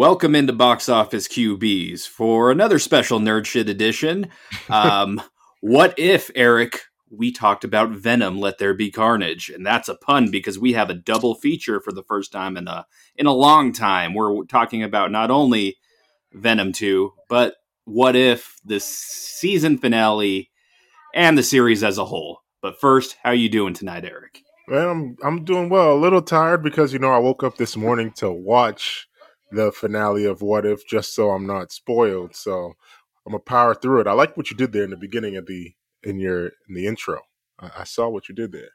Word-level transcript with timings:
Welcome 0.00 0.34
into 0.34 0.54
Box 0.54 0.88
Office 0.88 1.28
QBs 1.28 2.08
for 2.08 2.50
another 2.50 2.78
special 2.78 3.20
nerd 3.20 3.44
shit 3.44 3.68
edition. 3.68 4.30
Um, 4.70 5.20
what 5.60 5.92
if, 5.98 6.30
Eric, 6.34 6.84
we 7.10 7.30
talked 7.30 7.64
about 7.64 7.90
Venom 7.90 8.40
Let 8.40 8.56
There 8.56 8.72
Be 8.72 8.90
Carnage? 8.90 9.50
And 9.50 9.64
that's 9.64 9.90
a 9.90 9.94
pun 9.94 10.30
because 10.30 10.58
we 10.58 10.72
have 10.72 10.88
a 10.88 10.94
double 10.94 11.34
feature 11.34 11.80
for 11.80 11.92
the 11.92 12.02
first 12.02 12.32
time 12.32 12.56
in 12.56 12.66
a 12.66 12.86
in 13.16 13.26
a 13.26 13.34
long 13.34 13.74
time. 13.74 14.14
We're 14.14 14.46
talking 14.46 14.82
about 14.82 15.10
not 15.10 15.30
only 15.30 15.76
Venom 16.32 16.72
2, 16.72 17.12
but 17.28 17.56
what 17.84 18.16
if 18.16 18.56
the 18.64 18.80
season 18.80 19.76
finale 19.76 20.50
and 21.14 21.36
the 21.36 21.42
series 21.42 21.84
as 21.84 21.98
a 21.98 22.06
whole. 22.06 22.38
But 22.62 22.80
first, 22.80 23.18
how 23.22 23.32
are 23.32 23.34
you 23.34 23.50
doing 23.50 23.74
tonight, 23.74 24.06
Eric? 24.06 24.40
Man, 24.66 24.88
I'm 24.88 25.16
I'm 25.22 25.44
doing 25.44 25.68
well. 25.68 25.92
A 25.92 26.00
little 26.00 26.22
tired 26.22 26.62
because 26.62 26.94
you 26.94 26.98
know 26.98 27.12
I 27.12 27.18
woke 27.18 27.44
up 27.44 27.58
this 27.58 27.76
morning 27.76 28.12
to 28.12 28.30
watch 28.30 29.09
the 29.52 29.72
finale 29.72 30.24
of 30.24 30.42
What 30.42 30.66
If, 30.66 30.86
just 30.86 31.14
so 31.14 31.30
I'm 31.30 31.46
not 31.46 31.72
spoiled. 31.72 32.34
So 32.34 32.74
I'm 33.26 33.32
gonna 33.32 33.40
power 33.40 33.74
through 33.74 34.00
it. 34.00 34.06
I 34.06 34.12
like 34.12 34.36
what 34.36 34.50
you 34.50 34.56
did 34.56 34.72
there 34.72 34.84
in 34.84 34.90
the 34.90 34.96
beginning 34.96 35.36
of 35.36 35.46
the 35.46 35.74
in 36.02 36.18
your 36.18 36.46
in 36.68 36.74
the 36.74 36.86
intro. 36.86 37.20
I, 37.58 37.70
I 37.80 37.84
saw 37.84 38.08
what 38.08 38.28
you 38.28 38.34
did 38.34 38.52
there. 38.52 38.70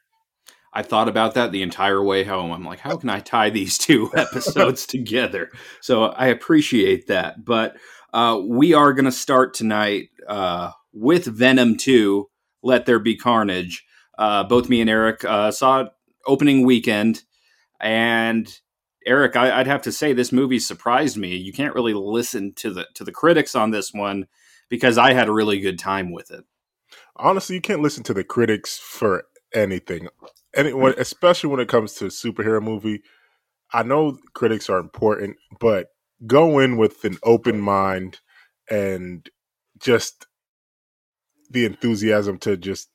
I 0.75 0.81
thought 0.83 1.07
about 1.07 1.35
that 1.35 1.53
the 1.53 1.61
entire 1.61 2.03
way 2.03 2.25
home. 2.25 2.51
I'm 2.51 2.65
like, 2.65 2.79
how 2.79 2.97
can 2.97 3.09
I 3.09 3.21
tie 3.21 3.49
these 3.49 3.77
two 3.79 4.11
episodes 4.15 4.85
together? 4.87 5.49
So 5.81 6.05
I 6.05 6.27
appreciate 6.27 7.07
that. 7.07 7.45
But 7.45 7.77
uh, 8.13 8.39
we 8.45 8.73
are 8.73 8.93
going 8.93 9.05
to 9.05 9.11
start 9.11 9.53
tonight 9.53 10.09
uh, 10.27 10.71
with 10.93 11.25
Venom 11.25 11.77
2, 11.77 12.27
Let 12.61 12.85
There 12.85 12.99
Be 12.99 13.15
Carnage. 13.15 13.85
Uh, 14.17 14.43
both 14.43 14.69
me 14.69 14.81
and 14.81 14.89
Eric 14.89 15.23
uh, 15.23 15.51
saw 15.51 15.81
it 15.81 15.87
opening 16.27 16.65
weekend. 16.65 17.23
And 17.79 18.47
Eric, 19.05 19.35
I, 19.35 19.57
would 19.57 19.67
have 19.67 19.83
to 19.83 19.91
say 19.91 20.13
this 20.13 20.31
movie 20.31 20.59
surprised 20.59 21.17
me. 21.17 21.35
You 21.35 21.53
can't 21.53 21.75
really 21.75 21.93
listen 21.93 22.53
to 22.55 22.73
the 22.73 22.87
to 22.95 23.03
the 23.03 23.11
critics 23.11 23.55
on 23.55 23.71
this 23.71 23.93
one 23.93 24.27
because 24.69 24.97
I 24.97 25.13
had 25.13 25.27
a 25.27 25.33
really 25.33 25.59
good 25.59 25.77
time 25.77 26.11
with 26.11 26.31
it. 26.31 26.43
Honestly, 27.15 27.55
you 27.55 27.61
can't 27.61 27.81
listen 27.81 28.03
to 28.03 28.13
the 28.13 28.23
critics 28.23 28.77
for 28.77 29.25
anything, 29.53 30.07
anyone, 30.55 30.93
mm. 30.93 30.99
especially 30.99 31.49
when 31.49 31.59
it 31.59 31.67
comes 31.67 31.93
to 31.93 32.05
a 32.05 32.09
superhero 32.09 32.61
movie. 32.61 33.03
I 33.73 33.83
know 33.83 34.17
critics 34.33 34.69
are 34.69 34.79
important, 34.79 35.37
but 35.59 35.87
go 36.25 36.59
in 36.59 36.77
with 36.77 37.03
an 37.03 37.17
open 37.23 37.59
mind 37.59 38.19
and 38.69 39.29
just 39.79 40.27
the 41.49 41.65
enthusiasm 41.65 42.37
to 42.39 42.57
just 42.57 42.89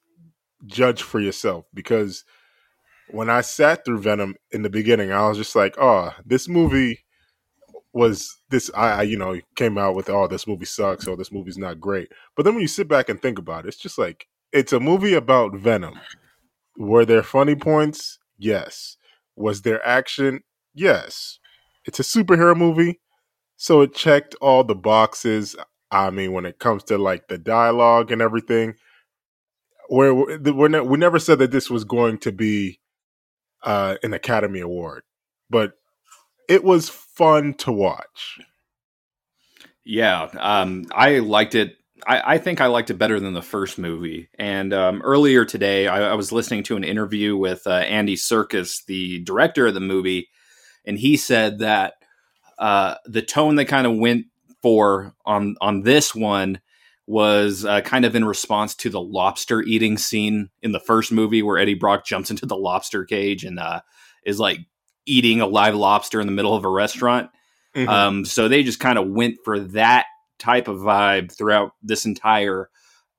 judge 0.66 1.02
for 1.02 1.20
yourself 1.20 1.66
because 1.72 2.24
when 3.12 3.30
I 3.30 3.41
sat 3.41 3.84
through 3.84 4.00
Venom 4.00 4.34
in 4.50 4.62
the 4.62 4.70
beginning, 4.70 5.12
I 5.12 5.28
was 5.28 5.39
just 5.39 5.56
like, 5.56 5.77
oh, 5.78 6.12
this 6.25 6.48
movie 6.48 7.00
was 7.92 8.39
this 8.50 8.70
I, 8.75 8.91
I, 8.91 9.03
you 9.03 9.16
know 9.16 9.39
came 9.56 9.77
out 9.77 9.97
with 9.97 10.08
oh 10.08 10.28
this 10.28 10.47
movie 10.47 10.64
sucks 10.64 11.08
or 11.08 11.16
this 11.16 11.33
movie's 11.33 11.58
not 11.58 11.81
great. 11.81 12.08
But 12.36 12.44
then 12.44 12.55
when 12.55 12.62
you 12.62 12.69
sit 12.69 12.88
back 12.88 13.08
and 13.08 13.20
think 13.20 13.38
about 13.38 13.64
it 13.64 13.69
it's 13.69 13.77
just 13.77 13.98
like 13.98 14.27
it's 14.53 14.72
a 14.72 14.81
movie 14.81 15.14
about 15.14 15.56
venom. 15.56 15.98
Were 16.77 17.05
there 17.05 17.22
funny 17.22 17.56
points? 17.56 18.19
Yes. 18.38 18.97
Was 19.36 19.62
there 19.62 19.84
action? 19.86 20.41
Yes. 20.72 21.38
It's 21.84 21.98
a 21.98 22.05
superhero 22.05 22.56
movie 22.56 23.00
so 23.56 23.81
it 23.81 23.94
checked 23.94 24.36
all 24.41 24.62
the 24.62 24.77
boxes. 24.77 25.56
I 25.91 26.11
mean 26.11 26.33
when 26.33 26.47
it 26.47 26.61
comes 26.61 26.84
to 26.84 26.97
like 26.97 27.27
the 27.27 27.38
dialogue 27.38 28.12
and 28.12 28.22
everything 28.22 28.75
where 29.88 30.14
we're, 30.14 30.69
ne- 30.69 30.81
we 30.81 30.97
never 30.97 31.19
said 31.19 31.41
that 31.41 31.50
this 31.50 31.69
was 31.69 31.83
going 31.83 32.19
to 32.19 32.31
be 32.31 32.78
uh, 33.62 33.97
an 34.03 34.12
Academy 34.12 34.61
Award, 34.61 35.03
but 35.48 35.72
it 36.48 36.64
was 36.64 36.89
fun 36.89 37.55
to 37.55 37.72
watch. 37.72 38.41
Yeah, 39.84 40.28
um, 40.39 40.86
I 40.92 41.19
liked 41.19 41.55
it. 41.55 41.77
I, 42.06 42.34
I, 42.34 42.38
think 42.38 42.61
I 42.61 42.66
liked 42.66 42.91
it 42.91 42.94
better 42.94 43.20
than 43.20 43.34
the 43.34 43.42
first 43.42 43.78
movie. 43.78 44.28
And 44.38 44.72
um, 44.72 45.03
earlier 45.03 45.44
today, 45.44 45.86
I, 45.86 46.12
I, 46.12 46.14
was 46.14 46.32
listening 46.32 46.62
to 46.65 46.76
an 46.76 46.84
interview 46.84 47.37
with 47.37 47.66
uh, 47.66 47.72
Andy 47.72 48.16
Serkis, 48.16 48.84
the 48.87 49.22
director 49.22 49.66
of 49.66 49.75
the 49.75 49.81
movie, 49.81 50.28
and 50.84 50.99
he 50.99 51.16
said 51.16 51.59
that 51.59 51.94
uh, 52.59 52.94
the 53.04 53.22
tone 53.22 53.56
they 53.56 53.65
kind 53.65 53.87
of 53.87 53.97
went 53.97 54.26
for 54.62 55.15
on 55.25 55.56
on 55.60 55.82
this 55.82 56.15
one 56.15 56.60
was 57.06 57.65
uh, 57.65 57.81
kind 57.81 58.05
of 58.05 58.15
in 58.15 58.25
response 58.25 58.75
to 58.77 58.91
the 58.91 59.00
lobster 59.00 59.62
eating 59.62 59.99
scene 59.99 60.49
in 60.62 60.72
the 60.72 60.81
first 60.81 61.11
movie 61.11 61.43
where 61.43 61.59
Eddie 61.59 61.75
Brock 61.75 62.06
jumps 62.06 62.31
into 62.31 62.47
the 62.47 62.56
lobster 62.56 63.05
cage 63.05 63.44
and 63.44 63.59
uh, 63.59 63.81
is 64.25 64.38
like 64.38 64.61
eating 65.06 65.41
a 65.41 65.47
live 65.47 65.75
lobster 65.75 66.21
in 66.21 66.27
the 66.27 66.33
middle 66.33 66.55
of 66.55 66.65
a 66.65 66.69
restaurant. 66.69 67.31
Mm-hmm. 67.75 67.88
Um, 67.88 68.25
so 68.25 68.49
they 68.49 68.62
just 68.62 68.81
kind 68.81 68.99
of 68.99 69.09
went 69.09 69.38
for 69.44 69.59
that 69.59 70.06
type 70.38 70.69
of 70.69 70.78
vibe 70.78 71.37
throughout 71.37 71.72
this 71.83 72.06
entire 72.06 72.71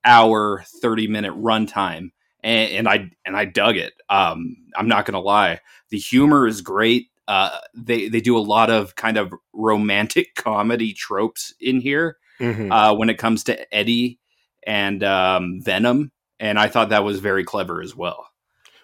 hour, 0.04 0.64
30 0.80 1.06
minute 1.08 1.34
runtime. 1.34 2.10
And, 2.42 2.72
and 2.72 2.88
I 2.88 3.10
and 3.24 3.36
I 3.36 3.44
dug 3.44 3.76
it. 3.76 3.92
Um, 4.08 4.56
I'm 4.76 4.88
not 4.88 5.06
gonna 5.06 5.20
lie. 5.20 5.60
The 5.90 5.98
humor 5.98 6.46
is 6.46 6.60
great. 6.60 7.06
Uh, 7.28 7.58
they 7.74 8.08
they 8.08 8.20
do 8.20 8.36
a 8.36 8.40
lot 8.40 8.68
of 8.68 8.96
kind 8.96 9.16
of 9.16 9.32
romantic 9.52 10.34
comedy 10.34 10.92
tropes 10.92 11.54
in 11.60 11.80
here 11.80 12.16
mm-hmm. 12.42 12.72
uh, 12.72 12.94
when 12.94 13.08
it 13.08 13.18
comes 13.18 13.44
to 13.44 13.74
Eddie 13.74 14.18
and 14.66 15.02
um, 15.02 15.60
Venom, 15.62 16.12
and 16.38 16.58
I 16.58 16.68
thought 16.68 16.90
that 16.90 17.04
was 17.04 17.20
very 17.20 17.44
clever 17.44 17.80
as 17.80 17.96
well. 17.96 18.26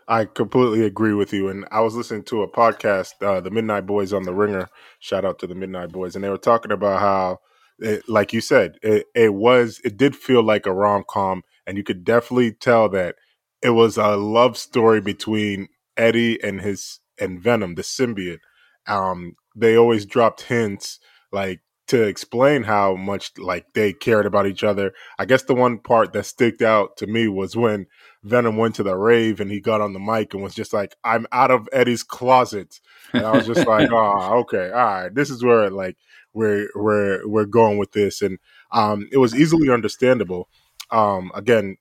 I 0.07 0.25
completely 0.25 0.85
agree 0.85 1.13
with 1.13 1.35
you. 1.35 1.49
And 1.49 1.67
I 1.71 1.81
was 1.81 1.95
listening 1.95 2.23
to 2.25 2.43
a 2.43 2.51
podcast, 2.51 3.11
uh, 3.21 3.41
the 3.41 3.51
Midnight 3.51 3.85
Boys 3.85 4.15
on 4.15 4.23
the 4.23 4.33
Ringer. 4.33 4.69
Shout 5.01 5.27
out 5.27 5.39
to 5.41 5.47
the 5.47 5.55
Midnight 5.55 5.93
Boys, 5.93 6.15
and 6.15 6.25
they 6.25 6.31
were 6.31 6.39
talking 6.39 6.73
about 6.73 7.01
how, 7.01 7.39
it, 7.79 8.09
like 8.09 8.33
you 8.33 8.41
said, 8.41 8.77
it, 8.83 9.07
it 9.15 9.35
was 9.35 9.81
it 9.85 9.97
did 9.97 10.17
feel 10.17 10.43
like 10.43 10.67
a 10.67 10.73
rom 10.73 11.05
com, 11.09 11.43
and 11.67 11.77
you 11.77 11.85
could 11.85 12.05
definitely 12.05 12.53
tell 12.53 12.89
that 12.89 13.17
it 13.63 13.71
was 13.71 13.99
a 13.99 14.17
love 14.17 14.57
story 14.57 15.01
between 15.01 15.69
Eddie 15.97 16.43
and 16.43 16.61
his 16.61 17.01
and 17.21 17.41
Venom, 17.41 17.75
the 17.75 17.83
symbiote. 17.83 18.39
Um, 18.87 19.35
they 19.55 19.77
always 19.77 20.07
dropped 20.07 20.43
hints 20.43 20.99
like 21.33 21.61
to 21.88 22.03
explain 22.03 22.62
how 22.62 22.94
much 22.94 23.32
like 23.38 23.66
they 23.75 23.93
cared 23.93 24.26
about 24.26 24.47
each 24.47 24.62
other. 24.62 24.93
I 25.19 25.25
guess 25.25 25.43
the 25.43 25.54
one 25.54 25.78
part 25.78 26.12
that 26.12 26.25
sticked 26.25 26.62
out 26.62 26.97
to 26.99 27.06
me 27.06 27.28
was 27.28 27.56
when 27.56 27.87
Venom 28.22 28.56
went 28.56 28.75
to 28.76 28.82
the 28.82 28.97
rave 28.97 29.41
and 29.41 29.50
he 29.50 29.60
got 29.60 29.81
on 29.81 29.94
the 29.94 29.99
mic 29.99 30.34
and 30.34 30.43
was 30.43 30.54
just 30.54 30.72
like, 30.72 30.94
"I'm 31.03 31.26
out 31.32 31.50
of 31.50 31.69
Eddie's 31.72 32.03
closet," 32.03 32.81
and 33.12 33.25
I 33.25 33.32
was 33.32 33.47
just 33.47 33.66
like, 33.66 33.91
"Oh, 33.93 34.38
okay, 34.41 34.71
all 34.71 34.84
right, 34.84 35.15
this 35.15 35.31
is 35.31 35.43
where 35.43 35.71
like 35.71 35.97
we're 36.34 36.69
we're 36.75 37.26
we're 37.26 37.47
going 37.47 37.78
with 37.78 37.93
this," 37.93 38.22
and 38.22 38.38
um, 38.70 39.09
it 39.10 39.19
was 39.19 39.34
easily 39.34 39.70
understandable. 39.70 40.49
Um, 40.91 41.31
again, 41.34 41.76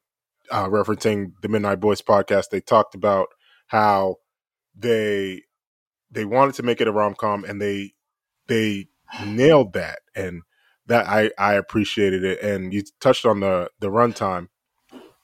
uh, 0.51 0.67
referencing 0.67 1.33
the 1.41 1.49
Midnight 1.49 1.79
Boys 1.79 2.01
podcast, 2.01 2.49
they 2.49 2.61
talked 2.61 2.95
about 2.95 3.27
how 3.67 4.17
they 4.75 5.43
they 6.11 6.25
wanted 6.25 6.55
to 6.55 6.63
make 6.63 6.79
it 6.79 6.87
a 6.87 6.91
rom 6.91 7.15
com 7.15 7.43
and 7.43 7.61
they 7.61 7.93
they 8.47 8.87
nailed 9.25 9.73
that, 9.73 9.99
and 10.15 10.41
that 10.87 11.07
I 11.07 11.31
I 11.37 11.53
appreciated 11.53 12.23
it. 12.23 12.41
And 12.41 12.73
you 12.73 12.83
touched 12.99 13.25
on 13.25 13.41
the 13.41 13.69
the 13.79 13.89
runtime. 13.89 14.47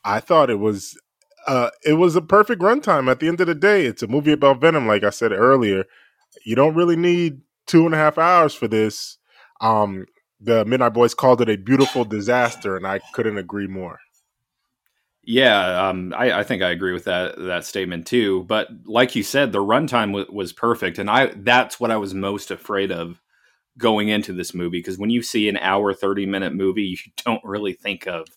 I 0.06 0.20
thought 0.20 0.50
it 0.50 0.60
was 0.60 0.98
uh 1.48 1.70
it 1.86 1.94
was 1.94 2.16
a 2.16 2.22
perfect 2.22 2.62
runtime. 2.62 3.10
At 3.10 3.20
the 3.20 3.28
end 3.28 3.42
of 3.42 3.48
the 3.48 3.56
day, 3.56 3.86
it's 3.86 4.04
a 4.04 4.08
movie 4.08 4.32
about 4.32 4.62
Venom. 4.62 4.88
Like 4.88 5.04
I 5.04 5.10
said 5.10 5.32
earlier, 5.32 5.86
you 6.46 6.56
don't 6.56 6.76
really 6.76 6.96
need 6.96 7.42
two 7.66 7.86
and 7.86 7.94
a 7.94 7.98
half 7.98 8.18
hours 8.18 8.54
for 8.54 8.68
this. 8.68 9.18
Um, 9.62 10.06
the 10.40 10.66
Midnight 10.66 10.94
Boys 10.94 11.14
called 11.14 11.42
it 11.42 11.50
a 11.50 11.56
beautiful 11.56 12.04
disaster, 12.04 12.76
and 12.76 12.86
I 12.86 13.00
couldn't 13.14 13.38
agree 13.38 13.68
more. 13.68 14.00
Yeah, 15.26 15.88
um, 15.88 16.14
I, 16.18 16.40
I, 16.40 16.44
think 16.44 16.62
I 16.62 16.72
agree 16.72 16.92
with 16.92 17.06
that 17.06 17.38
that 17.38 17.64
statement 17.64 18.06
too. 18.06 18.44
But 18.44 18.68
like 18.86 19.16
you 19.16 19.24
said, 19.24 19.54
the 19.54 19.64
runtime 19.64 20.08
w- 20.08 20.28
was 20.30 20.52
perfect, 20.52 21.00
and 21.00 21.10
I 21.10 21.28
that's 21.38 21.80
what 21.80 21.92
I 21.92 21.98
was 21.98 22.14
most 22.14 22.52
afraid 22.52 22.92
of 22.92 23.22
going 23.78 24.10
into 24.10 24.34
this 24.34 24.54
movie 24.54 24.80
because 24.80 24.98
when 24.98 25.10
you 25.10 25.22
see 25.22 25.50
an 25.50 25.58
hour 25.58 25.94
30 25.94 26.26
minute 26.26 26.54
movie 26.54 26.84
you 26.84 26.98
don't 27.26 27.44
really 27.44 27.74
think 27.74 28.08
of 28.08 28.28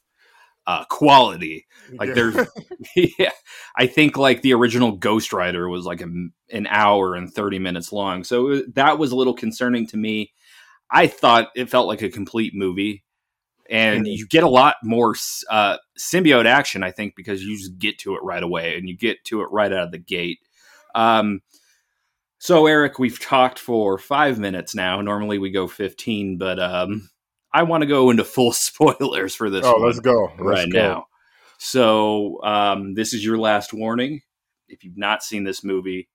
uh, 0.67 0.85
quality. 0.87 1.65
Like 1.93 2.09
yeah. 2.09 2.15
there's 2.15 2.49
yeah 2.97 3.31
i 3.77 3.87
think 3.87 4.17
like 4.17 4.43
the 4.43 4.53
original 4.53 4.91
ghost 4.93 5.33
rider 5.33 5.69
was 5.69 5.85
like 5.85 6.01
a, 6.01 6.09
an 6.51 6.67
hour 6.69 7.15
and 7.15 7.33
30 7.33 7.59
minutes 7.61 7.93
long. 7.93 8.25
So 8.25 8.63
that 8.75 8.99
was 8.99 9.13
a 9.13 9.17
little 9.17 9.35
concerning 9.35 9.87
to 9.89 9.97
me. 9.97 10.33
I 10.91 11.07
thought 11.07 11.51
it 11.55 11.71
felt 11.71 11.87
like 11.87 12.03
a 12.03 12.11
complete 12.11 12.53
movie 12.55 13.05
and 13.71 14.07
you 14.07 14.27
get 14.27 14.45
a 14.45 14.49
lot 14.49 14.77
more 14.83 15.15
uh, 15.51 15.77
symbiote 15.99 16.47
action 16.47 16.85
i 16.85 16.91
think 16.93 17.17
because 17.17 17.43
you 17.43 17.57
just 17.57 17.79
get 17.79 17.99
to 17.99 18.15
it 18.15 18.23
right 18.23 18.45
away 18.45 18.77
and 18.77 18.89
you 18.89 18.97
get 18.97 19.25
to 19.25 19.43
it 19.43 19.49
right 19.51 19.73
out 19.73 19.85
of 19.85 19.91
the 19.93 19.99
gate. 19.99 20.39
Um, 20.95 21.43
so, 22.39 22.67
Eric, 22.67 22.99
we've 22.99 23.19
talked 23.19 23.59
for 23.59 23.99
five 23.99 24.39
minutes 24.39 24.75
now. 24.75 25.01
Normally 25.01 25.39
we 25.39 25.51
go 25.51 25.67
15, 25.67 26.37
but 26.37 26.61
um, 26.61 27.09
I 27.53 27.63
want 27.63 27.83
to 27.83 27.87
go 27.87 28.11
into 28.11 28.25
full 28.25 28.53
spoilers 28.53 29.35
for 29.35 29.51
this. 29.51 29.65
Oh, 29.65 29.79
let's 29.79 30.01
go. 30.01 30.25
Let's 30.39 30.41
right 30.41 30.73
go. 30.73 30.79
now. 30.79 31.07
So, 31.59 32.43
um, 32.43 32.95
this 32.95 33.15
is 33.15 33.25
your 33.25 33.39
last 33.39 33.73
warning. 33.73 34.21
If 34.69 34.85
you've 34.85 34.99
not 34.99 35.23
seen 35.23 35.45
this 35.45 35.65
movie, 35.65 36.09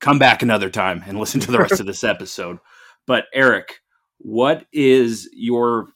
come 0.00 0.18
back 0.18 0.42
another 0.42 0.70
time 0.70 1.04
and 1.06 1.20
listen 1.20 1.40
to 1.40 1.52
the 1.52 1.58
rest 1.58 1.78
of 1.78 1.86
this 1.86 2.02
episode. 2.02 2.58
But 3.06 3.26
Eric, 3.32 3.80
what 4.18 4.66
is 4.72 5.28
your 5.32 5.88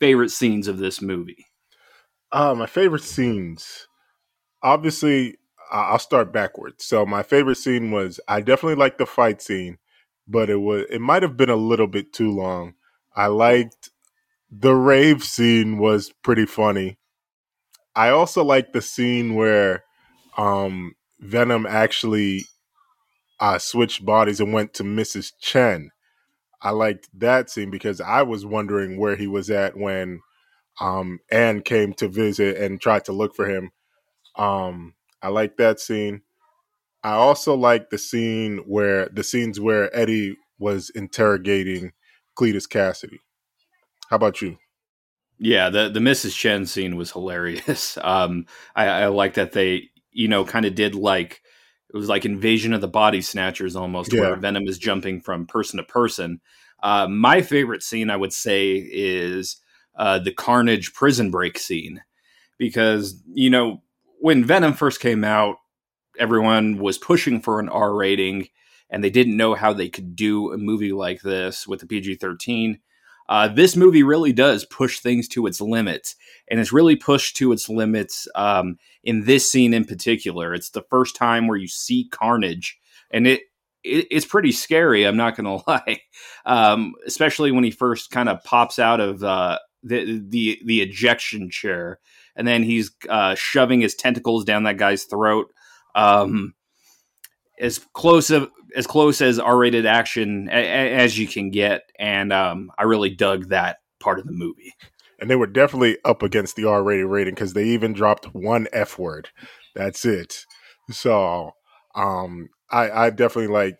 favorite 0.00 0.30
scenes 0.30 0.66
of 0.66 0.78
this 0.78 1.00
movie? 1.00 1.46
Uh, 2.32 2.54
my 2.54 2.66
favorite 2.66 3.04
scenes. 3.04 3.86
Obviously, 4.62 5.36
I'll 5.70 5.98
start 5.98 6.32
backwards. 6.32 6.84
So 6.84 7.04
my 7.06 7.22
favorite 7.22 7.56
scene 7.56 7.90
was 7.90 8.20
I 8.28 8.40
definitely 8.40 8.76
liked 8.76 8.98
the 8.98 9.06
fight 9.06 9.42
scene, 9.42 9.78
but 10.26 10.50
it 10.50 10.56
was 10.60 10.86
it 10.90 11.00
might 11.00 11.22
have 11.22 11.36
been 11.36 11.50
a 11.50 11.56
little 11.56 11.86
bit 11.86 12.12
too 12.12 12.30
long. 12.30 12.74
I 13.14 13.26
liked 13.26 13.90
the 14.50 14.74
rave 14.74 15.24
scene 15.24 15.78
was 15.78 16.12
pretty 16.22 16.46
funny. 16.46 16.98
I 17.94 18.10
also 18.10 18.44
liked 18.44 18.72
the 18.72 18.82
scene 18.82 19.34
where 19.34 19.84
um, 20.36 20.94
Venom 21.18 21.66
actually 21.66 22.44
uh, 23.40 23.58
switched 23.58 24.04
bodies 24.04 24.40
and 24.40 24.52
went 24.52 24.74
to 24.74 24.84
Mrs. 24.84 25.32
Chen. 25.40 25.90
I 26.62 26.70
liked 26.70 27.08
that 27.14 27.50
scene 27.50 27.70
because 27.70 28.00
I 28.00 28.22
was 28.22 28.44
wondering 28.46 28.98
where 28.98 29.16
he 29.16 29.26
was 29.26 29.50
at 29.50 29.76
when 29.76 30.20
um, 30.80 31.20
Anne 31.30 31.62
came 31.62 31.92
to 31.94 32.08
visit 32.08 32.56
and 32.58 32.80
tried 32.80 33.04
to 33.06 33.12
look 33.12 33.34
for 33.34 33.48
him. 33.48 33.70
Um, 34.36 34.94
I 35.26 35.28
like 35.28 35.56
that 35.56 35.80
scene. 35.80 36.22
I 37.02 37.14
also 37.14 37.56
like 37.56 37.90
the 37.90 37.98
scene 37.98 38.58
where 38.58 39.08
the 39.08 39.24
scenes 39.24 39.58
where 39.58 39.94
Eddie 39.94 40.36
was 40.56 40.88
interrogating 40.90 41.92
Cletus 42.38 42.68
Kasady. 42.68 43.18
How 44.08 44.16
about 44.16 44.40
you? 44.40 44.58
Yeah, 45.40 45.68
the 45.68 45.88
the 45.88 45.98
Mrs. 45.98 46.36
Chen 46.36 46.64
scene 46.64 46.96
was 46.96 47.10
hilarious. 47.10 47.98
Um, 48.04 48.46
I, 48.76 48.86
I 48.86 49.06
like 49.08 49.34
that 49.34 49.50
they, 49.50 49.90
you 50.12 50.28
know, 50.28 50.44
kind 50.44 50.64
of 50.64 50.76
did 50.76 50.94
like 50.94 51.42
it 51.92 51.96
was 51.96 52.08
like 52.08 52.24
Invasion 52.24 52.72
of 52.72 52.80
the 52.80 52.86
Body 52.86 53.20
Snatchers 53.20 53.74
almost, 53.74 54.12
yeah. 54.12 54.20
where 54.20 54.36
Venom 54.36 54.68
is 54.68 54.78
jumping 54.78 55.20
from 55.20 55.48
person 55.48 55.78
to 55.78 55.82
person. 55.82 56.40
Uh, 56.84 57.08
my 57.08 57.42
favorite 57.42 57.82
scene, 57.82 58.10
I 58.10 58.16
would 58.16 58.32
say, 58.32 58.76
is 58.76 59.56
uh, 59.96 60.20
the 60.20 60.32
Carnage 60.32 60.94
prison 60.94 61.32
break 61.32 61.58
scene, 61.58 62.02
because 62.58 63.20
you 63.34 63.50
know 63.50 63.82
when 64.26 64.44
Venom 64.44 64.72
first 64.72 64.98
came 64.98 65.22
out, 65.22 65.58
everyone 66.18 66.78
was 66.78 66.98
pushing 66.98 67.40
for 67.40 67.60
an 67.60 67.68
R 67.68 67.94
rating, 67.94 68.48
and 68.90 69.04
they 69.04 69.08
didn't 69.08 69.36
know 69.36 69.54
how 69.54 69.72
they 69.72 69.88
could 69.88 70.16
do 70.16 70.52
a 70.52 70.58
movie 70.58 70.90
like 70.90 71.22
this 71.22 71.64
with 71.64 71.78
the 71.78 71.86
PG 71.86 72.16
thirteen. 72.16 72.80
Uh, 73.28 73.46
this 73.46 73.76
movie 73.76 74.02
really 74.02 74.32
does 74.32 74.64
push 74.64 74.98
things 74.98 75.28
to 75.28 75.46
its 75.46 75.60
limits, 75.60 76.16
and 76.48 76.58
it's 76.58 76.72
really 76.72 76.96
pushed 76.96 77.36
to 77.36 77.52
its 77.52 77.68
limits 77.68 78.26
um, 78.34 78.78
in 79.04 79.26
this 79.26 79.48
scene 79.48 79.72
in 79.72 79.84
particular. 79.84 80.54
It's 80.54 80.70
the 80.70 80.82
first 80.90 81.14
time 81.14 81.46
where 81.46 81.56
you 81.56 81.68
see 81.68 82.08
Carnage, 82.10 82.80
and 83.12 83.28
it, 83.28 83.42
it 83.84 84.08
it's 84.10 84.26
pretty 84.26 84.50
scary. 84.50 85.06
I'm 85.06 85.16
not 85.16 85.36
going 85.36 85.44
to 85.60 85.62
lie, 85.68 86.00
um, 86.44 86.94
especially 87.06 87.52
when 87.52 87.62
he 87.62 87.70
first 87.70 88.10
kind 88.10 88.28
of 88.28 88.42
pops 88.42 88.80
out 88.80 88.98
of 88.98 89.22
uh, 89.22 89.60
the 89.84 90.20
the 90.28 90.60
the 90.64 90.82
ejection 90.82 91.48
chair, 91.48 92.00
and 92.36 92.46
then 92.46 92.62
he's 92.62 92.90
uh, 93.08 93.34
shoving 93.34 93.80
his 93.80 93.94
tentacles 93.94 94.44
down 94.44 94.64
that 94.64 94.76
guy's 94.76 95.04
throat. 95.04 95.52
Um, 95.94 96.54
as 97.58 97.80
close 97.94 98.30
of 98.30 98.50
as 98.76 98.86
close 98.86 99.22
as 99.22 99.38
R-rated 99.38 99.86
action 99.86 100.48
a, 100.52 100.58
a, 100.58 100.94
as 100.96 101.18
you 101.18 101.26
can 101.26 101.50
get, 101.50 101.90
and 101.98 102.32
um, 102.32 102.70
I 102.78 102.84
really 102.84 103.10
dug 103.10 103.48
that 103.48 103.78
part 103.98 104.18
of 104.18 104.26
the 104.26 104.32
movie. 104.32 104.74
And 105.18 105.30
they 105.30 105.36
were 105.36 105.46
definitely 105.46 105.96
up 106.04 106.22
against 106.22 106.56
the 106.56 106.66
R-rated 106.66 107.06
rating 107.06 107.34
because 107.34 107.54
they 107.54 107.64
even 107.64 107.94
dropped 107.94 108.26
one 108.34 108.68
F 108.72 108.98
word. 108.98 109.30
That's 109.74 110.04
it. 110.04 110.44
So 110.90 111.52
um, 111.94 112.50
I, 112.70 112.90
I 112.90 113.10
definitely 113.10 113.52
like. 113.52 113.78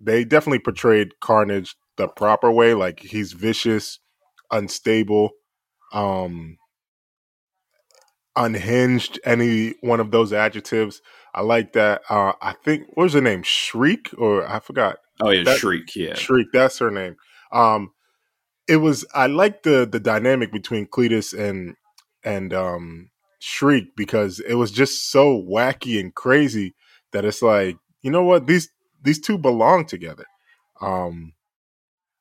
They 0.00 0.24
definitely 0.24 0.60
portrayed 0.60 1.18
Carnage 1.20 1.74
the 1.96 2.06
proper 2.06 2.52
way. 2.52 2.72
Like 2.74 3.00
he's 3.00 3.32
vicious, 3.32 3.98
unstable, 4.52 5.30
um, 5.92 6.56
unhinged. 8.38 9.20
Any 9.24 9.74
one 9.82 10.00
of 10.00 10.10
those 10.12 10.32
adjectives 10.32 11.02
I 11.34 11.42
like 11.42 11.72
that. 11.74 12.02
Uh, 12.08 12.32
I 12.42 12.52
think 12.52 12.88
what 12.94 13.04
was 13.04 13.12
her 13.14 13.20
name? 13.20 13.42
Shriek 13.44 14.10
or 14.18 14.48
I 14.48 14.60
forgot. 14.60 14.98
Oh 15.20 15.30
yeah, 15.30 15.44
that, 15.44 15.58
Shriek. 15.58 15.94
Yeah, 15.94 16.14
Shriek. 16.14 16.48
That's 16.52 16.78
her 16.78 16.90
name. 16.90 17.16
Um, 17.52 17.92
it 18.66 18.76
was. 18.78 19.04
I 19.14 19.26
like 19.26 19.62
the 19.62 19.88
the 19.90 20.00
dynamic 20.00 20.52
between 20.52 20.86
Cletus 20.86 21.38
and 21.38 21.76
and 22.24 22.52
um 22.52 23.10
Shriek 23.38 23.94
because 23.96 24.40
it 24.40 24.54
was 24.54 24.72
just 24.72 25.10
so 25.10 25.40
wacky 25.40 26.00
and 26.00 26.14
crazy 26.14 26.74
that 27.12 27.24
it's 27.24 27.42
like 27.42 27.76
you 28.02 28.10
know 28.10 28.24
what 28.24 28.46
these 28.48 28.70
these 29.02 29.20
two 29.20 29.38
belong 29.38 29.86
together. 29.86 30.26
Um, 30.80 31.34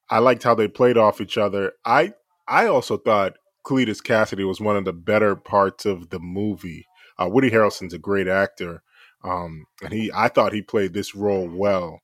I 0.10 0.20
liked 0.20 0.44
how 0.44 0.56
they 0.56 0.68
played 0.68 0.98
off 0.98 1.22
each 1.22 1.38
other. 1.40 1.74
I 1.86 2.14
I 2.48 2.68
also 2.68 2.98
thought 2.98 3.34
Cletus 3.68 4.02
Kasady 4.02 4.48
was 4.48 4.62
one 4.62 4.78
of 4.78 4.86
the 4.86 4.94
better 4.94 5.36
parts 5.36 5.86
of 5.86 6.10
the 6.10 6.20
movie. 6.20 6.88
Uh, 7.20 7.28
Woody 7.28 7.52
Harrelson's 7.52 7.94
a 7.94 8.00
great 8.00 8.28
actor, 8.28 8.82
um, 9.26 9.66
and 9.84 9.92
he, 9.92 10.10
I 10.16 10.30
thought 10.30 10.54
he 10.54 10.62
played 10.62 10.94
this 10.94 11.14
role 11.14 11.50
well. 11.50 12.00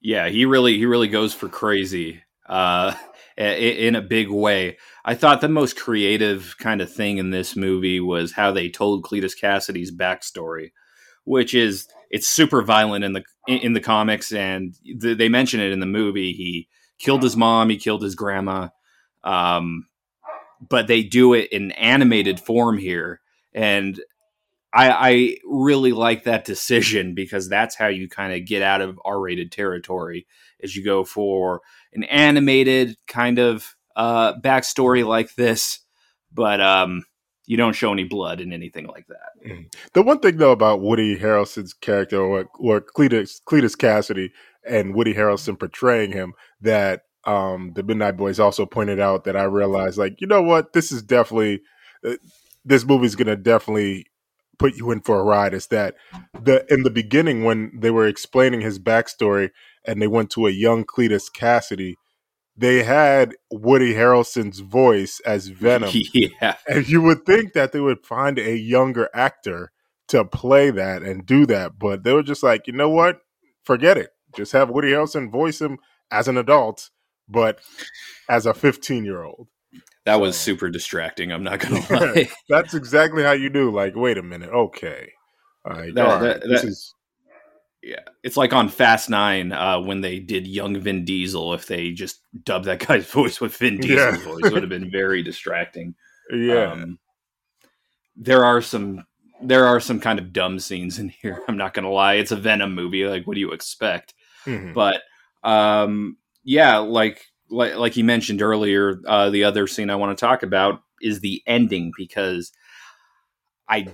Yeah, 0.00 0.28
he 0.28 0.46
really, 0.46 0.78
he 0.78 0.86
really 0.86 1.06
goes 1.06 1.32
for 1.32 1.48
crazy 1.48 2.24
uh, 2.48 2.94
in 3.36 3.94
a 3.94 4.02
big 4.02 4.30
way. 4.30 4.78
I 5.04 5.14
thought 5.14 5.40
the 5.40 5.48
most 5.48 5.76
creative 5.76 6.56
kind 6.58 6.80
of 6.80 6.92
thing 6.92 7.18
in 7.18 7.30
this 7.30 7.54
movie 7.54 8.00
was 8.00 8.32
how 8.32 8.50
they 8.50 8.68
told 8.68 9.04
Cletus 9.04 9.38
Kasady's 9.40 9.94
backstory, 9.94 10.72
which 11.22 11.54
is 11.54 11.86
it's 12.10 12.26
super 12.26 12.62
violent 12.62 13.04
in 13.04 13.12
the 13.12 13.22
in 13.46 13.74
the 13.74 13.80
comics, 13.80 14.32
and 14.32 14.74
they 14.96 15.28
mention 15.28 15.60
it 15.60 15.70
in 15.70 15.78
the 15.78 15.86
movie. 15.86 16.32
He 16.32 16.68
killed 16.98 17.22
his 17.22 17.36
mom, 17.36 17.70
he 17.70 17.76
killed 17.76 18.02
his 18.02 18.16
grandma, 18.16 18.70
um, 19.22 19.86
but 20.68 20.86
they 20.86 21.02
do 21.02 21.34
it 21.34 21.50
in 21.52 21.72
animated 21.72 22.40
form 22.40 22.78
here, 22.78 23.20
and 23.52 24.00
I, 24.72 24.90
I 24.90 25.36
really 25.44 25.92
like 25.92 26.24
that 26.24 26.44
decision 26.44 27.14
because 27.14 27.48
that's 27.48 27.74
how 27.74 27.88
you 27.88 28.08
kind 28.08 28.32
of 28.32 28.46
get 28.46 28.62
out 28.62 28.80
of 28.80 29.00
R-rated 29.04 29.50
territory 29.50 30.26
as 30.62 30.76
you 30.76 30.84
go 30.84 31.02
for 31.02 31.62
an 31.92 32.04
animated 32.04 32.96
kind 33.08 33.38
of 33.38 33.74
uh, 33.96 34.34
backstory 34.38 35.04
like 35.04 35.34
this, 35.34 35.80
but 36.32 36.60
um, 36.60 37.04
you 37.46 37.56
don't 37.56 37.74
show 37.74 37.92
any 37.92 38.04
blood 38.04 38.40
in 38.40 38.52
anything 38.52 38.86
like 38.86 39.08
that. 39.08 39.44
Mm-hmm. 39.44 39.62
The 39.92 40.02
one 40.02 40.20
thing 40.20 40.36
though 40.36 40.52
about 40.52 40.80
Woody 40.80 41.18
Harrelson's 41.18 41.72
character, 41.72 42.20
or, 42.20 42.46
or 42.60 42.80
Cletus, 42.80 43.40
Cletus 43.44 43.76
Kasady, 43.76 44.30
and 44.64 44.94
Woody 44.94 45.14
Harrelson 45.14 45.58
portraying 45.58 46.12
him, 46.12 46.34
that 46.60 47.02
um, 47.24 47.72
the 47.74 47.82
Midnight 47.82 48.16
Boys 48.16 48.40
also 48.40 48.66
pointed 48.66 49.00
out 49.00 49.24
that 49.24 49.36
I 49.36 49.44
realized, 49.44 49.98
like, 49.98 50.20
you 50.20 50.26
know 50.26 50.42
what, 50.42 50.72
this 50.72 50.92
is 50.92 51.02
definitely. 51.02 51.62
Uh, 52.04 52.14
this 52.62 52.84
movie's 52.84 53.14
gonna 53.14 53.36
definitely 53.36 54.06
put 54.58 54.76
you 54.76 54.90
in 54.90 55.00
for 55.00 55.18
a 55.18 55.24
ride 55.24 55.54
is 55.54 55.68
that 55.68 55.94
the 56.40 56.64
in 56.72 56.82
the 56.82 56.90
beginning 56.90 57.44
when 57.44 57.72
they 57.74 57.90
were 57.90 58.06
explaining 58.06 58.60
his 58.60 58.78
backstory 58.78 59.50
and 59.86 60.00
they 60.00 60.06
went 60.06 60.30
to 60.30 60.46
a 60.46 60.50
young 60.50 60.84
Cletus 60.84 61.32
Kasady, 61.34 61.94
they 62.56 62.82
had 62.82 63.34
Woody 63.50 63.94
Harrelson's 63.94 64.60
voice 64.60 65.20
as 65.24 65.48
Venom. 65.62 65.90
Yeah. 66.12 66.56
And 66.68 66.86
you 66.86 67.00
would 67.00 67.24
think 67.24 67.54
that 67.54 67.72
they 67.72 67.80
would 67.80 68.04
find 68.04 68.38
a 68.38 68.56
younger 68.56 69.08
actor 69.14 69.72
to 70.08 70.24
play 70.24 70.70
that 70.70 71.02
and 71.02 71.24
do 71.24 71.46
that, 71.46 71.78
but 71.78 72.02
they 72.04 72.12
were 72.12 72.22
just 72.22 72.42
like, 72.42 72.66
you 72.66 72.72
know 72.72 72.90
what? 72.90 73.20
Forget 73.64 73.96
it. 73.96 74.10
Just 74.36 74.52
have 74.52 74.68
Woody 74.68 74.90
Harrelson 74.90 75.30
voice 75.30 75.60
him 75.60 75.78
as 76.10 76.28
an 76.28 76.36
adult, 76.36 76.90
but 77.30 77.60
as 78.28 78.46
a 78.46 78.54
15 78.54 79.04
year 79.04 79.22
old. 79.22 79.48
That 80.06 80.14
so. 80.14 80.20
was 80.20 80.36
super 80.36 80.70
distracting. 80.70 81.30
I'm 81.30 81.44
not 81.44 81.60
gonna 81.60 81.84
lie. 81.90 82.28
That's 82.48 82.74
exactly 82.74 83.22
how 83.22 83.32
you 83.32 83.50
do. 83.50 83.70
Like, 83.70 83.94
wait 83.94 84.18
a 84.18 84.22
minute, 84.22 84.50
okay, 84.50 85.12
all 85.64 85.72
right, 85.72 85.94
that, 85.94 86.06
all 86.06 86.20
right. 86.20 86.40
That, 86.40 86.48
this 86.48 86.64
is 86.64 86.94
yeah, 87.82 88.00
it's 88.22 88.36
like 88.36 88.52
on 88.52 88.68
Fast 88.68 89.08
Nine 89.08 89.52
uh, 89.52 89.80
when 89.80 90.02
they 90.02 90.18
did 90.18 90.46
young 90.46 90.78
Vin 90.78 91.04
Diesel. 91.04 91.54
If 91.54 91.66
they 91.66 91.92
just 91.92 92.20
dubbed 92.44 92.66
that 92.66 92.86
guy's 92.86 93.06
voice 93.10 93.40
with 93.40 93.56
Vin 93.56 93.78
Diesel's 93.78 94.18
yeah. 94.18 94.24
voice, 94.24 94.44
it 94.44 94.52
would 94.52 94.62
have 94.62 94.70
been 94.70 94.90
very 94.90 95.22
distracting. 95.22 95.94
Yeah, 96.30 96.72
um, 96.72 96.98
there 98.16 98.44
are 98.44 98.60
some 98.60 99.06
there 99.42 99.66
are 99.66 99.80
some 99.80 99.98
kind 99.98 100.18
of 100.18 100.32
dumb 100.32 100.58
scenes 100.58 100.98
in 100.98 101.08
here. 101.08 101.42
I'm 101.48 101.56
not 101.56 101.72
gonna 101.72 101.90
lie. 101.90 102.14
It's 102.14 102.32
a 102.32 102.36
Venom 102.36 102.74
movie. 102.74 103.06
Like, 103.06 103.26
what 103.26 103.34
do 103.34 103.40
you 103.40 103.52
expect? 103.52 104.12
Mm-hmm. 104.44 104.74
But 104.74 105.02
um, 105.42 106.18
yeah, 106.50 106.78
like 106.78 107.26
like, 107.48 107.76
like 107.76 107.96
you 107.96 108.02
mentioned 108.02 108.42
earlier, 108.42 109.00
uh, 109.06 109.30
the 109.30 109.44
other 109.44 109.68
scene 109.68 109.88
I 109.88 109.94
want 109.94 110.18
to 110.18 110.20
talk 110.20 110.42
about 110.42 110.82
is 111.00 111.20
the 111.20 111.42
ending 111.46 111.92
because 111.96 112.50
I 113.68 113.86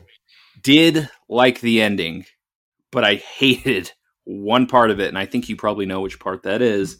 did 0.62 1.10
like 1.28 1.60
the 1.60 1.82
ending, 1.82 2.24
but 2.90 3.04
I 3.04 3.16
hated 3.16 3.92
one 4.24 4.66
part 4.66 4.90
of 4.90 5.00
it, 5.00 5.08
and 5.08 5.18
I 5.18 5.26
think 5.26 5.50
you 5.50 5.56
probably 5.56 5.84
know 5.84 6.00
which 6.00 6.18
part 6.18 6.44
that 6.44 6.62
is. 6.62 6.96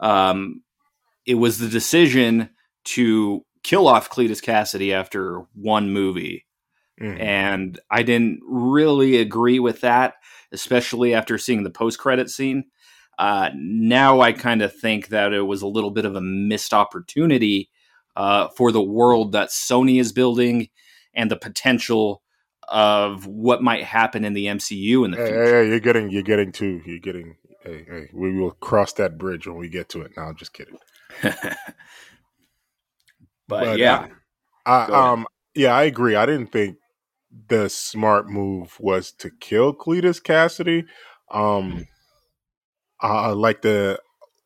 Um, 0.00 0.62
it 1.24 1.34
was 1.34 1.58
the 1.58 1.68
decision 1.68 2.50
to 2.86 3.44
kill 3.62 3.86
off 3.86 4.10
Cletus 4.10 4.42
Kasady 4.42 4.92
after 4.92 5.42
one 5.54 5.92
movie. 5.92 6.46
Mm. 7.00 7.20
And 7.20 7.80
I 7.92 8.02
didn't 8.02 8.40
really 8.44 9.18
agree 9.18 9.60
with 9.60 9.82
that, 9.82 10.14
especially 10.50 11.14
after 11.14 11.38
seeing 11.38 11.62
the 11.62 11.70
post 11.70 12.00
credit 12.00 12.28
scene. 12.28 12.64
Uh, 13.18 13.50
now 13.54 14.20
I 14.20 14.32
kind 14.32 14.62
of 14.62 14.74
think 14.74 15.08
that 15.08 15.32
it 15.32 15.42
was 15.42 15.62
a 15.62 15.66
little 15.66 15.90
bit 15.90 16.04
of 16.04 16.16
a 16.16 16.20
missed 16.20 16.74
opportunity 16.74 17.70
uh, 18.14 18.48
for 18.48 18.72
the 18.72 18.82
world 18.82 19.32
that 19.32 19.48
Sony 19.48 20.00
is 20.00 20.12
building 20.12 20.68
and 21.14 21.30
the 21.30 21.36
potential 21.36 22.22
of 22.68 23.26
what 23.26 23.62
might 23.62 23.84
happen 23.84 24.24
in 24.24 24.32
the 24.32 24.46
MCU 24.46 25.04
in 25.04 25.12
the 25.12 25.16
hey, 25.16 25.26
future. 25.26 25.62
Hey, 25.62 25.68
you're 25.68 25.80
getting, 25.80 26.10
you're 26.10 26.22
getting 26.22 26.52
too, 26.52 26.82
you're 26.84 26.98
getting. 26.98 27.36
Hey, 27.62 27.84
hey, 27.88 28.10
we 28.12 28.38
will 28.38 28.52
cross 28.52 28.92
that 28.94 29.18
bridge 29.18 29.46
when 29.46 29.56
we 29.56 29.68
get 29.68 29.88
to 29.90 30.02
it. 30.02 30.12
Now, 30.16 30.28
I'm 30.28 30.36
just 30.36 30.52
kidding. 30.52 30.76
but, 31.22 31.56
But, 33.48 33.78
yeah, 33.78 34.08
I, 34.64 34.86
Go 34.86 34.92
ahead. 34.92 35.04
um, 35.04 35.26
yeah, 35.54 35.74
I 35.74 35.84
agree. 35.84 36.16
I 36.16 36.26
didn't 36.26 36.52
think 36.52 36.76
the 37.48 37.68
smart 37.68 38.28
move 38.28 38.78
was 38.78 39.12
to 39.12 39.30
kill 39.30 39.74
Cletus 39.74 40.22
Kasady. 40.22 40.84
Um, 41.30 41.86
I 43.00 43.30
like 43.30 43.62
the 43.62 43.98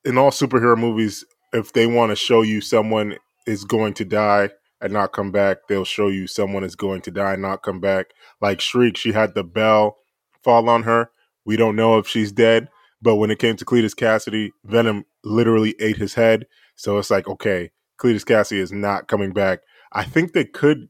in 0.04 0.19
all 0.19 0.30
superhero 0.30 0.78
movies, 0.78 1.25
if 1.52 1.73
they 1.73 1.87
want 1.87 2.11
to 2.11 2.16
show 2.16 2.42
you 2.42 2.61
someone 2.61 3.16
is 3.47 3.64
going 3.64 3.95
to 3.95 4.04
die 4.04 4.50
and 4.80 4.92
not 4.92 5.12
come 5.12 5.30
back, 5.30 5.59
they'll 5.69 5.85
show 5.85 6.09
you 6.09 6.26
someone 6.26 6.64
is 6.64 6.76
going 6.76 7.02
to 7.02 7.11
die 7.11 7.35
and 7.35 7.42
not 7.42 7.62
come 7.62 7.80
back. 7.80 8.07
Like 8.40 8.61
Shriek, 8.61 8.97
she 8.97 9.12
had 9.12 9.35
the 9.35 9.45
bell 9.45 9.99
fall 10.42 10.69
on 10.69 10.85
her. 10.85 11.11
We 11.45 11.57
don't 11.57 11.76
know 11.76 11.99
if 11.99 12.07
she's 12.07 12.33
dead, 12.33 12.69
but 13.02 13.16
when 13.16 13.30
it 13.30 13.38
came 13.38 13.57
to 13.57 13.64
Cletus 13.64 13.95
Kasady, 13.95 14.50
Venom 14.64 15.04
literally 15.25 15.75
ate 15.80 15.97
his 15.97 16.14
head. 16.14 16.47
So 16.76 16.99
it's 16.99 17.11
like, 17.11 17.28
okay, 17.28 17.71
Cletus 18.00 18.25
Kasady 18.25 18.59
is 18.59 18.73
not 18.73 19.09
coming 19.09 19.33
back. 19.33 19.61
I 19.92 20.04
think 20.04 20.33
they 20.33 20.45
could 20.45 20.88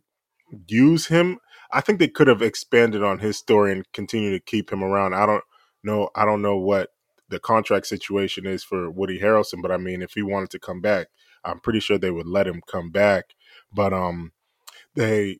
use 0.68 1.06
him. 1.06 1.38
I 1.72 1.80
think 1.80 1.98
they 1.98 2.08
could 2.08 2.28
have 2.28 2.42
expanded 2.42 3.02
on 3.02 3.18
his 3.18 3.38
story 3.38 3.72
and 3.72 3.90
continue 3.92 4.30
to 4.30 4.40
keep 4.40 4.70
him 4.70 4.84
around. 4.84 5.14
I 5.14 5.26
don't 5.26 5.44
know. 5.82 6.10
I 6.14 6.24
don't 6.24 6.42
know 6.42 6.56
what 6.56 6.90
the 7.30 7.40
contract 7.40 7.86
situation 7.86 8.46
is 8.46 8.62
for 8.62 8.90
Woody 8.90 9.18
Harrelson, 9.18 9.62
but 9.62 9.72
I 9.72 9.76
mean, 9.76 10.02
if 10.02 10.12
he 10.12 10.22
wanted 10.22 10.50
to 10.50 10.58
come 10.58 10.80
back, 10.80 11.08
I'm 11.44 11.60
pretty 11.60 11.80
sure 11.80 11.96
they 11.96 12.10
would 12.10 12.26
let 12.26 12.46
him 12.46 12.60
come 12.66 12.90
back. 12.90 13.34
But 13.72 13.92
um, 13.92 14.32
they 14.94 15.38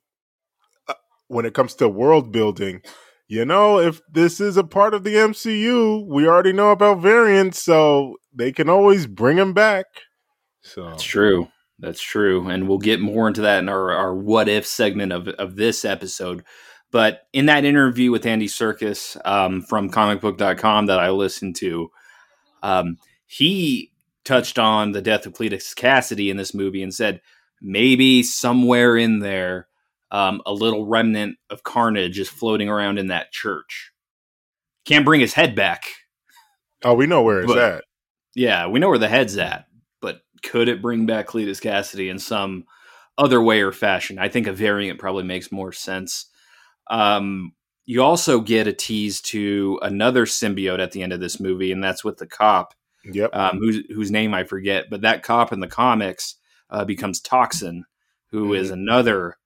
uh, 0.89 0.95
when 1.29 1.45
it 1.45 1.55
comes 1.55 1.75
to 1.77 1.89
world 1.89 2.33
building, 2.33 2.83
you 3.29 3.45
know, 3.45 3.79
if 3.79 4.01
this 4.11 4.41
is 4.41 4.57
a 4.57 4.65
part 4.65 4.95
of 4.95 5.05
the 5.05 5.15
MCU, 5.15 6.07
we 6.07 6.27
already 6.27 6.53
know 6.53 6.71
about 6.71 7.01
variants, 7.01 7.63
so 7.63 8.17
they 8.33 8.53
can 8.53 8.69
always 8.69 9.07
bring 9.07 9.37
him 9.37 9.53
back. 9.53 9.87
So 10.63 10.91
That's 10.91 11.03
true. 11.03 11.49
That's 11.79 12.01
true. 12.01 12.49
And 12.49 12.69
we'll 12.69 12.79
get 12.79 13.01
more 13.01 13.27
into 13.27 13.41
that 13.41 13.61
in 13.61 13.69
our, 13.69 13.91
our 13.93 14.15
what 14.15 14.49
if 14.49 14.67
segment 14.67 15.13
of, 15.13 15.29
of 15.29 15.57
this 15.57 15.85
episode. 15.85 16.45
But 16.93 17.23
in 17.33 17.47
that 17.47 17.65
interview 17.65 18.11
with 18.11 18.27
Andy 18.27 18.49
Serkis 18.49 19.17
um, 19.25 19.63
from 19.63 19.91
comicbook.com 19.91 20.87
that 20.87 20.99
I 20.99 21.11
listened 21.11 21.57
to, 21.57 21.91
um, 22.63 22.97
he 23.27 23.93
touched 24.25 24.59
on 24.59 24.93
the 24.93 25.01
death 25.03 25.25
of 25.27 25.33
Cletus 25.35 25.75
Kasady 25.75 26.31
in 26.31 26.37
this 26.37 26.53
movie 26.53 26.83
and 26.83 26.93
said 26.93 27.21
maybe 27.63 28.23
somewhere 28.23 28.97
in 28.97 29.21
there, 29.21 29.69
um, 30.11 30.43
a 30.45 30.53
little 30.53 30.87
remnant 30.87 31.37
of 31.49 31.63
carnage 31.63 32.19
is 32.19 32.29
floating 32.29 32.69
around 32.69 32.99
in 32.99 33.07
that 33.09 33.31
church. 33.31 33.93
Can't 34.85 35.05
bring 35.05 35.21
his 35.21 35.35
head 35.35 35.55
back. 35.55 35.85
oh, 36.83 36.95
we 36.95 37.07
know 37.07 37.23
where 37.23 37.41
it's 37.43 37.53
But- 37.53 37.59
at. 37.59 37.85
Yeah, 38.35 38.69
we 38.69 38.79
know 38.81 38.89
where 38.89 38.99
the 38.99 39.09
head's 39.09 39.37
at, 39.37 39.67
but 40.01 40.23
could 40.45 40.69
it 40.69 40.81
bring 40.81 41.05
back 41.05 41.27
Cletus 41.27 41.61
Kasady 41.61 42.09
in 42.11 42.19
some 42.21 42.65
other 43.19 43.43
way 43.43 43.61
or 43.61 43.73
fashion? 43.73 44.19
I 44.21 44.29
think 44.29 44.47
a 44.47 44.53
variant 44.53 44.99
probably 45.01 45.25
makes 45.25 45.51
more 45.53 45.73
sense. 45.73 46.27
Um, 46.91 47.53
you 47.87 48.03
also 48.03 48.41
get 48.41 48.67
a 48.67 48.73
tease 48.73 49.21
to 49.23 49.79
another 49.83 50.27
symbiote 50.27 50.81
at 50.81 50.93
the 50.93 51.03
end 51.03 51.13
of 51.13 51.21
this 51.21 51.41
movie, 51.41 51.73
and 51.73 51.83
that's 51.83 52.05
with 52.05 52.19
the 52.19 52.27
cop, 52.27 52.75
Yep. 53.05 53.35
um, 53.35 53.59
whose 53.59 53.79
whose 53.89 54.11
name 54.11 54.35
I 54.35 54.45
forget. 54.45 54.91
But 54.91 55.01
that 55.01 55.23
cop 55.23 55.53
in 55.53 55.61
the 55.61 55.67
comics 55.67 56.37
uh, 56.69 56.85
becomes 56.85 57.21
Toxin, 57.21 57.85
who 58.31 58.53
is 58.55 58.71
another 58.71 59.39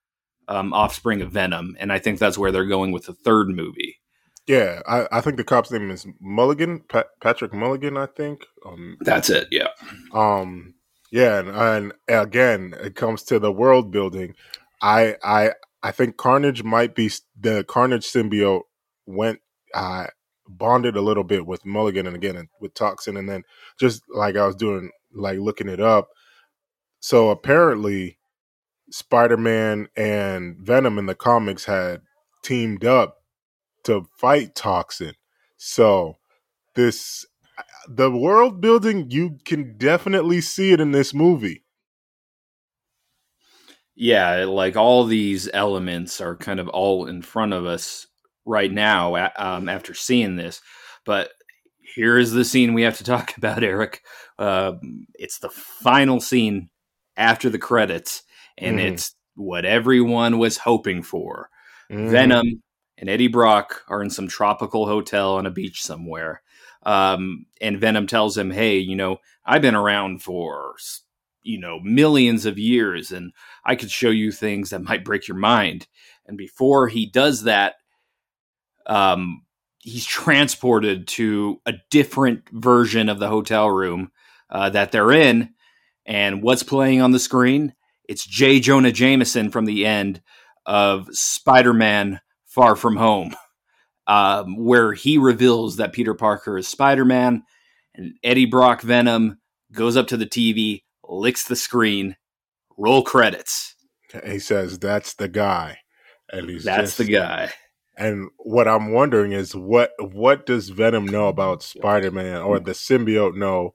um, 0.48 0.72
offspring 0.72 1.22
of 1.22 1.30
Venom, 1.32 1.76
and 1.78 1.92
I 1.92 1.98
think 2.00 2.18
that's 2.18 2.36
where 2.36 2.50
they're 2.52 2.66
going 2.66 2.90
with 2.92 3.06
the 3.06 3.14
third 3.14 3.48
movie. 3.48 4.00
Yeah, 4.46 4.82
I, 4.86 5.06
I 5.10 5.20
think 5.22 5.38
the 5.38 5.44
cop's 5.44 5.70
name 5.70 5.90
is 5.90 6.06
Mulligan, 6.20 6.80
Pat, 6.80 7.06
Patrick 7.22 7.54
Mulligan. 7.54 7.96
I 7.96 8.06
think. 8.06 8.44
Um, 8.66 8.98
That's 9.00 9.30
it. 9.30 9.48
Yeah. 9.50 9.68
um, 10.12 10.74
yeah, 11.10 11.38
and, 11.38 11.48
and 11.48 11.92
again, 12.08 12.74
it 12.78 12.94
comes 12.94 13.22
to 13.24 13.38
the 13.38 13.52
world 13.52 13.90
building. 13.90 14.34
I, 14.82 15.16
I, 15.24 15.52
I 15.84 15.92
think 15.92 16.16
Carnage 16.16 16.62
might 16.62 16.94
be 16.94 17.10
the 17.38 17.62
Carnage 17.64 18.06
symbiote 18.06 18.62
went 19.06 19.40
uh, 19.74 20.06
bonded 20.48 20.96
a 20.96 21.02
little 21.02 21.24
bit 21.24 21.46
with 21.46 21.66
Mulligan, 21.66 22.06
and 22.06 22.16
again 22.16 22.48
with 22.58 22.72
Toxin, 22.72 23.18
and 23.18 23.28
then 23.28 23.42
just 23.78 24.02
like 24.08 24.34
I 24.34 24.46
was 24.46 24.56
doing, 24.56 24.90
like 25.14 25.38
looking 25.38 25.68
it 25.68 25.80
up. 25.80 26.08
So 27.00 27.28
apparently, 27.28 28.18
Spider 28.90 29.36
Man 29.36 29.88
and 29.94 30.56
Venom 30.58 30.98
in 30.98 31.04
the 31.04 31.14
comics 31.14 31.66
had 31.66 32.00
teamed 32.42 32.86
up 32.86 33.18
to 33.84 34.06
fight 34.16 34.54
Toxin. 34.54 35.14
So 35.58 36.16
this 36.74 37.26
the 37.86 38.10
world 38.10 38.62
building 38.62 39.10
you 39.10 39.38
can 39.44 39.76
definitely 39.76 40.40
see 40.40 40.72
it 40.72 40.80
in 40.80 40.92
this 40.92 41.12
movie. 41.12 41.63
Yeah, 43.96 44.44
like 44.44 44.76
all 44.76 45.04
these 45.04 45.48
elements 45.52 46.20
are 46.20 46.36
kind 46.36 46.60
of 46.60 46.68
all 46.68 47.06
in 47.06 47.22
front 47.22 47.52
of 47.52 47.64
us 47.66 48.06
right 48.44 48.70
now 48.72 49.14
um, 49.36 49.68
after 49.68 49.94
seeing 49.94 50.36
this. 50.36 50.60
But 51.04 51.30
here 51.94 52.18
is 52.18 52.32
the 52.32 52.44
scene 52.44 52.74
we 52.74 52.82
have 52.82 52.98
to 52.98 53.04
talk 53.04 53.34
about, 53.38 53.62
Eric. 53.62 54.02
Uh, 54.38 54.72
it's 55.14 55.38
the 55.38 55.50
final 55.50 56.20
scene 56.20 56.68
after 57.16 57.48
the 57.48 57.58
credits, 57.58 58.22
and 58.58 58.78
Mhm. 58.78 58.92
it's 58.92 59.14
what 59.36 59.64
everyone 59.64 60.38
was 60.38 60.56
hoping 60.58 61.02
for. 61.02 61.48
Mhm. 61.90 62.10
Venom 62.10 62.62
and 62.98 63.08
Eddie 63.08 63.28
Brock 63.28 63.82
are 63.88 64.02
in 64.02 64.10
some 64.10 64.28
tropical 64.28 64.86
hotel 64.86 65.34
on 65.34 65.46
a 65.46 65.50
beach 65.50 65.82
somewhere. 65.82 66.42
Um, 66.84 67.46
and 67.60 67.80
Venom 67.80 68.06
tells 68.06 68.36
him, 68.36 68.50
Hey, 68.50 68.78
you 68.78 68.94
know, 68.96 69.18
I've 69.44 69.62
been 69.62 69.74
around 69.74 70.22
for, 70.22 70.74
you 71.44 71.60
know, 71.60 71.78
millions 71.80 72.46
of 72.46 72.58
years 72.58 73.12
and 73.12 73.32
I 73.64 73.76
could 73.76 73.90
show 73.90 74.10
you 74.10 74.32
things 74.32 74.70
that 74.70 74.82
might 74.82 75.04
break 75.04 75.28
your 75.28 75.36
mind. 75.36 75.86
And 76.26 76.36
before 76.36 76.88
he 76.88 77.06
does 77.06 77.44
that, 77.44 77.74
um, 78.86 79.42
he's 79.78 80.06
transported 80.06 81.06
to 81.06 81.60
a 81.66 81.74
different 81.90 82.48
version 82.50 83.08
of 83.08 83.18
the 83.18 83.28
hotel 83.28 83.68
room 83.68 84.10
uh, 84.50 84.70
that 84.70 84.92
they're 84.92 85.12
in. 85.12 85.50
And 86.06 86.42
what's 86.42 86.62
playing 86.62 87.00
on 87.00 87.12
the 87.12 87.18
screen? 87.18 87.74
It's 88.08 88.26
J. 88.26 88.60
Jonah 88.60 88.92
Jameson 88.92 89.50
from 89.50 89.64
the 89.64 89.86
end 89.86 90.22
of 90.66 91.08
Spider 91.12 91.72
Man 91.72 92.20
Far 92.46 92.76
From 92.76 92.96
Home, 92.96 93.34
um, 94.06 94.56
where 94.56 94.92
he 94.92 95.18
reveals 95.18 95.76
that 95.76 95.92
Peter 95.92 96.14
Parker 96.14 96.58
is 96.58 96.68
Spider 96.68 97.04
Man, 97.04 97.42
and 97.94 98.14
Eddie 98.22 98.46
Brock 98.46 98.80
Venom 98.82 99.38
goes 99.72 99.96
up 99.96 100.06
to 100.08 100.16
the 100.16 100.26
TV, 100.26 100.83
licks 101.08 101.46
the 101.46 101.56
screen, 101.56 102.16
roll 102.76 103.02
credits. 103.02 103.74
he 104.26 104.38
says 104.38 104.78
that's 104.78 105.14
the 105.14 105.28
guy. 105.28 105.78
And 106.32 106.48
he's 106.48 106.64
That's 106.64 106.96
just- 106.96 106.98
the 106.98 107.04
guy. 107.12 107.52
And 107.96 108.30
what 108.38 108.66
I'm 108.66 108.90
wondering 108.92 109.30
is 109.32 109.54
what 109.54 109.92
what 110.00 110.46
does 110.46 110.70
Venom 110.70 111.04
know 111.06 111.28
about 111.28 111.62
Spider-Man 111.62 112.42
or 112.42 112.58
the 112.58 112.72
symbiote 112.72 113.36
know 113.36 113.74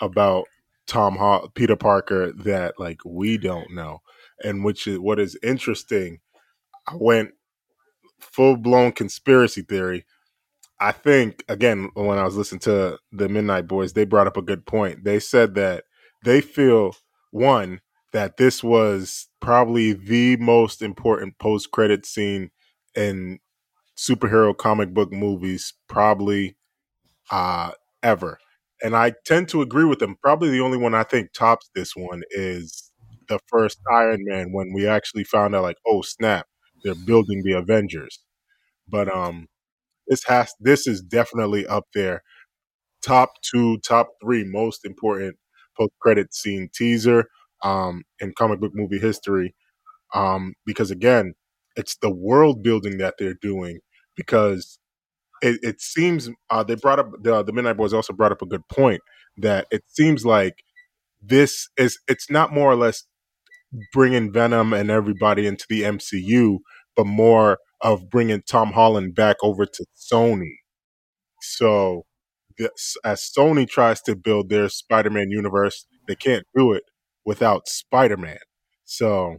about 0.00 0.44
Tom 0.86 1.16
Hall, 1.16 1.48
Peter 1.52 1.74
Parker 1.74 2.30
that 2.32 2.78
like 2.78 3.00
we 3.04 3.36
don't 3.38 3.72
know? 3.74 4.02
And 4.44 4.64
which 4.64 4.86
is 4.86 5.00
what 5.00 5.18
is 5.18 5.36
interesting. 5.42 6.20
I 6.86 6.92
went 6.94 7.30
full 8.20 8.56
blown 8.56 8.92
conspiracy 8.92 9.62
theory. 9.62 10.06
I 10.78 10.92
think 10.92 11.42
again 11.48 11.90
when 11.94 12.18
I 12.18 12.24
was 12.24 12.36
listening 12.36 12.60
to 12.60 12.98
the 13.10 13.28
Midnight 13.28 13.66
Boys, 13.66 13.94
they 13.94 14.04
brought 14.04 14.28
up 14.28 14.36
a 14.36 14.42
good 14.42 14.64
point. 14.64 15.02
They 15.02 15.18
said 15.18 15.56
that 15.56 15.84
they 16.24 16.40
feel 16.40 16.96
one 17.30 17.80
that 18.12 18.36
this 18.36 18.62
was 18.64 19.28
probably 19.40 19.92
the 19.92 20.36
most 20.36 20.82
important 20.82 21.38
post 21.38 21.70
credit 21.70 22.06
scene 22.06 22.50
in 22.94 23.38
superhero 23.98 24.56
comic 24.56 24.94
book 24.94 25.12
movies 25.12 25.74
probably 25.88 26.56
uh 27.30 27.72
ever. 28.02 28.38
And 28.82 28.94
I 28.96 29.14
tend 29.24 29.48
to 29.50 29.62
agree 29.62 29.84
with 29.84 29.98
them. 30.00 30.16
Probably 30.22 30.50
the 30.50 30.60
only 30.60 30.78
one 30.78 30.94
I 30.94 31.02
think 31.04 31.32
tops 31.32 31.70
this 31.74 31.96
one 31.96 32.22
is 32.30 32.92
the 33.28 33.38
first 33.48 33.78
Iron 33.92 34.20
Man 34.24 34.52
when 34.52 34.72
we 34.74 34.86
actually 34.86 35.24
found 35.24 35.54
out 35.54 35.62
like, 35.62 35.78
oh 35.86 36.02
snap, 36.02 36.46
they're 36.84 36.94
building 36.94 37.42
the 37.44 37.52
Avengers. 37.54 38.20
But 38.88 39.14
um 39.14 39.48
this 40.08 40.24
has 40.26 40.54
this 40.60 40.86
is 40.86 41.02
definitely 41.02 41.66
up 41.66 41.84
there. 41.94 42.22
Top 43.02 43.30
two, 43.42 43.78
top 43.78 44.08
three 44.22 44.44
most 44.44 44.84
important 44.84 45.36
post 45.78 45.92
credit 46.00 46.34
scene 46.34 46.68
teaser 46.74 47.26
um 47.64 48.02
in 48.20 48.32
comic 48.38 48.60
book 48.60 48.72
movie 48.74 48.98
history. 49.00 49.54
Um 50.14 50.54
because 50.66 50.90
again, 50.90 51.34
it's 51.76 51.96
the 51.98 52.10
world 52.10 52.62
building 52.62 52.98
that 52.98 53.14
they're 53.18 53.34
doing 53.42 53.80
because 54.16 54.78
it, 55.42 55.60
it 55.62 55.80
seems 55.80 56.30
uh, 56.50 56.62
they 56.64 56.74
brought 56.76 56.98
up 56.98 57.10
the 57.22 57.42
the 57.42 57.52
Midnight 57.52 57.76
Boys 57.76 57.92
also 57.92 58.12
brought 58.12 58.32
up 58.32 58.42
a 58.42 58.46
good 58.46 58.66
point 58.68 59.00
that 59.38 59.66
it 59.70 59.82
seems 59.88 60.24
like 60.24 60.62
this 61.22 61.68
is 61.78 61.98
it's 62.08 62.30
not 62.30 62.52
more 62.52 62.70
or 62.70 62.76
less 62.76 63.04
bringing 63.92 64.32
Venom 64.32 64.72
and 64.72 64.90
everybody 64.90 65.46
into 65.46 65.66
the 65.68 65.84
MCU, 65.84 66.60
but 66.96 67.06
more 67.06 67.58
of 67.82 68.10
bringing 68.10 68.42
Tom 68.42 68.72
Holland 68.72 69.14
back 69.14 69.36
over 69.42 69.66
to 69.66 69.86
Sony. 69.96 70.52
So, 71.42 72.05
as 73.04 73.30
Sony 73.36 73.68
tries 73.68 74.00
to 74.02 74.16
build 74.16 74.48
their 74.48 74.68
Spider-Man 74.68 75.30
universe, 75.30 75.86
they 76.08 76.14
can't 76.14 76.46
do 76.56 76.72
it 76.72 76.84
without 77.24 77.68
Spider-Man. 77.68 78.38
So, 78.84 79.38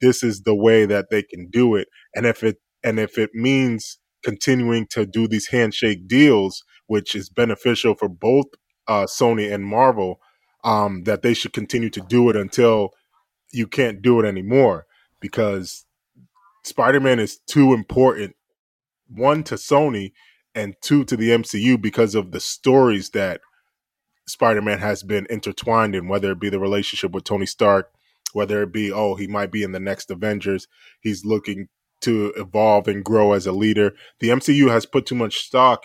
this 0.00 0.22
is 0.22 0.42
the 0.42 0.54
way 0.54 0.86
that 0.86 1.06
they 1.10 1.22
can 1.22 1.48
do 1.50 1.74
it, 1.74 1.88
and 2.14 2.26
if 2.26 2.42
it 2.42 2.58
and 2.84 3.00
if 3.00 3.18
it 3.18 3.30
means 3.34 3.98
continuing 4.22 4.86
to 4.88 5.06
do 5.06 5.26
these 5.26 5.48
handshake 5.48 6.06
deals, 6.06 6.62
which 6.86 7.14
is 7.14 7.28
beneficial 7.28 7.94
for 7.94 8.08
both 8.08 8.46
uh, 8.86 9.04
Sony 9.04 9.52
and 9.52 9.64
Marvel, 9.64 10.20
um, 10.64 11.04
that 11.04 11.22
they 11.22 11.34
should 11.34 11.52
continue 11.52 11.90
to 11.90 12.00
do 12.00 12.28
it 12.28 12.36
until 12.36 12.90
you 13.52 13.66
can't 13.66 14.02
do 14.02 14.20
it 14.20 14.26
anymore 14.26 14.86
because 15.20 15.86
Spider 16.64 17.00
Man 17.00 17.18
is 17.18 17.38
too 17.38 17.72
important, 17.72 18.34
one 19.08 19.42
to 19.44 19.54
Sony 19.54 20.12
and 20.56 20.74
two 20.80 21.04
to 21.04 21.16
the 21.16 21.30
MCU 21.30 21.80
because 21.80 22.14
of 22.14 22.32
the 22.32 22.40
stories 22.40 23.10
that 23.10 23.40
Spider 24.26 24.62
Man 24.62 24.78
has 24.78 25.02
been 25.04 25.26
intertwined 25.30 25.94
in, 25.94 26.08
whether 26.08 26.32
it 26.32 26.40
be 26.40 26.48
the 26.48 26.58
relationship 26.58 27.12
with 27.12 27.24
Tony 27.24 27.46
Stark, 27.46 27.92
whether 28.32 28.62
it 28.62 28.72
be, 28.72 28.90
oh, 28.90 29.14
he 29.14 29.28
might 29.28 29.52
be 29.52 29.62
in 29.62 29.72
the 29.72 29.78
next 29.78 30.10
Avengers. 30.10 30.66
He's 31.00 31.24
looking 31.24 31.68
to 32.00 32.32
evolve 32.36 32.88
and 32.88 33.04
grow 33.04 33.34
as 33.34 33.46
a 33.46 33.52
leader. 33.52 33.92
The 34.18 34.30
MCU 34.30 34.68
has 34.70 34.86
put 34.86 35.06
too 35.06 35.14
much 35.14 35.44
stock 35.44 35.84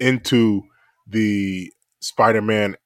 into 0.00 0.62
the 1.06 1.72
Spider-Man 2.00 2.76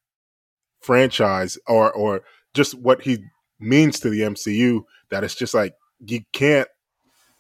franchise 0.81 1.59
or 1.67 1.93
or 1.93 2.23
just 2.55 2.75
what 2.75 3.03
he 3.03 3.19
means 3.59 4.01
to 4.01 4.09
the 4.09 4.21
MCU 4.21 4.83
that 5.11 5.23
it's 5.25 5.35
just 5.35 5.53
like 5.53 5.75
you 6.01 6.21
can't 6.33 6.69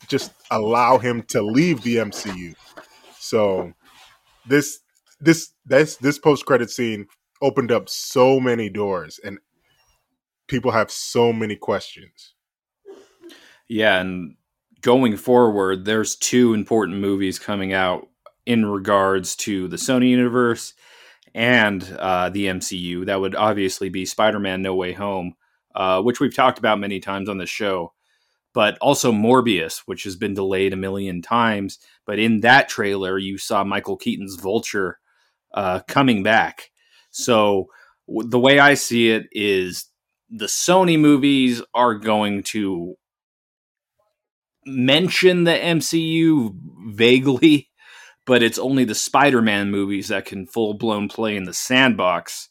just 0.08 0.32
allow 0.50 0.98
him 0.98 1.22
to 1.22 1.42
leave 1.42 1.82
the 1.82 1.96
MCU. 1.96 2.54
So 3.30 3.72
this 4.44 4.80
this 5.20 5.52
this 5.64 5.94
this 5.96 6.18
post 6.18 6.44
credit 6.46 6.68
scene 6.68 7.06
opened 7.40 7.70
up 7.70 7.88
so 7.88 8.40
many 8.40 8.68
doors 8.68 9.20
and 9.22 9.38
people 10.48 10.72
have 10.72 10.90
so 10.90 11.32
many 11.32 11.54
questions. 11.54 12.34
Yeah, 13.68 14.00
and 14.00 14.34
going 14.80 15.16
forward, 15.16 15.84
there's 15.84 16.16
two 16.16 16.54
important 16.54 16.98
movies 16.98 17.38
coming 17.38 17.72
out 17.72 18.08
in 18.46 18.66
regards 18.66 19.36
to 19.36 19.68
the 19.68 19.76
Sony 19.76 20.08
universe 20.08 20.74
and 21.32 21.84
uh, 22.00 22.30
the 22.30 22.46
MCU. 22.46 23.06
That 23.06 23.20
would 23.20 23.36
obviously 23.36 23.90
be 23.90 24.04
Spider 24.06 24.40
Man 24.40 24.60
No 24.60 24.74
Way 24.74 24.92
Home, 24.94 25.36
uh, 25.76 26.02
which 26.02 26.18
we've 26.18 26.34
talked 26.34 26.58
about 26.58 26.80
many 26.80 26.98
times 26.98 27.28
on 27.28 27.38
the 27.38 27.46
show, 27.46 27.92
but 28.52 28.76
also 28.78 29.12
Morbius, 29.12 29.82
which 29.86 30.04
has 30.04 30.16
been 30.16 30.34
delayed 30.34 30.72
a 30.72 30.76
million 30.76 31.22
times. 31.22 31.78
But 32.06 32.18
in 32.18 32.40
that 32.40 32.68
trailer, 32.68 33.18
you 33.18 33.38
saw 33.38 33.64
Michael 33.64 33.96
Keaton's 33.96 34.36
Vulture 34.36 34.98
uh, 35.54 35.80
coming 35.86 36.22
back. 36.22 36.70
So 37.10 37.66
w- 38.08 38.28
the 38.28 38.38
way 38.38 38.58
I 38.58 38.74
see 38.74 39.10
it 39.10 39.26
is 39.32 39.86
the 40.28 40.46
Sony 40.46 40.98
movies 40.98 41.62
are 41.74 41.94
going 41.94 42.42
to 42.44 42.94
mention 44.66 45.44
the 45.44 45.52
MCU 45.52 46.54
vaguely, 46.88 47.70
but 48.26 48.42
it's 48.42 48.58
only 48.58 48.84
the 48.84 48.94
Spider-Man 48.94 49.70
movies 49.70 50.08
that 50.08 50.24
can 50.26 50.46
full-blown 50.46 51.08
play 51.08 51.36
in 51.36 51.44
the 51.44 51.54
sandbox. 51.54 52.48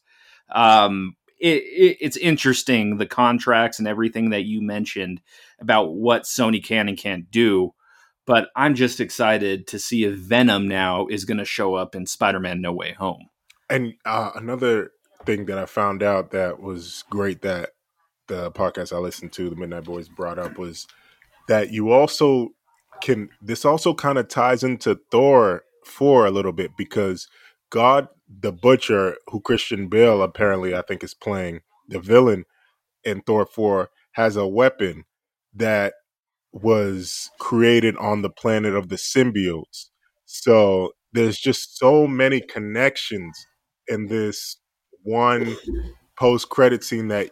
Um, 0.54 1.16
it, 1.40 1.64
it, 1.64 1.98
it's 2.02 2.18
interesting 2.18 2.98
the 2.98 3.06
contracts 3.06 3.80
and 3.80 3.88
everything 3.88 4.30
that 4.32 4.44
you 4.44 4.62
mentioned 4.62 5.22
about 5.60 5.94
what 5.94 6.24
Sony 6.24 6.64
can 6.64 6.90
and 6.90 6.98
can't 6.98 7.30
do. 7.32 7.74
But 8.26 8.50
I'm 8.56 8.76
just 8.76 9.00
excited 9.00 9.66
to 9.68 9.80
see 9.80 10.04
if 10.04 10.14
Venom 10.16 10.68
now 10.68 11.08
is 11.08 11.26
going 11.26 11.40
to 11.40 11.46
show 11.46 11.76
up 11.76 11.96
in 11.96 12.06
Spider-Man: 12.06 12.62
No 12.62 12.72
Way 12.72 12.94
Home. 12.94 13.30
And 13.70 13.94
uh, 14.06 14.32
another 14.36 14.92
thing 15.26 15.46
that 15.46 15.58
I 15.58 15.66
found 15.66 16.04
out 16.04 16.32
that 16.32 16.60
was 16.60 17.04
great 17.10 17.42
that 17.42 17.72
the 18.28 18.52
podcast 18.52 18.94
I 18.94 19.00
listened 19.00 19.32
to, 19.34 19.50
the 19.50 19.56
Midnight 19.56 19.86
Boys, 19.86 20.10
brought 20.10 20.38
up 20.38 20.58
was 20.58 20.88
that 21.48 21.72
you 21.72 21.92
also 21.92 22.50
can 23.02 23.30
this 23.42 23.66
also 23.66 23.94
kind 23.94 24.18
of 24.18 24.28
ties 24.28 24.64
into 24.64 25.00
Thor 25.12 25.64
4 25.86 26.28
a 26.28 26.32
little 26.32 26.52
bit 26.52 26.72
because 26.78 27.28
God 27.70 28.08
the 28.30 28.52
Butcher, 28.52 29.18
who 29.28 29.42
Christian 29.42 29.88
Bale 29.88 30.22
apparently 30.22 30.76
I 30.76 30.82
think 30.82 31.04
is 31.04 31.14
playing 31.14 31.62
the 31.88 32.00
villain 32.00 32.46
in 33.04 33.22
Thor 33.22 33.46
4, 33.46 33.90
has 34.14 34.36
a 34.36 34.48
weapon 34.48 35.06
that 35.54 35.94
was 36.52 37.30
created 37.40 37.96
on 37.98 38.22
the 38.22 38.30
planet 38.30 38.76
of 38.76 38.90
the 38.90 38.96
symbiotes. 38.96 39.88
So 40.26 40.94
there's 41.14 41.40
just 41.40 41.78
so 41.78 42.08
many 42.08 42.42
connections 42.42 43.36
in 43.88 44.08
this 44.08 44.58
one 45.04 45.56
post 46.18 46.50
credit 46.50 46.84
scene 46.84 47.08
that 47.08 47.32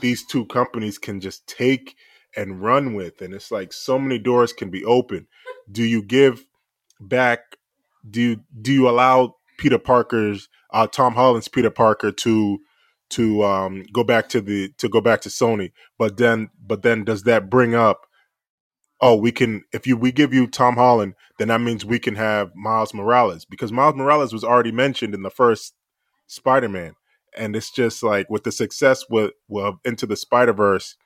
these 0.00 0.26
two 0.26 0.44
companies 0.46 0.98
can 0.98 1.20
just 1.20 1.46
take 1.46 1.96
and 2.36 2.60
run 2.60 2.94
with. 2.94 3.22
And 3.22 3.32
it's 3.32 3.50
like 3.50 3.72
so 3.72 3.98
many 3.98 4.18
doors 4.18 4.52
can 4.52 4.70
be 4.70 4.84
open. 4.84 5.26
Do 5.70 5.82
you 5.82 6.02
give 6.02 6.44
back? 7.00 7.40
Do 8.08 8.20
you, 8.20 8.40
do 8.60 8.72
you 8.72 8.88
allow 8.88 9.36
Peter 9.58 9.78
Parker's 9.78 10.48
uh, 10.72 10.86
Tom 10.86 11.14
Holland's 11.14 11.48
Peter 11.48 11.70
Parker 11.70 12.12
to 12.12 12.58
to 13.10 13.44
um, 13.44 13.84
go 13.92 14.02
back 14.02 14.28
to 14.30 14.40
the 14.40 14.70
to 14.78 14.88
go 14.88 15.00
back 15.00 15.20
to 15.22 15.28
Sony? 15.28 15.72
But 15.98 16.16
then 16.16 16.50
but 16.60 16.82
then 16.82 17.04
does 17.04 17.24
that 17.24 17.50
bring 17.50 17.74
up? 17.74 18.06
Oh, 19.00 19.16
we 19.16 19.30
can 19.30 19.62
if 19.72 19.86
you 19.86 19.96
we 19.96 20.12
give 20.12 20.32
you 20.32 20.46
Tom 20.46 20.76
Holland, 20.76 21.14
then 21.38 21.48
that 21.48 21.60
means 21.60 21.84
we 21.84 21.98
can 21.98 22.14
have 22.14 22.54
Miles 22.54 22.94
Morales 22.94 23.44
because 23.44 23.72
Miles 23.72 23.94
Morales 23.94 24.32
was 24.32 24.44
already 24.44 24.72
mentioned 24.72 25.14
in 25.14 25.22
the 25.22 25.30
first 25.30 25.74
Spider 26.26 26.68
Man, 26.68 26.94
and 27.36 27.54
it's 27.54 27.70
just 27.70 28.02
like 28.02 28.28
with 28.30 28.44
the 28.44 28.52
success 28.52 29.04
with, 29.08 29.32
with 29.48 29.74
Into 29.84 30.06
the 30.06 30.16
Spider 30.16 30.52
Verse 30.52 30.96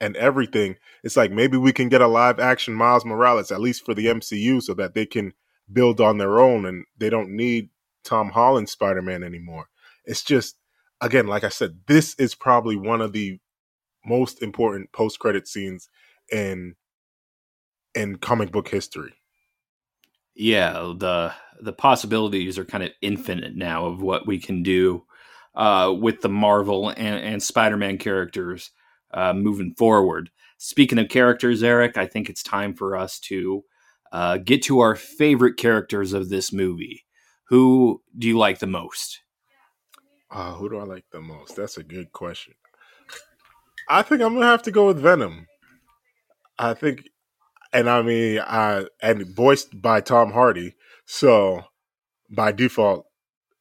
and 0.00 0.16
everything, 0.16 0.76
it's 1.02 1.16
like 1.16 1.30
maybe 1.30 1.56
we 1.56 1.72
can 1.72 1.88
get 1.88 2.02
a 2.02 2.06
live 2.06 2.38
action 2.38 2.74
Miles 2.74 3.04
Morales, 3.04 3.50
at 3.50 3.60
least 3.60 3.84
for 3.84 3.94
the 3.94 4.06
MCU, 4.06 4.62
so 4.62 4.74
that 4.74 4.94
they 4.94 5.06
can 5.06 5.32
build 5.72 6.00
on 6.00 6.18
their 6.18 6.38
own 6.38 6.64
and 6.64 6.84
they 6.98 7.10
don't 7.10 7.30
need 7.30 7.68
Tom 8.06 8.30
Holland 8.30 8.68
Spider 8.68 9.02
Man 9.02 9.22
anymore. 9.22 9.68
It's 10.04 10.22
just, 10.22 10.56
again, 11.00 11.26
like 11.26 11.44
I 11.44 11.50
said, 11.50 11.80
this 11.86 12.14
is 12.14 12.34
probably 12.34 12.76
one 12.76 13.00
of 13.00 13.12
the 13.12 13.38
most 14.04 14.42
important 14.42 14.92
post 14.92 15.18
credit 15.18 15.48
scenes 15.48 15.88
in 16.32 16.76
in 17.94 18.16
comic 18.16 18.52
book 18.52 18.68
history. 18.68 19.14
Yeah, 20.34 20.94
the 20.96 21.32
the 21.60 21.72
possibilities 21.72 22.58
are 22.58 22.64
kind 22.64 22.84
of 22.84 22.90
infinite 23.00 23.56
now 23.56 23.86
of 23.86 24.02
what 24.02 24.26
we 24.26 24.38
can 24.38 24.62
do 24.62 25.04
uh, 25.54 25.94
with 25.98 26.20
the 26.20 26.28
Marvel 26.28 26.90
and, 26.90 26.98
and 26.98 27.42
Spider 27.42 27.76
Man 27.76 27.98
characters 27.98 28.70
uh, 29.12 29.32
moving 29.32 29.74
forward. 29.76 30.30
Speaking 30.58 30.98
of 30.98 31.08
characters, 31.08 31.62
Eric, 31.62 31.96
I 31.96 32.06
think 32.06 32.28
it's 32.28 32.42
time 32.42 32.74
for 32.74 32.96
us 32.96 33.18
to 33.20 33.64
uh, 34.12 34.36
get 34.38 34.62
to 34.64 34.80
our 34.80 34.94
favorite 34.94 35.56
characters 35.56 36.12
of 36.12 36.28
this 36.28 36.52
movie. 36.52 37.05
Who 37.48 38.02
do 38.16 38.26
you 38.26 38.38
like 38.38 38.58
the 38.58 38.66
most? 38.66 39.20
Uh, 40.30 40.54
who 40.54 40.68
do 40.68 40.78
I 40.78 40.84
like 40.84 41.04
the 41.12 41.20
most? 41.20 41.56
That's 41.56 41.76
a 41.76 41.82
good 41.82 42.12
question. 42.12 42.54
I 43.88 44.02
think 44.02 44.20
I'm 44.20 44.34
gonna 44.34 44.46
have 44.46 44.62
to 44.62 44.72
go 44.72 44.88
with 44.88 44.98
Venom. 44.98 45.46
I 46.58 46.74
think, 46.74 47.08
and 47.72 47.88
I 47.88 48.02
mean, 48.02 48.40
I 48.40 48.86
and 49.00 49.26
voiced 49.26 49.80
by 49.80 50.00
Tom 50.00 50.32
Hardy, 50.32 50.74
so 51.04 51.64
by 52.28 52.50
default, 52.50 53.06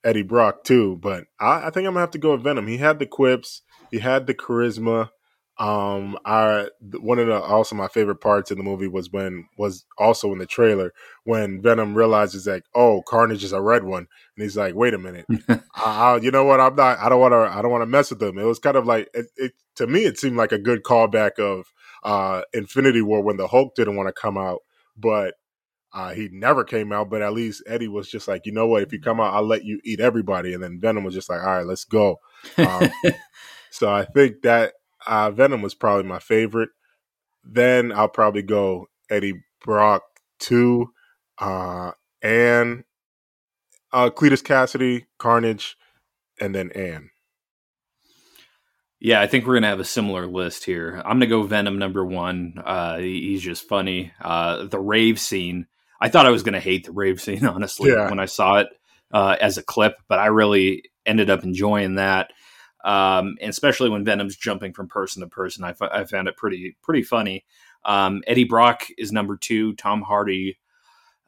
Eddie 0.04 0.24
Brock 0.24 0.64
too. 0.64 0.98
But 1.02 1.26
I, 1.40 1.68
I 1.68 1.70
think 1.70 1.86
I'm 1.86 1.94
gonna 1.94 2.00
have 2.00 2.12
to 2.12 2.18
go 2.18 2.32
with 2.32 2.44
Venom. 2.44 2.68
He 2.68 2.78
had 2.78 2.98
the 2.98 3.06
quips, 3.06 3.62
he 3.92 4.00
had 4.00 4.26
the 4.26 4.34
charisma, 4.34 5.10
um, 5.58 6.18
I 6.26 6.68
one 7.00 7.18
of 7.18 7.28
the 7.28 7.40
also 7.40 7.76
my 7.76 7.88
favorite 7.88 8.20
parts 8.20 8.52
in 8.52 8.58
the 8.58 8.64
movie 8.64 8.88
was 8.88 9.12
when 9.12 9.48
was 9.58 9.86
also 9.98 10.34
in 10.34 10.38
the 10.38 10.46
trailer 10.46 10.94
when 11.24 11.62
Venom 11.62 11.96
realizes 11.96 12.46
like, 12.46 12.66
oh, 12.76 13.02
Carnage 13.08 13.44
is 13.44 13.54
a 13.54 13.62
red 13.62 13.86
one, 13.86 14.08
and 14.36 14.44
he's 14.44 14.58
like, 14.58 14.76
wait 14.76 14.94
a 14.94 14.98
minute, 14.98 15.26
I, 15.50 15.62
I, 15.76 16.18
you 16.18 16.32
know 16.32 16.44
what? 16.44 16.60
I'm 16.60 16.76
not. 16.76 17.00
I 17.00 17.08
don't 17.08 17.22
want 17.22 17.32
to. 17.32 17.58
I 17.58 17.62
don't 17.62 17.72
want 17.72 17.84
to 17.84 17.88
mess 17.88 18.10
with 18.10 18.20
them. 18.20 18.38
It 18.38 18.44
was 18.44 18.60
kind 18.60 18.76
of 18.76 18.86
like 18.86 19.10
it, 19.14 19.28
it, 19.38 19.54
to 19.76 19.88
me. 19.88 20.06
It 20.06 20.20
seemed 20.20 20.36
like 20.36 20.52
a 20.52 20.60
good 20.60 20.84
callback 20.84 21.40
of 21.40 21.72
uh, 22.04 22.42
Infinity 22.54 23.02
War 23.02 23.22
when 23.22 23.38
the 23.38 23.48
Hulk 23.48 23.76
didn't 23.76 23.96
want 23.96 24.08
to 24.08 24.14
come 24.14 24.38
out, 24.38 24.60
but 24.98 25.36
uh, 25.94 26.14
he 26.14 26.28
never 26.34 26.66
came 26.66 26.92
out, 26.92 27.10
but 27.10 27.22
at 27.22 27.32
least 27.32 27.64
Eddie 27.66 27.88
was 27.88 28.10
just 28.10 28.28
like, 28.28 28.46
you 28.46 28.52
know 28.52 28.68
what? 28.68 28.84
If 28.84 28.92
you 28.92 29.00
come 29.00 29.22
out, 29.22 29.34
I'll 29.34 29.48
let 29.48 29.64
you 29.64 29.80
eat 29.86 30.02
everybody. 30.02 30.54
And 30.54 30.62
then 30.62 30.82
Venom 30.82 31.06
was 31.06 31.14
just 31.14 31.30
like, 31.30 31.40
all 31.40 31.46
right, 31.48 31.66
let's 31.66 31.86
go. 31.86 32.20
Um, 32.58 32.90
so 33.72 33.90
I 33.90 34.04
think 34.04 34.42
that 34.42 34.74
uh, 35.08 35.32
Venom 35.32 35.62
was 35.62 35.76
probably 35.76 36.04
my 36.04 36.20
favorite. 36.20 36.70
Then 37.44 37.92
I'll 37.92 38.10
probably 38.10 38.42
go 38.42 38.88
Eddie 39.10 39.44
Brock 39.64 40.04
two, 40.40 40.92
uh, 41.40 41.92
and 42.22 42.84
uh, 43.94 44.10
Cletus 44.10 44.44
Kasady, 44.44 45.06
Carnage, 45.18 45.78
and 46.42 46.54
then 46.56 46.72
Anne. 46.72 47.10
Yeah, 49.00 49.22
I 49.22 49.28
think 49.28 49.46
we're 49.46 49.56
gonna 49.56 49.68
have 49.68 49.80
a 49.80 49.84
similar 49.86 50.26
list 50.26 50.64
here. 50.64 51.02
I'm 51.06 51.18
gonna 51.18 51.28
go 51.28 51.44
Venom 51.44 51.78
number 51.78 52.04
one. 52.04 52.56
Uh, 52.64 52.98
he's 52.98 53.42
just 53.42 53.68
funny. 53.68 54.12
Uh, 54.22 54.66
the 54.66 54.80
rave 54.80 55.20
scene. 55.20 55.68
I 56.02 56.10
thought 56.10 56.26
I 56.26 56.32
was 56.32 56.44
gonna 56.44 56.60
hate 56.60 56.86
the 56.86 56.92
rave 56.92 57.22
scene 57.22 57.46
honestly 57.48 57.92
Yeah. 57.92 58.10
when 58.10 58.20
I 58.20 58.26
saw 58.26 58.56
it 58.60 58.68
uh, 59.12 59.36
as 59.40 59.58
a 59.58 59.64
clip, 59.64 59.96
but 60.08 60.18
I 60.20 60.28
really 60.28 60.84
ended 61.06 61.30
up 61.30 61.44
enjoying 61.44 61.96
that. 61.96 62.32
Um, 62.86 63.38
and 63.42 63.50
especially 63.50 63.90
when 63.90 64.06
Venom's 64.06 64.38
jumping 64.38 64.72
from 64.72 64.88
person 64.88 65.22
to 65.22 65.28
person, 65.28 65.64
I, 65.64 65.72
f- 65.72 65.82
I 65.82 66.06
found 66.06 66.28
it 66.28 66.38
pretty 66.38 66.78
pretty 66.84 67.02
funny. 67.02 67.44
Um, 67.84 68.24
Eddie 68.28 68.44
Brock 68.44 68.86
is 68.98 69.12
number 69.12 69.36
two. 69.36 69.74
Tom 69.74 70.04
Hardy 70.04 70.60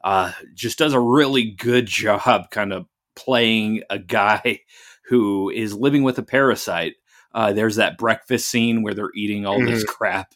uh, 0.04 0.32
just 0.54 0.78
does 0.78 0.94
a 0.94 1.00
really 1.00 1.50
good 1.50 1.86
job, 1.86 2.50
kind 2.50 2.72
of 2.72 2.86
playing 3.16 3.82
a 3.90 3.98
guy 3.98 4.60
who 5.08 5.50
is 5.50 5.74
living 5.74 6.04
with 6.04 6.18
a 6.18 6.22
parasite. 6.22 6.94
Uh, 7.34 7.52
there's 7.52 7.76
that 7.76 7.98
breakfast 7.98 8.48
scene 8.48 8.82
where 8.82 8.94
they're 8.94 9.12
eating 9.14 9.44
all 9.44 9.60
this 9.60 9.84
crap. 9.84 10.34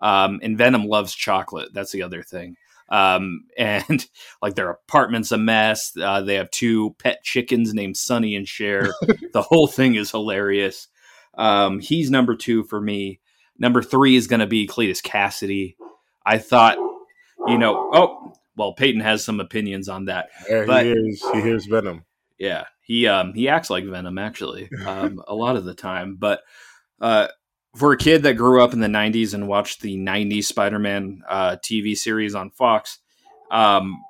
Um, 0.00 0.40
and 0.42 0.58
Venom 0.58 0.84
loves 0.86 1.14
chocolate. 1.14 1.72
That's 1.72 1.92
the 1.92 2.02
other 2.02 2.22
thing. 2.22 2.56
Um, 2.88 3.44
and 3.58 4.06
like 4.42 4.54
their 4.54 4.70
apartment's 4.70 5.32
a 5.32 5.38
mess. 5.38 5.92
Uh, 6.00 6.20
they 6.20 6.34
have 6.34 6.50
two 6.50 6.94
pet 6.98 7.22
chickens 7.22 7.74
named 7.74 7.96
Sonny 7.96 8.36
and 8.36 8.48
Cher. 8.48 8.92
the 9.32 9.42
whole 9.42 9.66
thing 9.66 9.94
is 9.94 10.10
hilarious. 10.10 10.88
Um, 11.36 11.80
he's 11.80 12.10
number 12.10 12.36
two 12.36 12.64
for 12.64 12.80
me. 12.80 13.20
Number 13.58 13.82
three 13.82 14.16
is 14.16 14.26
going 14.26 14.40
to 14.40 14.46
be 14.46 14.66
Cletus 14.66 15.02
Kasady. 15.02 15.76
I 16.26 16.38
thought, 16.38 16.78
you 17.46 17.58
know, 17.58 17.90
oh, 17.92 18.32
well, 18.56 18.72
Peyton 18.72 19.00
has 19.00 19.24
some 19.24 19.40
opinions 19.40 19.88
on 19.88 20.06
that. 20.06 20.30
Yeah, 20.48 20.64
But- 20.66 20.84
he 20.84 20.92
hears 20.92 21.22
he 21.32 21.40
hears 21.40 21.66
Venom. 21.66 22.04
Yeah, 22.38 22.64
he 22.82 23.06
um 23.06 23.32
he 23.34 23.48
acts 23.48 23.70
like 23.70 23.84
Venom 23.84 24.18
actually, 24.18 24.68
um, 24.86 25.22
a 25.26 25.34
lot 25.34 25.56
of 25.56 25.64
the 25.64 25.74
time. 25.74 26.16
But 26.16 26.40
uh, 27.00 27.28
for 27.74 27.92
a 27.92 27.96
kid 27.96 28.22
that 28.22 28.34
grew 28.34 28.62
up 28.62 28.72
in 28.72 28.80
the 28.80 28.88
'90s 28.88 29.34
and 29.34 29.48
watched 29.48 29.80
the 29.80 29.96
'90s 29.96 30.44
Spider-Man 30.44 31.22
uh, 31.28 31.56
TV 31.62 31.96
series 31.96 32.34
on 32.34 32.50
Fox, 32.50 32.98
um, 33.50 34.02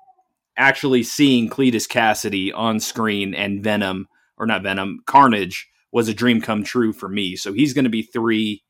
actually 0.57 1.03
seeing 1.03 1.51
Cletus 1.51 1.89
Kasady 1.89 2.53
on 2.55 2.81
screen 2.81 3.35
and 3.35 3.63
Venom 3.63 4.09
or 4.37 4.47
not 4.47 4.63
Venom, 4.63 5.01
Carnage 5.07 5.69
was 5.93 6.09
a 6.09 6.15
dream 6.15 6.41
come 6.41 6.65
true 6.65 6.93
for 6.93 7.09
me. 7.09 7.37
So 7.37 7.53
he's 7.53 7.73
going 7.73 7.85
to 7.85 7.91
be 7.91 8.03
three. 8.03 8.63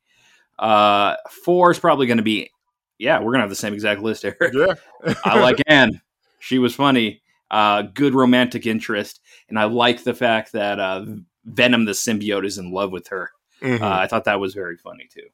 Uh, 0.57 1.15
four 1.43 1.71
is 1.71 1.79
probably 1.79 2.07
going 2.07 2.17
to 2.17 2.23
be. 2.23 2.49
Yeah, 2.97 3.19
we're 3.19 3.33
gonna 3.33 3.43
have 3.43 3.49
the 3.49 3.57
same 3.57 3.73
exact 3.73 4.01
list, 4.01 4.23
Eric. 4.23 4.53
Yeah, 4.53 5.13
I 5.25 5.41
like 5.41 5.61
Anne. 5.67 5.99
She 6.39 6.59
was 6.59 6.73
funny. 6.73 7.21
Uh, 7.51 7.81
good 7.81 8.13
romantic 8.13 8.65
interest, 8.65 9.19
and 9.49 9.59
I 9.59 9.65
like 9.65 10.05
the 10.05 10.13
fact 10.13 10.53
that 10.53 10.79
uh, 10.79 11.03
Venom 11.43 11.83
the 11.83 11.91
symbiote 11.91 12.45
is 12.45 12.57
in 12.57 12.71
love 12.71 12.93
with 12.93 13.09
her. 13.09 13.31
Mhm. 13.61 13.81
Uh, 13.81 13.99
I 13.99 14.07
thought 14.07 14.25
that 14.25 14.39
was 14.39 14.53
very 14.53 14.77
funny 14.77 15.07
too. 15.11 15.27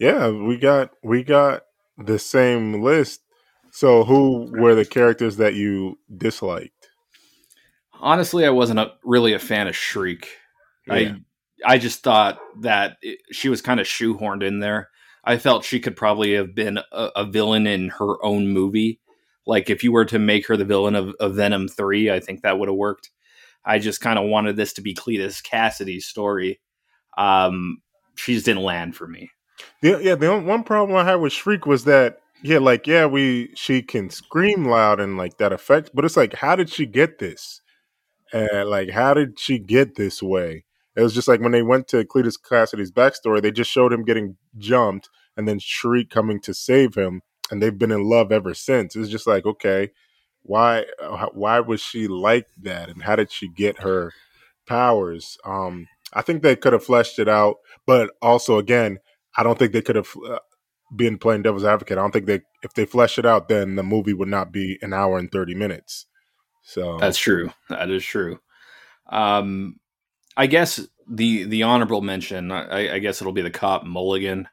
yeah. 0.00 0.28
We 0.30 0.56
got 0.56 0.90
we 1.02 1.22
got 1.24 1.62
the 1.96 2.18
same 2.18 2.82
list. 2.82 3.20
So, 3.70 4.04
who 4.04 4.50
were 4.58 4.74
the 4.74 4.84
characters 4.86 5.36
that 5.36 5.54
you 5.54 5.98
disliked? 6.16 6.88
Honestly, 8.00 8.46
I 8.46 8.50
wasn't 8.50 8.78
a, 8.80 8.92
really 9.04 9.32
a 9.34 9.38
fan 9.38 9.66
of 9.68 9.76
Shriek. 9.76 10.28
Yeah. 10.86 10.94
I 10.94 11.14
I 11.74 11.78
just 11.78 12.02
thought 12.02 12.38
that 12.60 12.96
it, 13.02 13.18
she 13.32 13.48
was 13.48 13.60
kind 13.60 13.80
of 13.80 13.86
shoehorned 13.86 14.44
in 14.44 14.60
there. 14.60 14.88
I 15.24 15.36
felt 15.38 15.64
she 15.64 15.80
could 15.80 15.96
probably 15.96 16.34
have 16.34 16.54
been 16.54 16.78
a, 16.78 17.10
a 17.16 17.24
villain 17.24 17.66
in 17.66 17.88
her 17.90 18.24
own 18.24 18.48
movie. 18.48 19.00
Like 19.46 19.68
if 19.68 19.82
you 19.82 19.90
were 19.92 20.04
to 20.06 20.18
make 20.18 20.46
her 20.46 20.56
the 20.56 20.64
villain 20.64 20.94
of, 20.94 21.14
of 21.18 21.34
Venom 21.34 21.68
three, 21.68 22.10
I 22.10 22.20
think 22.20 22.42
that 22.42 22.58
would 22.58 22.68
have 22.68 22.76
worked. 22.76 23.10
I 23.64 23.78
just 23.80 24.00
kind 24.00 24.18
of 24.18 24.28
wanted 24.28 24.56
this 24.56 24.72
to 24.74 24.80
be 24.82 24.94
Cletus 24.94 25.42
Kasady's 25.42 26.06
story. 26.06 26.60
Um, 27.18 27.82
she 28.16 28.34
just 28.34 28.46
didn't 28.46 28.62
land 28.62 28.96
for 28.96 29.06
me. 29.06 29.30
The, 29.82 30.00
yeah, 30.02 30.14
the 30.14 30.38
one 30.38 30.64
problem 30.64 30.96
I 30.96 31.04
had 31.04 31.16
with 31.16 31.32
Shriek 31.32 31.66
was 31.66 31.84
that 31.84 32.20
yeah, 32.42 32.58
like 32.58 32.86
yeah, 32.86 33.06
we 33.06 33.50
she 33.54 33.82
can 33.82 34.10
scream 34.10 34.64
loud 34.64 35.00
and 35.00 35.16
like 35.16 35.38
that 35.38 35.52
affects, 35.52 35.90
but 35.92 36.04
it's 36.04 36.16
like 36.16 36.34
how 36.34 36.56
did 36.56 36.70
she 36.70 36.86
get 36.86 37.18
this? 37.18 37.60
And 38.32 38.68
like 38.70 38.90
how 38.90 39.14
did 39.14 39.38
she 39.38 39.58
get 39.58 39.96
this 39.96 40.22
way? 40.22 40.64
It 40.96 41.02
was 41.02 41.14
just 41.14 41.28
like 41.28 41.40
when 41.40 41.52
they 41.52 41.62
went 41.62 41.88
to 41.88 42.04
Cletus 42.04 42.36
Kasady's 42.40 42.92
backstory, 42.92 43.42
they 43.42 43.50
just 43.52 43.70
showed 43.70 43.92
him 43.92 44.04
getting 44.04 44.36
jumped 44.56 45.08
and 45.38 45.48
then 45.48 45.60
Shriek 45.60 46.10
coming 46.10 46.40
to 46.40 46.52
save 46.52 46.96
him, 46.96 47.22
and 47.50 47.62
they've 47.62 47.78
been 47.78 47.92
in 47.92 48.02
love 48.02 48.32
ever 48.32 48.52
since. 48.54 48.96
It's 48.96 49.08
just 49.08 49.26
like 49.26 49.46
okay, 49.46 49.90
why 50.42 50.84
uh, 51.00 51.28
why 51.32 51.60
was 51.60 51.80
she 51.80 52.08
like 52.08 52.46
that, 52.62 52.90
and 52.90 53.02
how 53.02 53.16
did 53.16 53.32
she 53.32 53.48
get 53.48 53.80
her 53.82 54.12
powers? 54.66 55.38
Um, 55.44 55.86
I 56.12 56.22
think 56.22 56.42
they 56.42 56.56
could 56.56 56.72
have 56.72 56.84
fleshed 56.84 57.18
it 57.18 57.28
out, 57.28 57.56
but 57.86 58.10
also 58.22 58.58
again, 58.58 58.98
I 59.36 59.42
don't 59.42 59.58
think 59.58 59.72
they 59.72 59.82
could 59.82 59.96
have 59.96 60.08
uh, 60.28 60.38
been 60.94 61.18
playing 61.18 61.42
devil's 61.42 61.64
advocate. 61.64 61.98
I 61.98 62.00
don't 62.00 62.12
think 62.12 62.26
they 62.26 62.40
if 62.62 62.74
they 62.74 62.86
flesh 62.86 63.18
it 63.18 63.26
out, 63.26 63.48
then 63.48 63.76
the 63.76 63.82
movie 63.82 64.14
would 64.14 64.28
not 64.28 64.52
be 64.52 64.78
an 64.82 64.92
hour 64.92 65.18
and 65.18 65.30
thirty 65.30 65.54
minutes. 65.54 66.06
So 66.62 66.98
That's 66.98 67.18
true. 67.18 67.50
That 67.68 67.90
is 67.90 68.04
true. 68.04 68.40
Um, 69.08 69.80
I 70.36 70.46
guess 70.46 70.86
the 71.08 71.44
the 71.44 71.62
honorable 71.62 72.02
mention. 72.02 72.52
I, 72.52 72.94
I 72.94 72.98
guess 72.98 73.20
it'll 73.20 73.32
be 73.32 73.42
the 73.42 73.50
cop 73.50 73.84
Mulligan. 73.84 74.48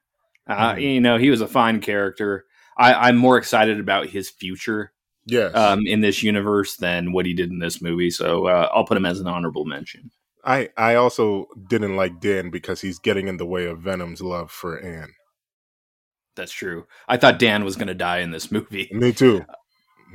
Uh, 0.47 0.73
Mhm. 0.73 0.81
You 0.81 1.01
know, 1.01 1.17
he 1.17 1.29
was 1.29 1.41
a 1.41 1.47
fine 1.47 1.81
character. 1.81 2.45
I, 2.77 2.93
I'm 2.93 3.17
more 3.17 3.37
excited 3.37 3.79
about 3.79 4.07
his 4.07 4.29
future 4.29 4.91
yes, 5.25 5.55
um, 5.55 5.81
in 5.85 6.01
this 6.01 6.21
universe 6.23 6.75
than 6.75 7.13
what 7.13 7.25
he 7.25 7.33
did 7.33 7.49
in 7.49 7.59
this 7.59 7.81
movie. 7.81 8.11
So 8.11 8.47
uh, 8.47 8.69
I'll 8.73 8.85
put 8.85 8.97
him 8.97 9.05
as 9.05 9.19
an 9.19 9.27
honorable 9.27 9.65
mention. 9.65 10.11
I 10.45 10.69
I 10.77 10.95
also 10.95 11.47
didn't 11.67 11.95
like 11.95 12.19
Dan 12.19 12.49
because 12.49 12.81
he's 12.81 12.99
getting 12.99 13.27
in 13.27 13.37
the 13.37 13.45
way 13.45 13.65
of 13.65 13.79
Venom's 13.79 14.21
love 14.21 14.51
for 14.51 14.79
Anne. 14.79 15.13
That's 16.35 16.51
true. 16.51 16.85
I 17.07 17.17
thought 17.17 17.39
Dan 17.39 17.63
was 17.63 17.75
going 17.75 17.87
to 17.87 17.93
die 17.93 18.19
in 18.19 18.31
this 18.31 18.51
movie. 18.51 18.89
Me 18.93 19.11
too. 19.11 19.45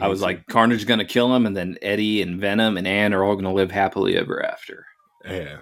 I 0.01 0.09
was 0.09 0.23
like, 0.23 0.47
Carnage 0.47 0.87
going 0.87 0.99
to 1.01 1.05
kill 1.05 1.35
him, 1.35 1.45
and 1.47 1.57
then 1.57 1.77
Eddie 1.83 2.23
and 2.23 2.40
Venom 2.40 2.77
and 2.79 2.87
Anne 2.87 3.12
are 3.12 3.25
all 3.25 3.35
going 3.35 3.45
to 3.45 3.51
live 3.51 3.71
happily 3.71 4.16
ever 4.16 4.43
after. 4.45 4.87
yeah, 5.27 5.59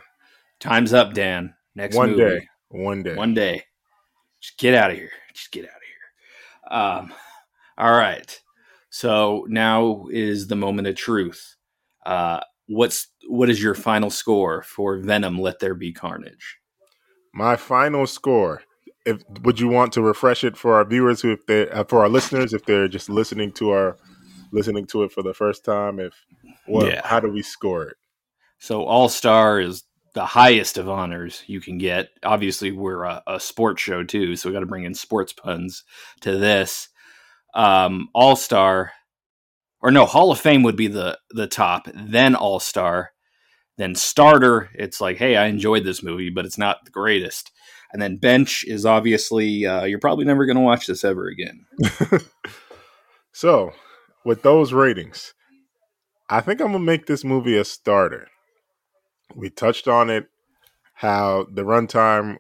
Time's 0.61 0.92
up, 0.92 1.14
Dan. 1.14 1.54
Next 1.74 1.96
one 1.96 2.11
movie. 2.11 2.22
day, 2.40 2.48
one 2.68 3.02
day, 3.02 3.14
One 3.14 3.35
day. 3.35 3.64
Just 4.40 4.59
get 4.59 4.74
out 4.74 4.90
of 4.90 4.96
here. 4.96 5.11
Just 5.35 5.50
get 5.50 5.64
out 5.64 5.70
of 5.70 6.70
here. 6.70 6.78
Um, 6.78 7.14
all 7.78 7.92
right. 7.92 8.40
So 8.90 9.46
now 9.48 10.07
is 10.11 10.46
the 10.46 10.57
moment 10.57 10.88
of 10.88 10.94
truth. 10.96 11.57
Uh, 12.07 12.40
what's 12.68 13.09
what 13.26 13.50
is 13.50 13.62
your 13.62 13.74
final 13.74 14.11
score 14.11 14.62
for 14.62 14.96
Venom? 14.98 15.38
Let 15.38 15.59
there 15.59 15.74
be 15.74 15.92
carnage. 15.92 16.59
My 17.35 17.57
final 17.57 18.07
score. 18.07 18.62
If 19.04 19.22
would 19.42 19.59
you 19.59 19.68
want 19.68 19.92
to 19.94 20.02
refresh 20.02 20.44
it 20.44 20.57
for 20.57 20.74
our 20.74 20.85
viewers 20.85 21.22
who 21.22 21.33
if 21.33 21.46
they 21.46 21.68
uh, 21.70 21.85
for 21.85 22.00
our 22.02 22.09
listeners 22.09 22.52
if 22.52 22.64
they're 22.64 22.88
just 22.88 23.09
listening 23.09 23.52
to 23.52 23.70
our 23.70 23.96
listening 24.52 24.87
to 24.88 25.02
it 25.04 25.12
for 25.12 25.22
the 25.22 25.33
first 25.35 25.64
time 25.64 25.98
if 25.98 26.14
what 26.66 26.87
Yeah. 26.87 27.00
how 27.07 27.18
do 27.20 27.31
we 27.31 27.42
score 27.42 27.85
it? 27.85 27.96
So 28.59 28.85
All 28.85 29.09
Star 29.09 29.61
is 29.61 29.85
the 30.14 30.24
highest 30.26 30.78
of 30.78 30.88
honors 30.88 31.44
you 31.46 31.61
can 31.61 31.78
get. 31.78 32.09
Obviously, 32.24 32.72
we're 32.72 33.04
a, 33.04 33.22
a 33.26 33.38
sports 33.40 33.81
show 33.81 34.02
too, 34.02 34.37
so 34.37 34.48
we 34.48 34.52
got 34.52 34.61
to 34.61 34.66
bring 34.66 34.85
in 34.85 34.94
sports 34.94 35.33
puns 35.33 35.85
to 36.22 36.37
this. 36.37 36.88
Um, 37.54 38.09
All 38.14 38.37
Star, 38.37 38.92
or 39.80 39.90
no, 39.90 40.06
Hall 40.06 40.32
of 40.32 40.40
Fame 40.40 40.62
would 40.62 40.76
be 40.76 40.88
the 40.88 41.18
the 41.30 41.46
top. 41.46 41.88
Then 41.94 42.34
All 42.34 42.60
Star, 42.60 43.12
then 43.76 43.94
Starter. 43.94 44.70
It's 44.74 45.00
like, 45.00 45.18
hey, 45.18 45.36
I 45.36 45.46
enjoyed 45.46 45.84
this 45.84 46.02
movie, 46.02 46.30
but 46.30 46.44
it's 46.44 46.58
not 46.58 46.84
the 46.84 46.90
greatest. 46.90 47.50
And 47.92 48.02
then 48.02 48.18
Bench 48.18 48.64
is 48.66 48.84
obviously 48.84 49.64
uh, 49.64 49.84
you're 49.84 49.98
probably 49.98 50.26
never 50.26 50.44
going 50.44 50.56
to 50.56 50.62
watch 50.62 50.86
this 50.86 51.04
ever 51.04 51.26
again. 51.26 51.64
So, 53.38 53.70
with 54.24 54.42
those 54.42 54.72
ratings, 54.72 55.32
I 56.28 56.40
think 56.40 56.60
I'm 56.60 56.72
gonna 56.72 56.80
make 56.80 57.06
this 57.06 57.22
movie 57.22 57.56
a 57.56 57.64
starter. 57.64 58.26
We 59.32 59.48
touched 59.48 59.86
on 59.86 60.10
it, 60.10 60.26
how 60.94 61.46
the 61.48 61.62
runtime. 61.62 62.38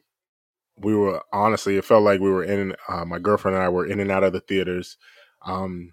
We 0.76 0.96
were 0.96 1.22
honestly, 1.32 1.76
it 1.76 1.84
felt 1.84 2.02
like 2.02 2.18
we 2.18 2.32
were 2.32 2.42
in. 2.42 2.74
Uh, 2.88 3.04
my 3.04 3.20
girlfriend 3.20 3.56
and 3.56 3.64
I 3.64 3.68
were 3.68 3.86
in 3.86 4.00
and 4.00 4.10
out 4.10 4.24
of 4.24 4.32
the 4.32 4.40
theaters. 4.40 4.96
Um, 5.46 5.92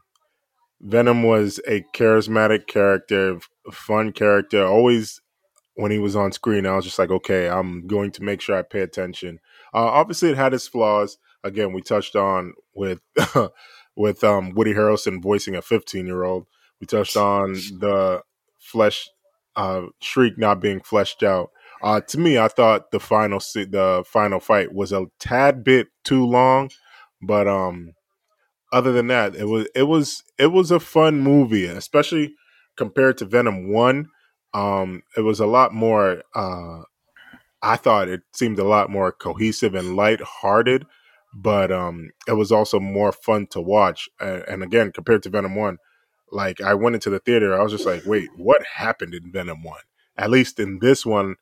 Venom 0.86 1.24
was 1.24 1.60
a 1.68 1.84
charismatic 1.96 2.68
character, 2.68 3.40
fun 3.72 4.12
character. 4.12 4.64
Always, 4.64 5.20
when 5.74 5.92
he 5.92 5.98
was 5.98 6.16
on 6.16 6.32
screen, 6.32 6.68
I 6.68 6.76
was 6.76 6.86
just 6.86 7.00
like, 7.00 7.10
okay, 7.10 7.50
I'm 7.50 7.88
going 7.88 8.12
to 8.12 8.24
make 8.24 8.40
sure 8.40 8.56
I 8.56 8.62
pay 8.62 8.82
attention. 8.82 9.40
Uh, 9.74 9.80
obviously, 9.80 10.30
it 10.30 10.38
had 10.38 10.54
its 10.54 10.68
flaws. 10.68 11.18
Again, 11.44 11.74
we 11.74 11.82
touched 11.82 12.16
on 12.16 12.54
with 12.76 13.02
with 13.96 14.24
um, 14.24 14.54
Woody 14.54 14.76
Harrelson 14.76 15.24
voicing 15.24 15.56
a 15.56 15.62
15 15.64 16.06
year 16.06 16.24
old. 16.24 16.46
We 16.80 16.86
touched 16.86 17.18
on 17.18 17.54
the 17.54 18.22
flesh 18.60 19.10
uh, 19.56 19.88
shriek 20.02 20.38
not 20.38 20.60
being 20.60 20.82
fleshed 20.82 21.24
out. 21.24 21.50
Uh, 21.82 22.02
to 22.02 22.20
me, 22.20 22.38
I 22.38 22.48
thought 22.48 22.92
the 22.92 23.00
final 23.00 23.40
the 23.40 24.04
final 24.06 24.40
fight 24.40 24.72
was 24.72 24.92
a 24.92 25.08
tad 25.20 25.64
bit 25.64 25.88
too 26.04 26.26
long, 26.28 26.70
but 27.24 27.48
um, 27.48 27.94
other 28.76 28.94
than 28.94 29.08
that, 29.08 29.36
it 29.36 29.46
was 29.46 29.68
it 29.76 29.84
was 29.84 30.24
it 30.40 30.50
was 30.50 30.72
a 30.72 30.82
fun 30.82 31.22
movie, 31.22 31.66
especially 31.66 32.36
compared 32.78 33.18
to 33.20 33.26
Venom 33.26 33.72
One, 33.74 34.10
um, 34.54 35.04
it 35.18 35.22
was 35.22 35.40
a 35.42 35.48
lot 35.48 35.74
more. 35.74 36.24
Uh, 36.36 36.82
I 37.62 37.78
thought 37.78 38.10
it 38.10 38.22
seemed 38.34 38.60
a 38.60 38.64
lot 38.66 38.90
more 38.90 39.12
cohesive 39.12 39.76
and 39.76 39.96
light-hearted, 39.96 40.86
but 41.34 41.72
um, 41.72 42.10
it 42.28 42.34
was 42.34 42.52
also 42.52 42.80
more 42.80 43.12
fun 43.12 43.48
to 43.52 43.62
watch. 43.62 44.10
And, 44.20 44.44
and 44.48 44.64
again, 44.64 44.92
compared 44.92 45.24
to 45.24 45.30
Venom 45.30 45.56
One, 45.56 45.78
like 46.32 46.62
I 46.62 46.74
went 46.76 46.96
into 46.96 47.10
the 47.10 47.20
theater, 47.20 47.60
I 47.60 47.64
was 47.64 47.72
just 47.74 47.86
like, 47.86 48.04
"Wait, 48.06 48.30
what 48.38 48.64
happened 48.76 49.14
in 49.16 49.32
Venom 49.32 49.64
One?" 49.64 49.82
At 50.18 50.32
least 50.32 50.60
in 50.60 50.80
this 50.80 51.06
one, 51.06 51.36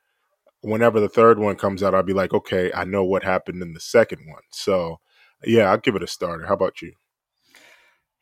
whenever 0.61 0.99
the 0.99 1.09
third 1.09 1.39
one 1.39 1.57
comes 1.57 1.83
out, 1.83 1.95
I'll 1.95 2.03
be 2.03 2.13
like, 2.13 2.33
"Okay, 2.33 2.71
I 2.73 2.85
know 2.85 3.03
what 3.05 3.23
happened 3.23 3.61
in 3.63 3.73
the 3.73 3.79
second 3.81 4.27
one." 4.27 4.43
So, 4.51 4.99
yeah, 5.45 5.71
I'll 5.71 5.77
give 5.79 5.95
it 5.97 6.03
a 6.03 6.07
starter. 6.07 6.47
How 6.47 6.55
about 6.55 6.81
you? 6.81 6.93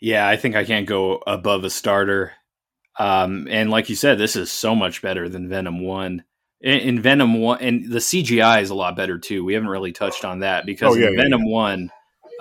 Yeah, 0.02 0.28
I 0.28 0.36
think 0.36 0.56
I 0.56 0.66
can't 0.66 0.88
go 0.88 1.22
above 1.26 1.64
a 1.64 1.70
starter. 1.70 2.34
Um, 2.98 3.48
and 3.50 3.70
like 3.70 3.88
you 3.88 3.96
said, 3.96 4.18
this 4.18 4.36
is 4.36 4.52
so 4.52 4.76
much 4.76 5.02
better 5.02 5.30
than 5.30 5.48
Venom 5.48 5.80
One. 5.80 6.24
In, 6.60 6.80
in, 6.80 7.02
Venom 7.02 7.40
One, 7.40 7.60
and 7.62 7.90
the 7.90 8.00
CGI 8.00 8.62
is 8.62 8.72
a 8.72 8.76
lot 8.76 8.96
better 8.96 9.20
too. 9.20 9.46
We 9.46 9.54
haven't 9.54 9.70
really 9.70 9.92
touched 9.92 10.26
on 10.26 10.40
that 10.40 10.66
because 10.66 10.96
oh, 10.96 11.00
yeah, 11.00 11.08
in 11.08 11.14
yeah, 11.14 11.24
Venom 11.24 11.46
yeah. 11.46 11.54
One, 11.54 11.92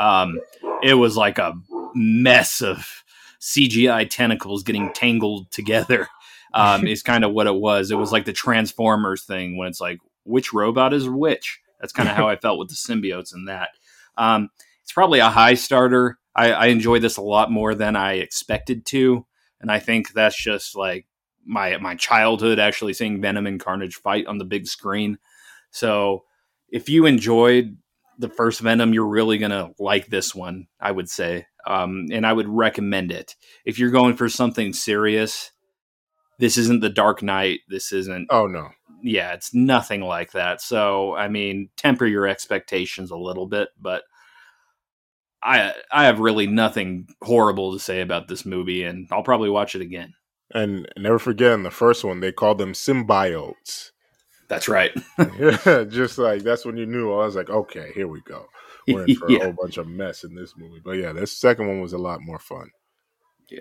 um, 0.01 0.41
it 0.83 0.95
was 0.95 1.17
like 1.17 1.39
a 1.39 1.55
mess 1.95 2.63
of 2.63 3.05
CGI 3.41 4.09
tentacles 4.09 4.63
getting 4.63 4.93
tangled 4.93 5.51
together. 5.53 6.09
Um, 6.53 6.85
is 6.85 7.05
kind 7.05 7.25
of 7.25 7.31
what 7.31 7.47
it 7.47 7.55
was. 7.55 7.93
It 7.93 7.95
was 7.95 8.11
like 8.11 8.25
the 8.25 8.33
Transformers 8.33 9.23
thing 9.23 9.57
when 9.57 9.69
it's 9.69 9.81
like 9.81 10.01
which 10.25 10.53
robot 10.53 10.93
is 10.93 11.09
which. 11.09 11.61
That's 11.81 11.93
kind 11.93 12.09
of 12.09 12.17
how 12.17 12.29
I 12.29 12.35
felt 12.35 12.59
with 12.59 12.71
the 12.71 12.75
symbiotes 12.75 13.33
in 13.33 13.45
that. 13.45 13.69
Um, 14.19 14.51
it's 14.83 14.91
probably 14.91 15.21
a 15.21 15.29
high 15.29 15.55
starter. 15.55 16.19
I, 16.35 16.53
I 16.53 16.67
enjoy 16.67 17.01
this 17.01 17.17
a 17.17 17.23
lot 17.23 17.51
more 17.51 17.75
than 17.75 17.97
I 17.97 18.15
expected 18.15 18.87
to, 18.87 19.27
and 19.61 19.71
I 19.71 19.79
think 19.79 20.13
that's 20.13 20.41
just 20.41 20.77
like 20.77 21.07
my 21.45 21.77
my 21.79 21.95
childhood 21.97 22.59
actually 22.59 22.93
seeing 22.93 23.21
Venom 23.21 23.47
and 23.47 23.61
Carnage 23.61 23.97
fight 23.97 24.27
on 24.27 24.39
the 24.39 24.45
big 24.45 24.67
screen. 24.67 25.19
So 25.71 26.25
if 26.69 26.89
you 26.89 27.07
enjoyed 27.07 27.77
the 28.19 28.29
first 28.29 28.61
Venom, 28.61 28.93
you're 28.93 29.07
really 29.07 29.39
gonna 29.39 29.71
like 29.79 30.07
this 30.07 30.35
one, 30.35 30.67
I 30.81 30.93
would 30.93 31.09
say, 31.09 31.47
um, 31.67 32.07
and 32.13 32.27
I 32.27 32.33
would 32.33 32.49
recommend 32.49 33.11
it. 33.11 33.35
If 33.65 33.79
you're 33.79 33.91
going 33.91 34.17
for 34.17 34.29
something 34.29 34.73
serious, 34.73 35.51
this 36.39 36.57
isn't 36.57 36.81
the 36.81 36.91
Dark 36.91 37.23
Knight. 37.23 37.61
This 37.69 37.93
isn't. 37.93 38.29
Oh 38.31 38.47
no. 38.47 38.69
Yeah, 39.03 39.33
it's 39.33 39.55
nothing 39.55 40.03
like 40.03 40.33
that. 40.33 40.61
So 40.61 41.15
I 41.15 41.29
mean, 41.29 41.71
temper 41.77 42.07
your 42.07 42.27
expectations 42.27 43.11
a 43.11 43.17
little 43.17 43.47
bit, 43.47 43.71
but 43.81 44.03
I 45.43 45.75
I 45.91 46.05
have 46.05 46.21
really 46.21 46.47
nothing 46.47 47.09
horrible 47.23 47.73
to 47.73 47.79
say 47.79 48.01
about 48.01 48.29
this 48.29 48.45
movie, 48.45 48.83
and 48.83 49.09
I'll 49.11 49.23
probably 49.23 49.51
watch 49.51 49.75
it 49.75 49.83
again. 49.83 50.15
And 50.53 50.89
never 50.97 51.19
forget, 51.19 51.53
in 51.53 51.63
the 51.63 51.71
first 51.71 52.05
one, 52.05 52.21
they 52.21 52.33
called 52.33 52.59
them 52.59 52.73
symbiotes. 52.73 53.91
That's 54.49 54.69
right. 54.69 54.91
yeah, 55.39 55.85
just 55.85 56.19
like 56.19 56.43
that's 56.43 56.65
when 56.65 56.77
you 56.77 56.87
knew. 56.87 57.13
I 57.13 57.25
was 57.25 57.37
like, 57.37 57.51
okay, 57.51 57.93
here 57.95 58.09
we 58.09 58.21
go. 58.23 58.47
We're 58.89 59.05
in 59.07 59.17
for 59.17 59.31
yeah. 59.31 59.39
a 59.39 59.45
whole 59.45 59.55
bunch 59.61 59.79
of 59.79 59.87
mess 59.87 60.25
in 60.25 60.35
this 60.35 60.55
movie. 60.57 60.81
But 60.85 60.93
yeah, 60.93 61.13
this 61.13 61.39
second 61.39 61.69
one 61.69 61.81
was 61.81 61.93
a 61.93 61.99
lot 61.99 62.21
more 62.21 62.39
fun. 62.39 62.71
Yeah. 63.49 63.61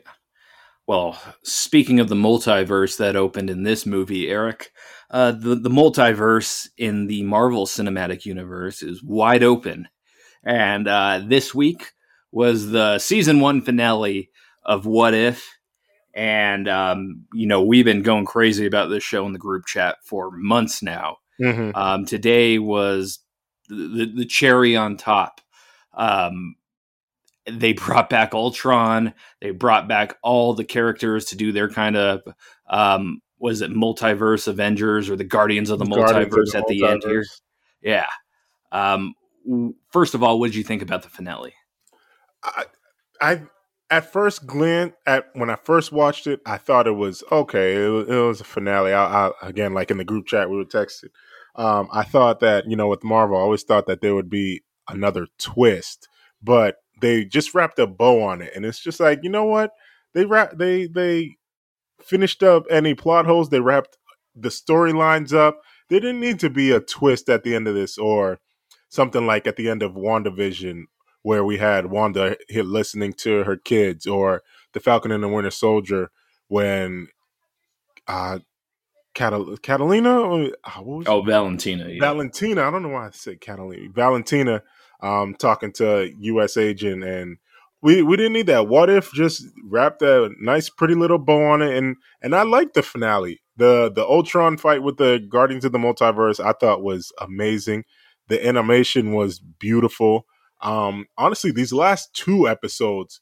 Well, 0.87 1.21
speaking 1.43 1.99
of 1.99 2.09
the 2.09 2.15
multiverse 2.15 2.97
that 2.97 3.15
opened 3.15 3.51
in 3.51 3.61
this 3.61 3.85
movie, 3.85 4.27
Eric, 4.27 4.71
uh, 5.11 5.31
the 5.31 5.53
the 5.55 5.69
multiverse 5.69 6.67
in 6.77 7.05
the 7.05 7.21
Marvel 7.23 7.67
Cinematic 7.67 8.25
Universe 8.25 8.81
is 8.81 9.03
wide 9.03 9.43
open 9.43 9.87
and 10.43 10.87
uh, 10.87 11.21
this 11.25 11.53
week 11.53 11.91
was 12.31 12.69
the 12.69 12.99
season 12.99 13.39
one 13.39 13.61
finale 13.61 14.29
of 14.63 14.85
What 14.85 15.13
If. 15.13 15.47
And, 16.13 16.67
um, 16.67 17.25
you 17.33 17.47
know, 17.47 17.63
we've 17.63 17.85
been 17.85 18.01
going 18.01 18.25
crazy 18.25 18.65
about 18.65 18.89
this 18.89 19.03
show 19.03 19.25
in 19.25 19.33
the 19.33 19.39
group 19.39 19.65
chat 19.65 19.97
for 20.03 20.31
months 20.31 20.81
now. 20.81 21.17
Mm-hmm. 21.41 21.75
Um, 21.75 22.05
today 22.05 22.59
was 22.59 23.19
the, 23.69 24.11
the, 24.13 24.25
cherry 24.25 24.75
on 24.75 24.97
top. 24.97 25.39
Um, 25.93 26.55
they 27.49 27.73
brought 27.73 28.09
back 28.09 28.33
Ultron. 28.33 29.13
They 29.39 29.51
brought 29.51 29.87
back 29.87 30.17
all 30.21 30.53
the 30.53 30.65
characters 30.65 31.25
to 31.25 31.37
do 31.37 31.51
their 31.51 31.69
kind 31.69 31.95
of 31.95 32.21
um, 32.69 33.21
was 33.39 33.61
it 33.61 33.71
multiverse 33.71 34.47
Avengers 34.47 35.09
or 35.09 35.15
the 35.15 35.23
Guardians 35.23 35.69
of 35.69 35.79
the 35.79 35.85
Guardians 35.85 36.33
Multiverse 36.33 36.53
of 36.53 36.53
the 36.53 36.57
at 36.57 36.63
multiverse. 36.63 36.67
the 36.67 36.85
end 36.85 37.03
here? 37.05 37.25
Yeah. 37.81 38.07
Um, 38.71 39.13
first 39.91 40.13
of 40.13 40.23
all, 40.23 40.39
what 40.39 40.47
did 40.47 40.55
you 40.55 40.63
think 40.63 40.81
about 40.81 41.03
the 41.03 41.09
finale? 41.09 41.53
I, 42.43 42.65
I 43.21 43.41
at 43.89 44.11
first 44.11 44.45
glance 44.45 44.93
at 45.05 45.25
when 45.33 45.49
I 45.49 45.55
first 45.55 45.91
watched 45.91 46.27
it, 46.27 46.41
I 46.45 46.57
thought 46.57 46.87
it 46.87 46.91
was 46.91 47.23
okay. 47.31 47.83
It 47.83 47.89
was, 47.89 48.07
it 48.07 48.15
was 48.15 48.41
a 48.41 48.45
finale. 48.45 48.93
I, 48.93 49.27
I, 49.27 49.31
again, 49.41 49.73
like 49.73 49.91
in 49.91 49.97
the 49.97 50.05
group 50.05 50.27
chat, 50.27 50.49
we 50.49 50.57
were 50.57 50.65
texting. 50.65 51.09
Um, 51.55 51.89
I 51.91 52.03
thought 52.03 52.39
that 52.41 52.69
you 52.69 52.75
know 52.75 52.87
with 52.87 53.03
Marvel, 53.03 53.37
I 53.37 53.41
always 53.41 53.63
thought 53.63 53.87
that 53.87 54.01
there 54.01 54.15
would 54.15 54.29
be 54.29 54.61
another 54.87 55.27
twist, 55.37 56.07
but 56.41 56.77
they 57.01 57.25
just 57.25 57.53
wrapped 57.53 57.79
a 57.79 57.87
bow 57.87 58.21
on 58.23 58.41
it, 58.41 58.53
and 58.55 58.65
it's 58.65 58.79
just 58.79 58.99
like 58.99 59.19
you 59.23 59.29
know 59.29 59.45
what 59.45 59.71
they 60.13 60.25
wrap 60.25 60.57
they 60.57 60.87
they 60.87 61.37
finished 62.01 62.43
up 62.43 62.65
any 62.69 62.93
plot 62.93 63.25
holes. 63.25 63.49
They 63.49 63.59
wrapped 63.59 63.97
the 64.35 64.49
storylines 64.49 65.33
up. 65.33 65.59
There 65.89 65.99
didn't 65.99 66.21
need 66.21 66.39
to 66.41 66.49
be 66.49 66.71
a 66.71 66.79
twist 66.79 67.29
at 67.29 67.43
the 67.43 67.55
end 67.55 67.67
of 67.67 67.73
this, 67.73 67.97
or 67.97 68.39
something 68.89 69.25
like 69.25 69.47
at 69.47 69.55
the 69.55 69.69
end 69.69 69.81
of 69.81 69.93
WandaVision, 69.93 70.83
where 71.21 71.45
we 71.45 71.57
had 71.57 71.87
Wanda 71.87 72.35
listening 72.53 73.13
to 73.13 73.43
her 73.43 73.55
kids, 73.55 74.05
or 74.05 74.43
the 74.73 74.79
Falcon 74.79 75.11
and 75.11 75.23
the 75.23 75.27
Winter 75.27 75.51
Soldier 75.51 76.11
when 76.47 77.07
uh, 78.07 78.39
Catal- 79.13 79.57
Catalina, 79.57 80.45
uh, 80.45 80.49
oh 81.07 81.21
Valentina, 81.21 81.87
yeah. 81.89 81.99
Valentina. 81.99 82.63
I 82.63 82.71
don't 82.71 82.83
know 82.83 82.89
why 82.89 83.07
I 83.07 83.11
said 83.11 83.41
Catalina. 83.41 83.89
Valentina, 83.93 84.63
um, 85.01 85.35
talking 85.35 85.71
to 85.73 86.11
U.S. 86.19 86.57
agent, 86.57 87.03
and 87.03 87.37
we 87.81 88.01
we 88.01 88.17
didn't 88.17 88.33
need 88.33 88.47
that. 88.47 88.67
What 88.67 88.89
if 88.89 89.11
just 89.13 89.45
wrapped 89.65 90.01
a 90.01 90.29
nice, 90.39 90.69
pretty 90.69 90.95
little 90.95 91.17
bow 91.17 91.43
on 91.51 91.61
it, 91.61 91.75
and 91.77 91.97
and 92.21 92.35
I 92.35 92.43
liked 92.43 92.73
the 92.73 92.83
finale. 92.83 93.41
The 93.57 93.91
the 93.93 94.05
Ultron 94.05 94.57
fight 94.57 94.83
with 94.83 94.97
the 94.97 95.25
Guardians 95.29 95.65
of 95.65 95.71
the 95.71 95.77
Multiverse, 95.79 96.43
I 96.43 96.53
thought 96.53 96.83
was 96.83 97.11
amazing. 97.19 97.83
The 98.29 98.45
animation 98.47 99.13
was 99.13 99.39
beautiful. 99.39 100.25
Um, 100.61 101.07
honestly, 101.17 101.51
these 101.51 101.73
last 101.73 102.13
two 102.13 102.47
episodes 102.47 103.21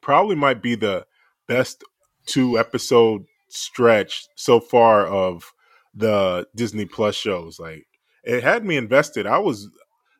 probably 0.00 0.36
might 0.36 0.62
be 0.62 0.74
the 0.74 1.06
best 1.48 1.84
two 2.26 2.58
episode 2.58 3.24
stretch 3.48 4.26
so 4.36 4.60
far 4.60 5.06
of 5.06 5.52
the 5.94 6.46
Disney 6.54 6.84
Plus 6.86 7.14
shows. 7.14 7.58
Like 7.58 7.86
it 8.24 8.42
had 8.42 8.64
me 8.64 8.76
invested. 8.76 9.26
I 9.26 9.38
was 9.38 9.68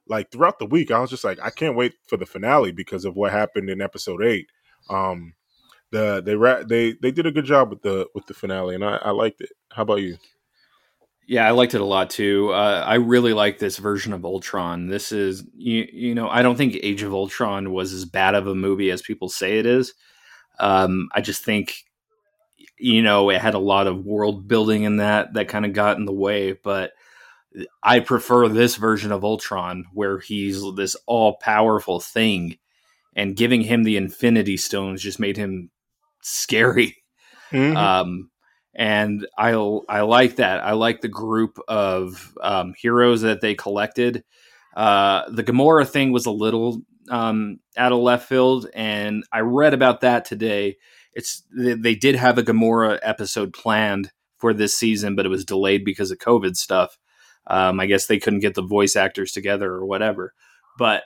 like 0.09 0.31
throughout 0.31 0.59
the 0.59 0.67
week, 0.67 0.91
I 0.91 1.01
was 1.01 1.11
just 1.11 1.25
like, 1.25 1.39
I 1.43 1.51
can't 1.51 1.77
wait 1.77 1.95
for 2.09 2.17
the 2.17 2.27
finale 2.27 2.73
because 2.73 3.05
of 3.05 3.17
what 3.17 3.33
happened 3.33 3.71
in 3.71 3.81
episode 3.81 4.23
eight. 4.23 4.49
Um, 4.91 5.35
the 5.91 6.23
they 6.25 6.65
they 6.65 6.97
they 7.01 7.11
did 7.11 7.27
a 7.27 7.33
good 7.33 7.45
job 7.45 7.71
with 7.71 7.83
the 7.83 8.09
with 8.15 8.27
the 8.27 8.35
finale, 8.35 8.75
and 8.75 8.85
I, 8.85 8.97
I 8.97 9.11
liked 9.11 9.41
it. 9.41 9.51
How 9.73 9.83
about 9.83 10.01
you? 10.01 10.17
Yeah, 11.27 11.47
I 11.47 11.53
liked 11.53 11.75
it 11.75 11.81
a 11.81 11.85
lot 11.85 12.11
too. 12.11 12.51
Uh, 12.53 12.85
I 12.85 12.95
really 12.95 13.33
like 13.33 13.59
this 13.59 13.79
version 13.79 14.13
of 14.13 14.25
Ultron. 14.25 14.89
This 14.89 15.13
is, 15.13 15.45
you, 15.55 15.89
you 15.93 16.15
know, 16.15 16.29
I 16.29 16.43
don't 16.43 16.57
think 16.57 16.77
Age 16.83 17.03
of 17.03 17.15
Ultron 17.15 17.73
was 17.73 17.93
as 17.93 18.05
bad 18.05 18.35
of 18.35 18.49
a 18.49 18.55
movie 18.55 18.91
as 18.91 19.03
people 19.03 19.29
say 19.29 19.59
it 19.59 19.67
is. 19.67 19.95
Um, 20.59 21.09
I 21.15 21.21
just 21.21 21.45
think, 21.45 21.85
you 22.77 23.03
know, 23.03 23.31
it 23.31 23.41
had 23.41 23.55
a 23.55 23.61
lot 23.61 23.87
of 23.87 24.05
world 24.05 24.49
building 24.49 24.83
in 24.83 24.97
that 24.97 25.35
that 25.35 25.49
kind 25.49 25.65
of 25.65 25.73
got 25.73 25.97
in 25.97 26.05
the 26.05 26.13
way. 26.13 26.53
But 26.53 26.93
I 27.83 28.01
prefer 28.01 28.49
this 28.49 28.75
version 28.75 29.13
of 29.13 29.25
Ultron 29.25 29.85
where 29.93 30.19
he's 30.19 30.61
this 30.75 30.97
all 31.07 31.37
powerful 31.41 32.01
thing, 32.01 32.59
and 33.15 33.37
giving 33.37 33.63
him 33.63 33.85
the 33.85 33.97
Infinity 33.97 34.57
Stones 34.57 35.03
just 35.03 35.21
made 35.21 35.37
him 35.37 35.71
scary. 36.23 36.97
Mm-hmm. 37.53 37.77
Um, 37.77 38.31
and 38.75 39.27
I 39.37 39.53
I 39.89 40.01
like 40.03 40.37
that. 40.37 40.65
I 40.65 40.73
like 40.73 41.01
the 41.01 41.09
group 41.09 41.59
of 41.69 42.37
um, 42.41 42.75
heroes 42.77 43.23
that 43.23 43.41
they 43.41 43.55
collected. 43.55 44.25
Uh, 44.75 45.31
the 45.31 45.45
Gamora 45.45 45.87
thing 45.87 46.13
was 46.13 46.27
a 46.27 46.31
little 46.31 46.83
um, 47.11 47.61
out 47.77 47.93
of 47.93 47.99
left 47.99 48.29
field, 48.29 48.69
and 48.75 49.25
I 49.33 49.41
read 49.41 49.75
about 49.75 50.01
that 50.01 50.25
today. 50.25 50.77
It's 51.15 51.43
they, 51.55 51.95
did 51.95 52.15
have 52.15 52.39
a 52.39 52.43
Gamora 52.43 52.99
episode 53.03 53.53
planned 53.53 54.11
for 54.39 54.55
this 54.55 54.75
season, 54.75 55.15
but 55.15 55.27
it 55.27 55.29
was 55.29 55.45
delayed 55.45 55.85
because 55.85 56.11
of 56.11 56.19
COVID 56.19 56.57
stuff. 56.57 56.99
Um, 57.47 57.81
I 57.81 57.87
guess 57.87 58.07
they 58.07 58.19
couldn't 58.19 58.41
get 58.41 58.55
the 58.55 58.63
voice 58.63 58.97
actors 58.97 59.33
together 59.33 59.71
or 59.71 59.85
whatever. 59.85 60.33
But 60.79 61.03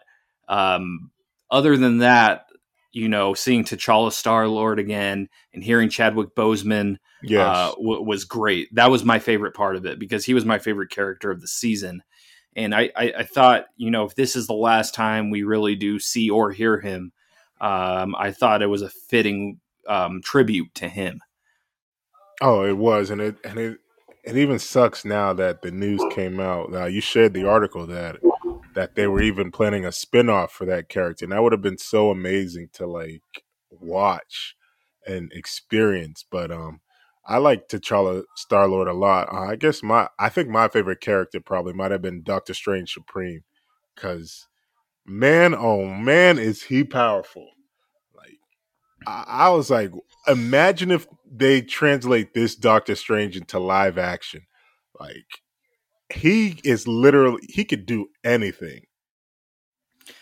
um, 0.49 1.11
other 1.51 1.77
than 1.77 1.99
that, 1.99 2.47
you 2.93 3.09
know, 3.09 3.35
seeing 3.35 3.65
T'Challa 3.65 4.13
Star 4.13 4.47
Lord 4.47 4.79
again 4.79 5.29
and 5.53 5.65
hearing 5.65 5.91
Chadwick 5.91 6.35
Boseman 6.37 6.99
yes. 7.27 7.57
uh, 7.57 7.71
w- 7.73 8.03
was 8.03 8.25
great. 8.25 8.75
That 8.75 8.91
was 8.91 9.05
my 9.05 9.19
favorite 9.19 9.55
part 9.55 9.77
of 9.77 9.87
it 9.87 9.99
because 9.99 10.25
he 10.25 10.35
was 10.35 10.45
my 10.45 10.59
favorite 10.59 10.91
character 10.91 11.31
of 11.31 11.41
the 11.41 11.49
season. 11.49 12.03
And 12.55 12.75
I, 12.75 12.91
I, 12.97 13.13
I 13.19 13.23
thought, 13.25 13.67
you 13.77 13.91
know, 13.91 14.05
if 14.05 14.15
this 14.15 14.35
is 14.35 14.47
the 14.47 14.55
last 14.55 14.95
time 14.95 15.31
we 15.31 15.43
really 15.43 15.75
do 15.75 15.99
see 15.99 16.31
or 16.31 16.51
hear 16.51 16.81
him, 16.81 17.13
um, 17.61 18.15
I 18.17 18.33
thought 18.33 18.63
it 18.63 18.67
was 18.67 18.83
a 18.83 18.89
fitting 18.89 19.61
um, 19.87 20.23
tribute 20.23 20.75
to 20.77 20.89
him. 20.89 21.21
Oh, 22.41 22.65
it 22.65 22.77
was, 22.77 23.11
and 23.11 23.21
it 23.21 23.37
and 23.45 23.59
it 23.59 23.79
it 24.25 24.37
even 24.37 24.59
sucks 24.59 25.05
now 25.05 25.33
that 25.33 25.63
the 25.63 25.71
news 25.71 26.03
came 26.11 26.41
out. 26.41 26.71
Now 26.71 26.87
you 26.87 27.01
shared 27.01 27.33
the 27.33 27.49
article 27.49 27.87
that 27.87 28.17
that 28.75 28.95
they 28.95 29.07
were 29.07 29.23
even 29.23 29.51
planning 29.51 29.85
a 29.85 29.89
spinoff 29.89 30.51
for 30.51 30.67
that 30.67 30.89
character, 30.89 31.25
and 31.25 31.33
that 31.33 31.43
would 31.43 31.53
have 31.53 31.63
been 31.63 31.79
so 31.79 32.11
amazing 32.11 32.69
to 32.75 32.87
like 32.87 33.23
watch 33.71 34.55
and 35.07 35.33
experience. 35.33 36.25
But 36.31 36.51
um, 36.51 36.81
I 37.29 37.39
like 37.39 37.69
T'Challa 37.69 38.23
Star 38.37 38.69
Lord 38.69 38.89
a 38.89 38.93
lot. 38.93 39.33
Uh, 39.33 39.51
I 39.51 39.57
guess 39.57 39.83
my 39.83 40.09
I 40.19 40.29
think 40.29 40.49
my 40.49 40.69
favorite 40.69 41.01
character 41.01 41.41
probably 41.41 41.73
might 41.73 41.91
have 41.91 42.03
been 42.03 42.23
Doctor 42.23 42.55
Strange 42.55 42.93
Supreme, 42.93 43.43
because 43.95 44.47
man, 45.05 45.55
oh 45.55 45.87
man, 45.87 46.39
is 46.39 46.63
he 46.63 46.85
powerful! 46.85 47.49
Like 48.15 48.39
I, 49.07 49.25
I 49.27 49.49
was 49.51 49.71
like, 49.71 49.91
imagine 50.27 50.91
if 50.91 51.07
they 51.31 51.63
translate 51.63 52.35
this 52.35 52.55
Doctor 52.55 52.95
Strange 52.95 53.37
into 53.37 53.59
live 53.59 53.99
action, 53.99 54.47
like 54.99 55.43
he 56.13 56.61
is 56.63 56.87
literally 56.87 57.43
he 57.49 57.65
could 57.65 57.87
do 57.87 58.09
anything. 58.23 58.83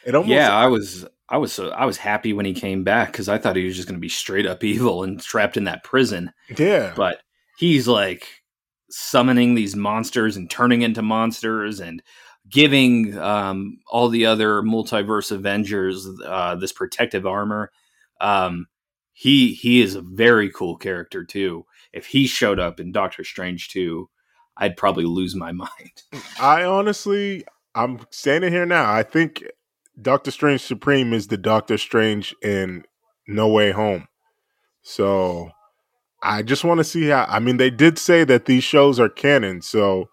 It 0.06 0.14
almost 0.14 0.30
yeah, 0.30 0.56
I 0.56 0.68
was 0.68 1.06
I 1.34 1.36
was 1.36 1.52
so 1.52 1.70
I 1.70 1.84
was 1.84 1.96
happy 1.96 2.32
when 2.32 2.46
he 2.46 2.54
came 2.54 2.84
back 2.84 3.10
because 3.10 3.28
I 3.28 3.38
thought 3.38 3.56
he 3.56 3.64
was 3.64 3.74
just 3.74 3.88
going 3.88 3.96
to 3.96 4.00
be 4.00 4.08
straight 4.08 4.46
up 4.46 4.62
evil 4.72 5.02
and 5.02 5.20
trapped 5.20 5.56
in 5.56 5.64
that 5.64 5.82
prison. 5.82 6.30
Yeah, 6.56 6.92
but 6.96 7.22
he's 7.58 7.88
like 7.88 8.28
summoning 8.88 9.56
these 9.56 9.74
monsters 9.74 10.36
and 10.36 10.48
turning 10.48 10.82
into 10.82 11.02
monsters 11.02 11.80
and 11.80 12.04
giving 12.48 13.18
um, 13.18 13.78
all 13.88 14.10
the 14.10 14.26
other 14.26 14.62
multiverse 14.62 15.32
Avengers 15.32 16.06
uh, 16.24 16.54
this 16.54 16.70
protective 16.70 17.26
armor. 17.26 17.72
Um, 18.20 18.68
he 19.12 19.54
he 19.54 19.82
is 19.82 19.96
a 19.96 20.02
very 20.02 20.52
cool 20.52 20.76
character 20.76 21.24
too. 21.24 21.66
If 21.92 22.06
he 22.06 22.28
showed 22.28 22.60
up 22.60 22.78
in 22.78 22.92
Doctor 22.92 23.24
Strange 23.24 23.70
too, 23.70 24.08
I'd 24.56 24.76
probably 24.76 25.04
lose 25.04 25.34
my 25.34 25.50
mind. 25.66 26.04
I 26.38 26.62
honestly, 26.62 27.44
I'm 27.74 28.06
standing 28.12 28.52
here 28.52 28.66
now. 28.66 28.88
I 28.88 29.02
think 29.02 29.42
Doctor 30.00 30.30
Strange 30.30 30.60
Supreme 30.60 31.12
is 31.12 31.28
the 31.28 31.36
Doctor 31.36 31.78
Strange 31.78 32.34
in 32.42 32.84
No 33.28 33.48
Way 33.48 33.70
Home. 33.72 34.08
So 34.82 35.50
I 36.22 36.42
just 36.42 36.64
want 36.64 36.78
to 36.78 36.84
see 36.84 37.08
how. 37.08 37.26
I 37.28 37.38
mean, 37.38 37.58
they 37.58 37.70
did 37.70 37.98
say 37.98 38.24
that 38.24 38.46
these 38.46 38.64
shows 38.64 38.98
are 38.98 39.08
canon, 39.08 39.62
so 39.62 40.08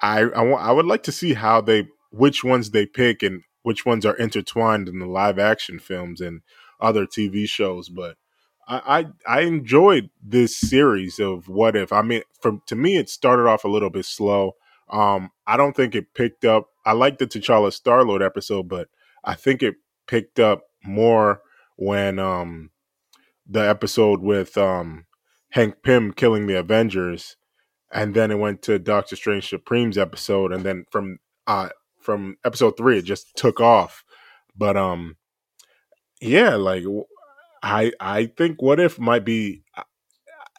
I 0.00 0.20
I, 0.20 0.24
w- 0.28 0.54
I 0.56 0.72
would 0.72 0.86
like 0.86 1.02
to 1.04 1.12
see 1.12 1.34
how 1.34 1.60
they 1.60 1.88
which 2.10 2.44
ones 2.44 2.70
they 2.70 2.86
pick 2.86 3.22
and 3.22 3.42
which 3.62 3.86
ones 3.86 4.06
are 4.06 4.16
intertwined 4.16 4.88
in 4.88 4.98
the 4.98 5.06
live 5.06 5.38
action 5.38 5.78
films 5.78 6.20
and 6.20 6.42
other 6.80 7.06
TV 7.06 7.48
shows. 7.48 7.88
But 7.88 8.16
I, 8.68 9.06
I, 9.26 9.38
I 9.38 9.40
enjoyed 9.42 10.10
this 10.22 10.56
series 10.56 11.18
of 11.18 11.48
What 11.48 11.76
If. 11.76 11.92
I 11.92 12.02
mean, 12.02 12.22
from 12.40 12.62
to 12.66 12.76
me, 12.76 12.96
it 12.96 13.08
started 13.08 13.46
off 13.48 13.64
a 13.64 13.68
little 13.68 13.90
bit 13.90 14.04
slow. 14.04 14.52
Um, 14.90 15.30
I 15.46 15.56
don't 15.56 15.74
think 15.74 15.94
it 15.94 16.14
picked 16.14 16.44
up. 16.44 16.68
I 16.84 16.92
like 16.92 17.18
the 17.18 17.26
T'Challa 17.26 17.72
Star 17.72 18.04
Lord 18.04 18.22
episode, 18.22 18.68
but 18.68 18.88
I 19.26 19.34
think 19.34 19.62
it 19.62 19.74
picked 20.06 20.40
up 20.40 20.62
more 20.84 21.42
when 21.76 22.18
um 22.18 22.70
the 23.46 23.60
episode 23.60 24.20
with 24.20 24.56
um 24.56 25.06
Hank 25.50 25.82
Pym 25.82 26.12
killing 26.12 26.46
the 26.46 26.58
Avengers, 26.58 27.36
and 27.92 28.14
then 28.14 28.30
it 28.30 28.38
went 28.38 28.62
to 28.62 28.78
Doctor 28.78 29.16
Strange 29.16 29.48
Supreme's 29.50 29.98
episode, 29.98 30.52
and 30.52 30.64
then 30.64 30.84
from 30.90 31.18
uh 31.46 31.70
from 32.00 32.36
episode 32.44 32.76
three 32.76 32.98
it 32.98 33.02
just 33.02 33.36
took 33.36 33.60
off. 33.60 34.04
But 34.56 34.76
um, 34.76 35.16
yeah, 36.20 36.54
like 36.54 36.84
I 37.62 37.92
I 38.00 38.26
think 38.26 38.62
What 38.62 38.80
If 38.80 38.98
might 38.98 39.24
be. 39.24 39.62
Uh, 39.76 39.82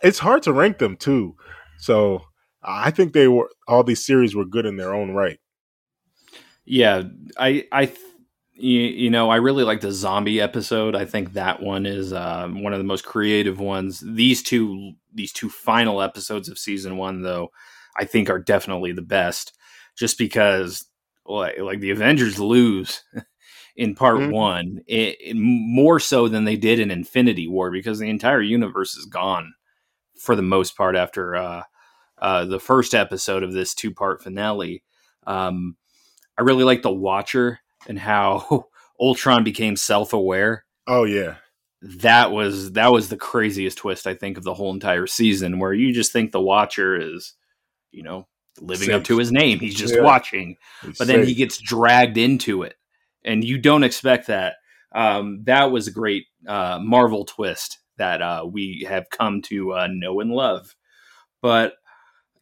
it's 0.04 0.20
hard 0.20 0.44
to 0.44 0.54
rank 0.54 0.78
them 0.78 0.96
too, 0.96 1.36
so 1.80 2.22
I 2.62 2.92
think 2.92 3.14
they 3.14 3.28
were 3.28 3.50
all 3.68 3.84
these 3.84 4.06
series 4.06 4.36
were 4.36 4.46
good 4.46 4.66
in 4.66 4.78
their 4.78 4.94
own 4.94 5.12
right. 5.12 5.40
Yeah, 6.66 7.04
I 7.40 7.66
I 7.72 7.92
you, 8.58 8.82
you, 8.82 9.10
know, 9.10 9.30
I 9.30 9.38
really 9.38 9.64
like 9.64 9.82
the 9.82 9.92
zombie 9.92 10.42
episode. 10.42 10.96
I 10.96 11.06
think 11.06 11.34
that 11.34 11.62
one 11.62 11.86
is 11.86 12.12
uh, 12.12 12.48
one 12.48 12.74
of 12.74 12.80
the 12.80 12.86
most 12.86 13.06
creative 13.06 13.60
ones. 13.60 14.04
These 14.06 14.44
two, 14.44 14.94
these 15.14 15.32
two 15.32 15.50
final 15.50 16.02
episodes 16.02 16.50
of 16.50 16.58
season 16.58 16.98
one, 16.98 17.22
though, 17.22 17.50
I 17.98 18.06
think 18.06 18.30
are 18.30 18.40
definitely 18.40 18.92
the 18.92 19.02
best, 19.02 19.54
just 19.96 20.18
because 20.18 20.86
like, 21.26 21.60
like 21.60 21.80
the 21.80 21.92
Avengers 21.92 22.40
lose 22.40 23.04
in 23.76 23.96
part 23.96 24.18
mm-hmm. 24.18 24.32
one, 24.32 24.80
it, 24.88 25.18
it, 25.20 25.36
more 25.36 26.00
so 26.00 26.28
than 26.28 26.46
they 26.46 26.56
did 26.56 26.80
in 26.80 26.92
Infinity 26.92 27.48
War, 27.48 27.70
because 27.72 28.00
the 28.00 28.10
entire 28.10 28.42
universe 28.42 28.96
is 28.96 29.06
gone 29.06 29.54
for 30.20 30.36
the 30.36 30.42
most 30.42 30.76
part 30.76 30.96
after 30.96 31.36
uh, 31.36 31.64
uh, 32.20 32.46
the 32.46 32.60
first 32.60 32.96
episode 32.96 33.44
of 33.44 33.54
this 33.54 33.76
two 33.76 33.94
part 33.94 34.24
finale. 34.24 34.84
Um, 35.28 35.76
I 36.38 36.42
really 36.42 36.64
like 36.64 36.82
the 36.82 36.92
Watcher 36.92 37.60
and 37.88 38.00
how 38.00 38.68
Ultron 39.00 39.44
became 39.44 39.76
self 39.76 40.14
aware. 40.14 40.66
Oh 40.88 41.04
yeah. 41.04 41.36
That 41.82 42.32
was 42.32 42.72
that 42.74 42.92
was 42.92 43.10
the 43.10 43.18
craziest 43.18 43.78
twist 43.78 44.08
I 44.08 44.16
think 44.16 44.38
of 44.38 44.44
the 44.44 44.54
whole 44.54 44.74
entire 44.74 45.08
season 45.08 45.60
where 45.60 45.74
you 45.74 45.94
just 45.94 46.12
think 46.12 46.32
the 46.32 46.42
watcher 46.42 46.96
is, 47.00 47.34
you 47.92 48.04
know, 48.04 48.28
living 48.60 48.88
safe. 48.88 48.96
up 48.96 49.04
to 49.06 49.18
his 49.18 49.32
name. 49.32 49.60
He's 49.60 49.76
just 49.76 49.96
yeah. 49.96 50.02
watching. 50.02 50.58
He's 50.82 50.98
but 50.98 51.08
then 51.08 51.26
he 51.26 51.36
gets 51.36 51.58
dragged 51.60 52.18
into 52.18 52.64
it. 52.64 52.76
And 53.24 53.44
you 53.44 53.58
don't 53.58 53.84
expect 53.84 54.28
that. 54.28 54.56
Um, 54.94 55.44
that 55.44 55.72
was 55.72 55.88
a 55.88 55.92
great 55.92 56.26
uh, 56.48 56.80
Marvel 56.82 57.26
twist 57.26 57.80
that 57.98 58.22
uh, 58.22 58.46
we 58.50 58.86
have 58.88 59.10
come 59.10 59.42
to 59.44 59.74
uh, 59.74 59.88
know 59.92 60.20
and 60.20 60.32
love. 60.32 60.76
But 61.42 61.74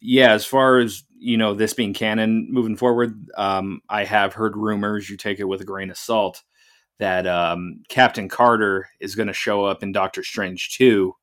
yeah, 0.00 0.32
as 0.32 0.46
far 0.46 0.78
as 0.78 1.04
you 1.18 1.36
know, 1.36 1.54
this 1.54 1.74
being 1.74 1.94
canon 1.94 2.48
moving 2.50 2.76
forward, 2.76 3.28
um, 3.36 3.80
I 3.88 4.04
have 4.04 4.34
heard 4.34 4.56
rumors. 4.56 5.08
You 5.08 5.16
take 5.16 5.40
it 5.40 5.44
with 5.44 5.60
a 5.60 5.64
grain 5.64 5.90
of 5.90 5.96
salt 5.96 6.42
that 6.98 7.26
um, 7.26 7.82
Captain 7.88 8.28
Carter 8.28 8.88
is 9.00 9.14
going 9.14 9.26
to 9.26 9.32
show 9.32 9.64
up 9.64 9.82
in 9.82 9.92
Doctor 9.92 10.22
Strange 10.22 10.76
two, 10.76 11.14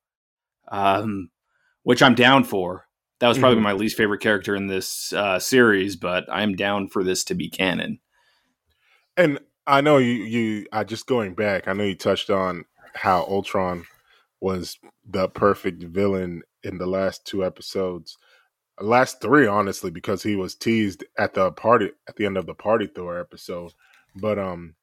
um, 0.68 1.30
which 1.82 2.02
I'm 2.02 2.14
down 2.14 2.44
for. 2.44 2.86
That 3.20 3.28
was 3.28 3.38
probably 3.38 3.56
mm-hmm. 3.56 3.64
my 3.64 3.72
least 3.72 3.96
favorite 3.96 4.20
character 4.20 4.54
in 4.54 4.66
this 4.66 5.12
uh, 5.12 5.38
series, 5.38 5.96
but 5.96 6.24
I'm 6.30 6.56
down 6.56 6.88
for 6.88 7.04
this 7.04 7.24
to 7.24 7.34
be 7.34 7.48
canon. 7.48 8.00
And 9.16 9.38
I 9.66 9.80
know 9.80 9.98
you, 9.98 10.12
you. 10.12 10.66
I 10.72 10.84
just 10.84 11.06
going 11.06 11.34
back. 11.34 11.68
I 11.68 11.72
know 11.72 11.84
you 11.84 11.94
touched 11.94 12.28
on 12.28 12.64
how 12.94 13.22
Ultron 13.24 13.86
was 14.40 14.78
the 15.08 15.28
perfect 15.28 15.82
villain 15.84 16.42
in 16.62 16.78
the 16.78 16.86
last 16.86 17.24
two 17.24 17.44
episodes 17.44 18.18
last 18.80 19.20
three, 19.20 19.46
honestly, 19.46 19.90
because 19.90 20.22
he 20.22 20.36
was 20.36 20.54
teased 20.54 21.04
at 21.18 21.34
the 21.34 21.52
party 21.52 21.90
at 22.08 22.16
the 22.16 22.26
end 22.26 22.36
of 22.36 22.46
the 22.46 22.54
party 22.54 22.86
Thor 22.86 23.20
episode. 23.20 23.72
But 24.16 24.38
um, 24.38 24.74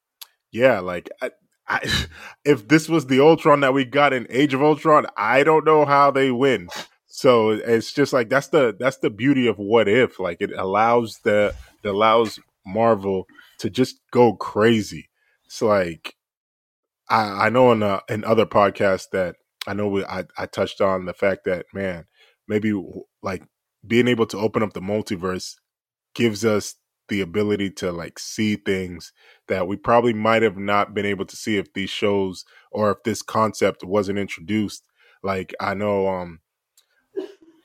yeah, 0.51 0.79
like 0.79 1.09
I, 1.21 1.31
I, 1.67 2.07
if 2.45 2.67
this 2.67 2.89
was 2.89 3.07
the 3.07 3.19
Ultron 3.19 3.61
that 3.61 3.73
we 3.73 3.85
got 3.85 4.13
in 4.13 4.27
Age 4.29 4.53
of 4.53 4.63
Ultron, 4.63 5.07
I 5.17 5.43
don't 5.43 5.65
know 5.65 5.85
how 5.85 6.11
they 6.11 6.31
win. 6.31 6.69
So 7.07 7.49
it's 7.49 7.91
just 7.91 8.13
like 8.13 8.29
that's 8.29 8.47
the 8.47 8.75
that's 8.79 8.97
the 8.97 9.09
beauty 9.09 9.47
of 9.47 9.57
what 9.57 9.87
if. 9.87 10.19
Like 10.19 10.41
it 10.41 10.51
allows 10.57 11.19
the 11.23 11.53
it 11.83 11.87
allows 11.87 12.39
Marvel 12.65 13.27
to 13.59 13.69
just 13.69 13.99
go 14.11 14.33
crazy. 14.33 15.09
It's 15.45 15.61
like 15.61 16.15
I, 17.09 17.47
I 17.47 17.49
know 17.49 17.71
in 17.73 17.83
uh, 17.83 17.99
in 18.07 18.23
other 18.23 18.45
podcasts 18.45 19.09
that 19.11 19.35
I 19.67 19.73
know 19.73 19.87
we, 19.87 20.05
I 20.05 20.23
I 20.37 20.45
touched 20.45 20.79
on 20.79 21.05
the 21.05 21.13
fact 21.13 21.43
that 21.45 21.65
man 21.73 22.05
maybe 22.47 22.73
like 23.21 23.43
being 23.85 24.07
able 24.07 24.25
to 24.27 24.37
open 24.37 24.63
up 24.63 24.73
the 24.73 24.79
multiverse 24.81 25.55
gives 26.13 26.45
us 26.45 26.75
the 27.09 27.21
ability 27.21 27.69
to 27.69 27.91
like 27.91 28.17
see 28.17 28.55
things 28.55 29.11
that 29.47 29.67
we 29.67 29.75
probably 29.75 30.13
might 30.13 30.41
have 30.41 30.57
not 30.57 30.93
been 30.93 31.05
able 31.05 31.25
to 31.25 31.35
see 31.35 31.57
if 31.57 31.73
these 31.73 31.89
shows 31.89 32.45
or 32.71 32.91
if 32.91 33.03
this 33.03 33.21
concept 33.21 33.83
wasn't 33.83 34.17
introduced. 34.17 34.85
Like 35.23 35.53
i 35.59 35.73
know 35.73 36.07
um 36.07 36.39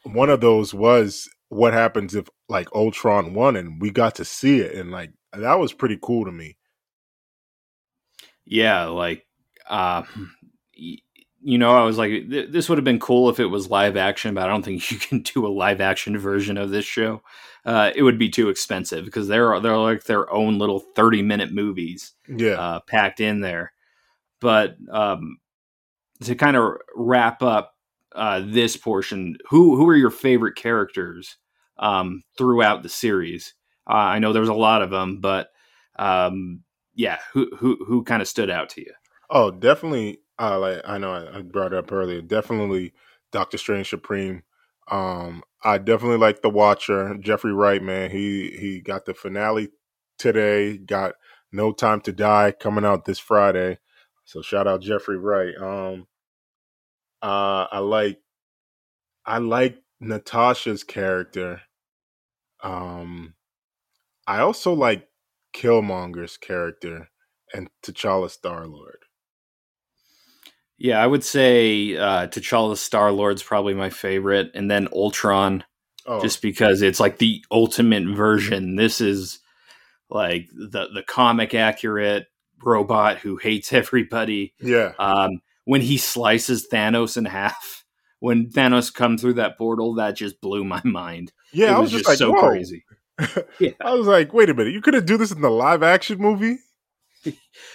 one 0.05 0.31
of 0.31 0.41
those 0.41 0.75
was 0.75 1.29
what 1.49 1.73
happens 1.73 2.15
if 2.15 2.29
like 2.49 2.69
ultron 2.75 3.35
won 3.35 3.57
and 3.57 3.81
we 3.81 3.91
got 3.91 4.15
to 4.17 4.25
see 4.25 4.61
it 4.61 4.75
and 4.75 4.91
like 4.91 5.13
that 5.33 5.59
was 5.59 5.73
pretty 5.73 5.99
cool 6.03 6.25
to 6.25 6.33
me. 6.33 6.57
Yeah 8.45 8.87
like 8.87 9.27
uh 9.69 10.03
you 11.47 11.59
know, 11.59 11.77
I 11.77 11.85
was 11.85 11.97
like, 11.97 12.29
this 12.29 12.69
would 12.69 12.77
have 12.77 12.85
been 12.85 12.99
cool 12.99 13.31
if 13.31 13.39
it 13.39 13.47
was 13.47 13.71
live 13.71 13.97
action, 13.97 14.35
but 14.35 14.43
I 14.43 14.49
don't 14.49 14.65
think 14.65 14.91
you 14.91 14.99
can 14.99 15.21
do 15.21 15.47
a 15.47 15.49
live 15.49 15.81
action 15.81 16.19
version 16.19 16.59
of 16.59 16.71
this 16.71 16.85
show. 16.85 17.23
Uh, 17.65 17.93
it 17.95 18.03
would 18.03 18.19
be 18.19 18.29
too 18.29 18.49
expensive 18.49 19.05
because 19.05 19.29
they're 19.29 19.61
they're 19.61 19.77
like 19.77 20.03
their 20.05 20.29
own 20.33 20.59
little 20.59 20.81
thirty 20.81 21.23
minute 21.23 21.53
movies, 21.53 22.15
yeah, 22.29 22.55
uh, 22.55 22.81
packed 22.81 23.21
in 23.21 23.43
there. 23.43 23.73
But 24.41 24.75
um, 24.91 25.39
to 26.25 26.35
kind 26.35 26.57
of 26.57 26.79
wrap 26.97 27.45
up 27.45 27.77
uh, 28.17 28.43
this 28.45 28.77
portion, 28.77 29.37
who 29.49 29.77
who 29.77 29.89
are 29.89 29.97
your 29.97 30.11
favorite 30.11 30.57
characters 30.57 31.37
um, 31.79 32.25
throughout 32.37 32.83
the 32.83 32.89
series? 32.89 33.55
Uh, 33.89 33.95
I 33.95 34.19
know 34.19 34.33
there's 34.33 34.49
a 34.49 34.55
lot 34.55 34.83
of 34.83 34.91
them, 34.91 35.21
but 35.21 35.51
um, 35.97 36.65
yeah, 36.97 37.19
who 37.33 37.55
who 37.57 37.85
who 37.87 38.03
kind 38.03 38.21
of 38.21 38.27
stood 38.27 38.51
out 38.51 38.69
to 38.71 38.81
you? 38.81 38.93
Oh, 39.31 39.53
definitely 39.53 40.21
uh, 40.41 40.59
like 40.59 40.83
I 40.85 40.99
know 40.99 41.13
I, 41.13 41.39
I 41.39 41.43
brought 41.43 41.73
it 41.73 41.79
up 41.79 41.93
earlier. 41.93 42.21
Definitely 42.21 42.93
Doctor 43.33 43.59
Strange 43.59 43.89
Supreme. 43.89 44.43
Um, 44.91 45.43
I 45.65 45.79
definitely 45.79 46.19
like 46.19 46.43
the 46.43 46.51
Watcher, 46.51 47.17
Jeffrey 47.19 47.53
Wright. 47.53 47.83
Man, 47.83 48.11
he 48.11 48.51
he 48.59 48.81
got 48.81 49.05
the 49.05 49.15
finale 49.15 49.71
today. 50.19 50.79
Got 50.79 51.15
No 51.53 51.73
Time 51.73 52.01
to 52.03 52.13
Die 52.13 52.53
coming 52.53 52.85
out 52.85 53.05
this 53.05 53.19
Friday. 53.19 53.79
So 54.25 54.43
shout 54.43 54.67
out 54.67 54.83
Jeffrey 54.83 55.19
Wright. 55.19 55.55
Um, 55.61 56.07
uh, 57.23 57.67
I 57.71 57.79
like 57.81 58.21
I 59.25 59.39
like 59.39 59.79
Natasha's 60.01 60.85
character. 60.85 61.63
Um, 62.63 63.35
I 64.27 64.41
also 64.41 64.73
like 64.73 65.09
Killmonger's 65.55 66.37
character 66.37 67.11
and 67.55 67.69
T'Challa 67.83 68.31
Star 68.31 68.67
Lord. 68.67 68.99
Yeah, 70.79 71.03
I 71.03 71.07
would 71.07 71.25
say 71.25 71.97
uh, 71.97 72.27
T'Challa 72.27 72.77
Star 72.77 73.11
Lord's 73.11 73.43
probably 73.43 73.75
my 73.75 73.91
favorite, 73.91 74.51
and 74.55 74.71
then 74.71 74.89
Ultron, 74.93 75.65
oh. 76.07 76.21
just 76.21 76.43
because 76.43 76.83
it's 76.83 77.01
like 77.01 77.19
the 77.19 77.43
ultimate 77.51 78.05
version. 78.15 78.77
This 78.77 79.01
is 79.01 79.41
like 80.11 80.49
the 80.53 80.89
the 80.93 81.03
comic 81.07 81.55
accurate 81.55 82.27
robot 82.63 83.19
who 83.19 83.37
hates 83.37 83.73
everybody. 83.73 84.55
Yeah. 84.61 84.93
Um, 84.99 85.41
when 85.65 85.81
he 85.81 85.99
slices 85.99 86.69
Thanos 86.71 87.17
in 87.17 87.25
half, 87.25 87.85
when 88.21 88.51
Thanos 88.51 88.93
come 88.93 89.17
through 89.19 89.35
that 89.35 89.59
portal, 89.59 89.95
that 89.95 90.17
just 90.17 90.41
blew 90.41 90.65
my 90.65 90.83
mind. 90.85 91.33
Yeah, 91.53 91.69
it 91.69 91.75
I 91.75 91.79
was, 91.79 91.93
was 91.93 92.03
just, 92.03 92.09
like, 92.09 92.19
so 92.19 92.33
Whoa. 92.33 92.49
crazy. 92.49 92.85
yeah. 93.59 93.71
I 93.81 93.95
was 93.95 94.07
like, 94.07 94.35
wait 94.35 94.51
a 94.51 94.55
minute, 94.55 94.75
you 94.75 94.83
couldn't 94.83 95.07
do 95.07 95.17
this 95.17 95.33
in 95.33 95.41
the 95.41 95.51
live 95.51 95.83
action 95.83 96.19
movie? 96.19 96.59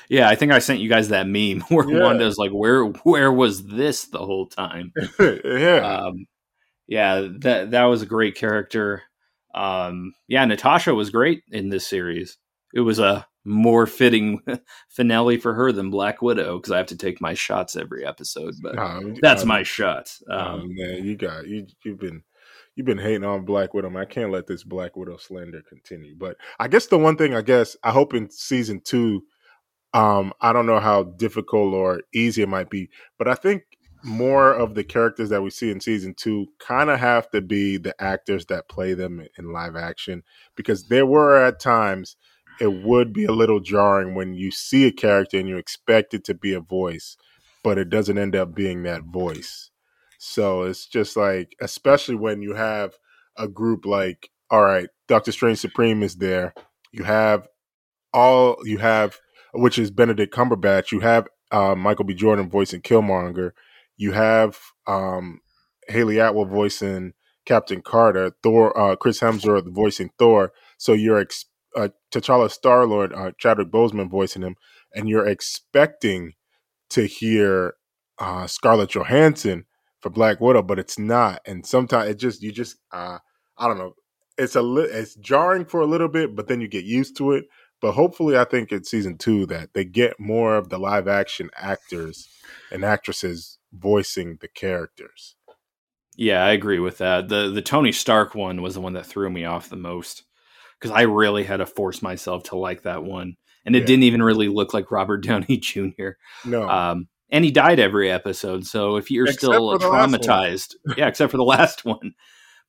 Yeah, 0.10 0.30
I 0.30 0.36
think 0.36 0.52
I 0.52 0.60
sent 0.60 0.80
you 0.80 0.90
guys 0.90 1.10
that 1.10 1.28
meme 1.28 1.62
where 1.70 1.90
yeah. 1.90 2.04
Wanda's 2.04 2.38
like, 2.38 2.52
"Where, 2.52 2.86
where 2.86 3.32
was 3.32 3.66
this 3.66 4.06
the 4.06 4.20
whole 4.20 4.48
time?" 4.48 4.94
yeah, 5.20 6.02
um, 6.06 6.26
yeah, 6.88 7.28
that 7.40 7.72
that 7.72 7.86
was 7.86 8.02
a 8.02 8.08
great 8.08 8.36
character. 8.36 9.04
Um, 9.54 10.14
yeah, 10.28 10.46
Natasha 10.46 10.94
was 10.96 11.10
great 11.10 11.44
in 11.52 11.70
this 11.70 11.88
series. 11.88 12.38
It 12.74 12.82
was 12.82 13.00
a 13.00 13.28
more 13.44 13.86
fitting 13.86 14.42
finale 14.90 15.38
for 15.38 15.54
her 15.54 15.72
than 15.72 15.90
Black 15.90 16.22
Widow 16.22 16.58
because 16.58 16.72
I 16.72 16.78
have 16.78 16.88
to 16.88 16.98
take 16.98 17.22
my 17.22 17.34
shots 17.34 17.76
every 17.76 18.06
episode, 18.06 18.56
but 18.62 18.78
um, 18.78 19.16
that's 19.22 19.46
my 19.46 19.64
shot. 19.64 20.16
Um, 20.30 20.70
man, 20.76 21.06
you 21.06 21.18
got 21.18 21.48
you. 21.48 21.68
You've 21.84 22.00
been 22.00 22.24
you've 22.76 22.86
been 22.86 22.98
hating 22.98 23.24
on 23.24 23.46
Black 23.46 23.74
Widow. 23.74 23.90
Man. 23.90 24.02
I 24.02 24.06
can't 24.06 24.32
let 24.32 24.48
this 24.48 24.64
Black 24.64 24.96
Widow 24.96 25.18
slander 25.18 25.62
continue. 25.68 26.16
But 26.18 26.38
I 26.60 26.68
guess 26.68 26.88
the 26.88 26.98
one 26.98 27.18
thing 27.18 27.36
I 27.36 27.42
guess 27.42 27.76
I 27.84 27.92
hope 27.92 28.14
in 28.14 28.30
season 28.30 28.82
two, 28.84 29.24
um, 29.94 30.34
I 30.42 30.54
don't 30.54 30.66
know 30.66 30.80
how 30.80 31.04
difficult 31.04 31.74
or 31.74 32.02
easy 32.14 32.42
it 32.42 32.50
might 32.50 32.70
be, 32.70 32.90
but 33.18 33.28
I 33.28 33.36
think 33.36 33.64
more 34.04 34.52
of 34.52 34.74
the 34.74 34.84
characters 34.84 35.30
that 35.30 35.44
we 35.44 35.50
see 35.50 35.70
in 35.70 35.80
season 35.80 36.14
two 36.16 36.48
kind 36.60 36.90
of 36.90 37.00
have 37.00 37.30
to 37.32 37.42
be 37.42 37.78
the 37.78 38.00
actors 38.02 38.48
that 38.48 38.68
play 38.68 38.94
them 38.94 39.26
in 39.38 39.52
live 39.52 39.76
action 39.76 40.24
because 40.56 40.88
there 40.88 41.06
were 41.06 41.38
at 41.38 41.60
times 41.60 42.16
it 42.60 42.84
would 42.84 43.14
be 43.14 43.26
a 43.26 43.32
little 43.32 43.60
jarring 43.60 44.16
when 44.16 44.34
you 44.34 44.52
see 44.52 44.86
a 44.86 44.92
character 44.92 45.38
and 45.38 45.48
you 45.48 45.58
expect 45.58 46.14
it 46.14 46.24
to 46.26 46.34
be 46.34 46.54
a 46.54 46.60
voice, 46.60 47.18
but 47.64 47.78
it 47.78 47.90
doesn't 47.90 48.18
end 48.18 48.36
up 48.36 48.56
being 48.56 48.84
that 48.84 49.04
voice. 49.04 49.72
So 50.20 50.64
it's 50.64 50.86
just 50.86 51.18
like, 51.18 51.56
especially 51.60 52.16
when 52.16 52.42
you 52.42 52.54
have 52.54 52.94
a 53.38 53.48
group 53.48 53.86
like, 53.86 54.30
all 54.52 54.62
right, 54.62 54.90
Doctor 55.08 55.32
Strange 55.32 55.58
Supreme 55.58 56.04
is 56.04 56.18
there. 56.18 56.54
You 56.92 57.04
have 57.04 57.48
all 58.14 58.58
you 58.64 58.78
have, 58.78 59.18
which 59.54 59.78
is 59.80 59.92
Benedict 59.92 60.34
Cumberbatch. 60.34 60.92
You 60.92 61.00
have 61.02 61.28
uh, 61.52 61.76
Michael 61.76 62.06
B. 62.06 62.14
Jordan 62.14 62.50
voicing 62.50 62.82
Killmonger. 62.82 63.52
You 63.98 64.14
have 64.14 64.58
um, 64.88 65.40
Hayley 65.88 66.20
Atwell 66.20 66.46
voicing 66.46 67.14
Captain 67.46 67.82
Carter. 67.82 68.32
Thor, 68.44 68.78
uh, 68.80 68.96
Chris 68.96 69.20
Hemsworth 69.20 69.72
voicing 69.74 70.12
Thor. 70.18 70.52
So 70.78 70.94
you're 70.94 71.20
ex- 71.20 71.46
uh, 71.76 71.90
T'Challa 72.12 72.52
Star 72.52 72.86
Lord, 72.86 73.14
uh, 73.14 73.32
Chadwick 73.38 73.70
Boseman 73.72 74.10
voicing 74.10 74.42
him, 74.42 74.56
and 74.94 75.08
you're 75.08 75.28
expecting 75.28 76.34
to 76.90 77.06
hear 77.06 77.76
uh, 78.20 78.48
Scarlett 78.48 78.90
Johansson 78.90 79.66
for 80.02 80.10
Black 80.10 80.42
Widow, 80.42 80.62
but 80.64 80.80
it's 80.80 81.00
not. 81.00 81.42
And 81.46 81.66
sometimes 81.66 82.10
it 82.10 82.20
just 82.20 82.42
you 82.42 82.52
just 82.52 82.78
uh 82.92 83.20
I 83.58 83.68
don't 83.68 83.78
know. 83.78 83.94
It's 84.38 84.56
a 84.56 84.62
li- 84.62 84.90
it's 84.92 85.16
jarring 85.16 85.66
for 85.66 85.82
a 85.82 85.86
little 85.86 86.08
bit, 86.08 86.36
but 86.36 86.48
then 86.48 86.62
you 86.62 86.68
get 86.68 86.84
used 86.86 87.16
to 87.18 87.32
it. 87.34 87.46
But 87.82 87.94
hopefully, 87.94 88.38
I 88.38 88.46
think 88.46 88.72
in 88.72 88.84
season 88.84 89.18
two 89.18 89.46
that 89.48 89.74
they 89.74 89.84
get 89.84 90.20
more 90.20 90.56
of 90.56 90.70
the 90.70 90.78
live 90.78 91.08
action 91.08 91.50
actors 91.56 92.30
and 92.72 92.86
actresses 92.86 93.58
voicing 93.74 94.38
the 94.40 94.48
characters. 94.48 95.36
Yeah, 96.16 96.46
I 96.46 96.52
agree 96.52 96.80
with 96.80 97.00
that. 97.00 97.30
the 97.30 97.50
The 97.50 97.62
Tony 97.62 97.92
Stark 97.92 98.36
one 98.36 98.62
was 98.62 98.76
the 98.76 98.82
one 98.82 98.94
that 98.94 99.06
threw 99.06 99.30
me 99.30 99.46
off 99.46 99.70
the 99.70 99.76
most 99.76 100.24
because 100.80 100.96
I 100.96 101.02
really 101.02 101.44
had 101.44 101.58
to 101.58 101.66
force 101.66 102.02
myself 102.02 102.44
to 102.44 102.56
like 102.56 102.84
that 102.84 103.04
one, 103.04 103.38
and 103.66 103.76
it 103.76 103.80
yeah. 103.80 103.86
didn't 103.86 104.04
even 104.04 104.22
really 104.22 104.48
look 104.48 104.74
like 104.74 104.92
Robert 104.92 105.18
Downey 105.24 105.58
Jr. 105.58 106.10
No, 106.46 106.70
um, 106.70 107.08
and 107.32 107.44
he 107.44 107.52
died 107.52 107.80
every 107.80 108.12
episode. 108.12 108.66
So 108.66 108.98
if 108.98 109.10
you're 109.10 109.26
except 109.26 109.40
still 109.40 109.80
traumatized, 109.80 110.76
yeah, 110.98 111.08
except 111.08 111.32
for 111.32 111.38
the 111.38 111.44
last 111.44 111.86
one. 111.86 112.14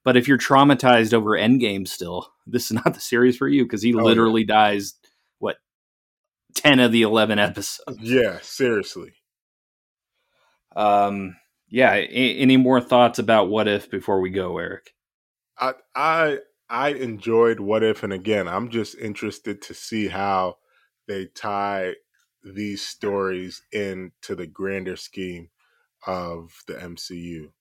But 0.05 0.17
if 0.17 0.27
you're 0.27 0.39
traumatized 0.39 1.15
over 1.15 1.31
Endgame 1.31 1.87
still, 1.87 2.33
this 2.47 2.65
is 2.65 2.73
not 2.73 2.95
the 2.95 3.01
series 3.01 3.37
for 3.37 3.47
you 3.47 3.65
because 3.65 3.83
he 3.83 3.95
oh, 3.95 3.99
literally 3.99 4.41
yeah. 4.43 4.55
dies 4.55 4.95
10 6.55 6.81
of 6.81 6.93
the 6.93 7.03
11 7.03 7.39
episodes. 7.39 7.99
Yeah, 8.01 8.39
seriously. 8.43 9.15
Um 10.77 11.37
yeah, 11.69 11.95
a- 11.95 12.07
any 12.39 12.57
more 12.57 12.81
thoughts 12.81 13.19
about 13.19 13.49
what 13.49 13.69
if 13.69 13.91
before 13.91 14.21
we 14.21 14.31
go, 14.31 14.59
Eric? 14.59 14.95
I 15.59 15.75
I 15.95 16.39
I 16.69 16.89
enjoyed 16.91 17.61
what 17.61 17.83
if 17.83 18.03
and 18.03 18.13
again, 18.13 18.49
I'm 18.49 18.71
just 18.71 18.97
interested 18.99 19.63
to 19.63 19.75
see 19.75 20.09
how 20.09 20.59
they 21.07 21.27
tie 21.27 21.95
these 22.45 22.83
stories 22.83 23.63
into 23.73 24.35
the 24.35 24.47
grander 24.47 24.97
scheme 24.97 25.51
of 26.07 26.63
the 26.67 26.75
MCU. 26.75 27.53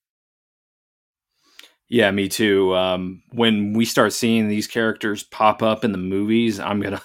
Yeah, 1.90 2.10
me 2.12 2.30
too. 2.30 2.74
Um, 2.76 3.24
when 3.32 3.74
we 3.74 3.84
start 3.86 4.14
seeing 4.14 4.48
these 4.48 4.68
characters 4.68 5.24
pop 5.24 5.62
up 5.62 5.84
in 5.84 5.92
the 5.92 5.98
movies, 5.98 6.60
I'm 6.60 6.80
gonna 6.82 7.02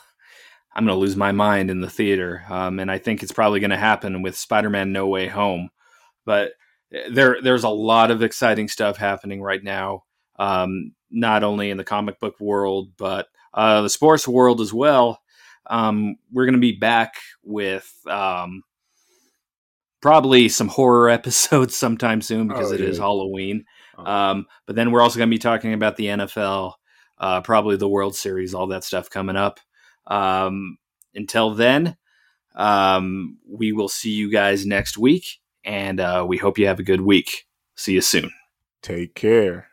I'm 0.76 0.84
gonna 0.84 0.98
lose 0.98 1.16
my 1.16 1.32
mind 1.32 1.70
in 1.70 1.80
the 1.80 1.90
theater, 1.90 2.44
um, 2.50 2.78
and 2.78 2.90
I 2.90 2.98
think 2.98 3.22
it's 3.22 3.32
probably 3.32 3.60
gonna 3.60 3.78
happen 3.78 4.22
with 4.22 4.36
Spider-Man: 4.36 4.92
No 4.92 5.06
Way 5.06 5.26
Home. 5.26 5.70
But 6.26 6.52
eh, 6.92 7.08
there 7.10 7.38
there's 7.42 7.64
a 7.64 7.68
lot 7.70 8.10
of 8.10 8.22
exciting 8.22 8.68
stuff 8.68 8.98
happening 8.98 9.42
right 9.42 9.64
now, 9.64 10.04
um, 10.38 10.92
not 11.10 11.42
only 11.42 11.70
in 11.70 11.78
the 11.78 11.84
comic 11.84 12.20
book 12.20 12.38
world 12.38 12.90
but 12.98 13.28
uh, 13.56 13.80
the 13.82 13.88
sports 13.88 14.28
world 14.28 14.60
as 14.60 14.72
well. 14.72 15.20
Um, 15.68 16.16
we're 16.30 16.44
going 16.44 16.54
to 16.54 16.60
be 16.60 16.76
back 16.76 17.14
with 17.42 17.90
um, 18.06 18.62
probably 20.00 20.48
some 20.48 20.68
horror 20.68 21.08
episodes 21.08 21.74
sometime 21.74 22.20
soon 22.20 22.48
because 22.48 22.70
oh, 22.70 22.74
it 22.74 22.80
yeah. 22.80 22.86
is 22.86 22.98
Halloween. 22.98 23.64
Oh. 23.98 24.04
Um, 24.04 24.46
but 24.66 24.76
then 24.76 24.92
we're 24.92 25.00
also 25.00 25.18
going 25.18 25.30
to 25.30 25.34
be 25.34 25.38
talking 25.38 25.72
about 25.72 25.96
the 25.96 26.06
NFL, 26.06 26.74
uh, 27.18 27.40
probably 27.40 27.76
the 27.76 27.88
World 27.88 28.14
Series, 28.14 28.54
all 28.54 28.68
that 28.68 28.84
stuff 28.84 29.10
coming 29.10 29.36
up. 29.36 29.58
Um, 30.06 30.78
until 31.14 31.54
then, 31.54 31.96
um, 32.54 33.38
we 33.48 33.72
will 33.72 33.88
see 33.88 34.10
you 34.10 34.30
guys 34.30 34.66
next 34.66 34.96
week, 34.96 35.24
and 35.64 36.00
uh, 36.00 36.24
we 36.26 36.38
hope 36.38 36.58
you 36.58 36.66
have 36.66 36.80
a 36.80 36.84
good 36.84 37.02
week. 37.02 37.46
See 37.76 37.92
you 37.92 38.00
soon. 38.00 38.30
Take 38.82 39.14
care. 39.14 39.68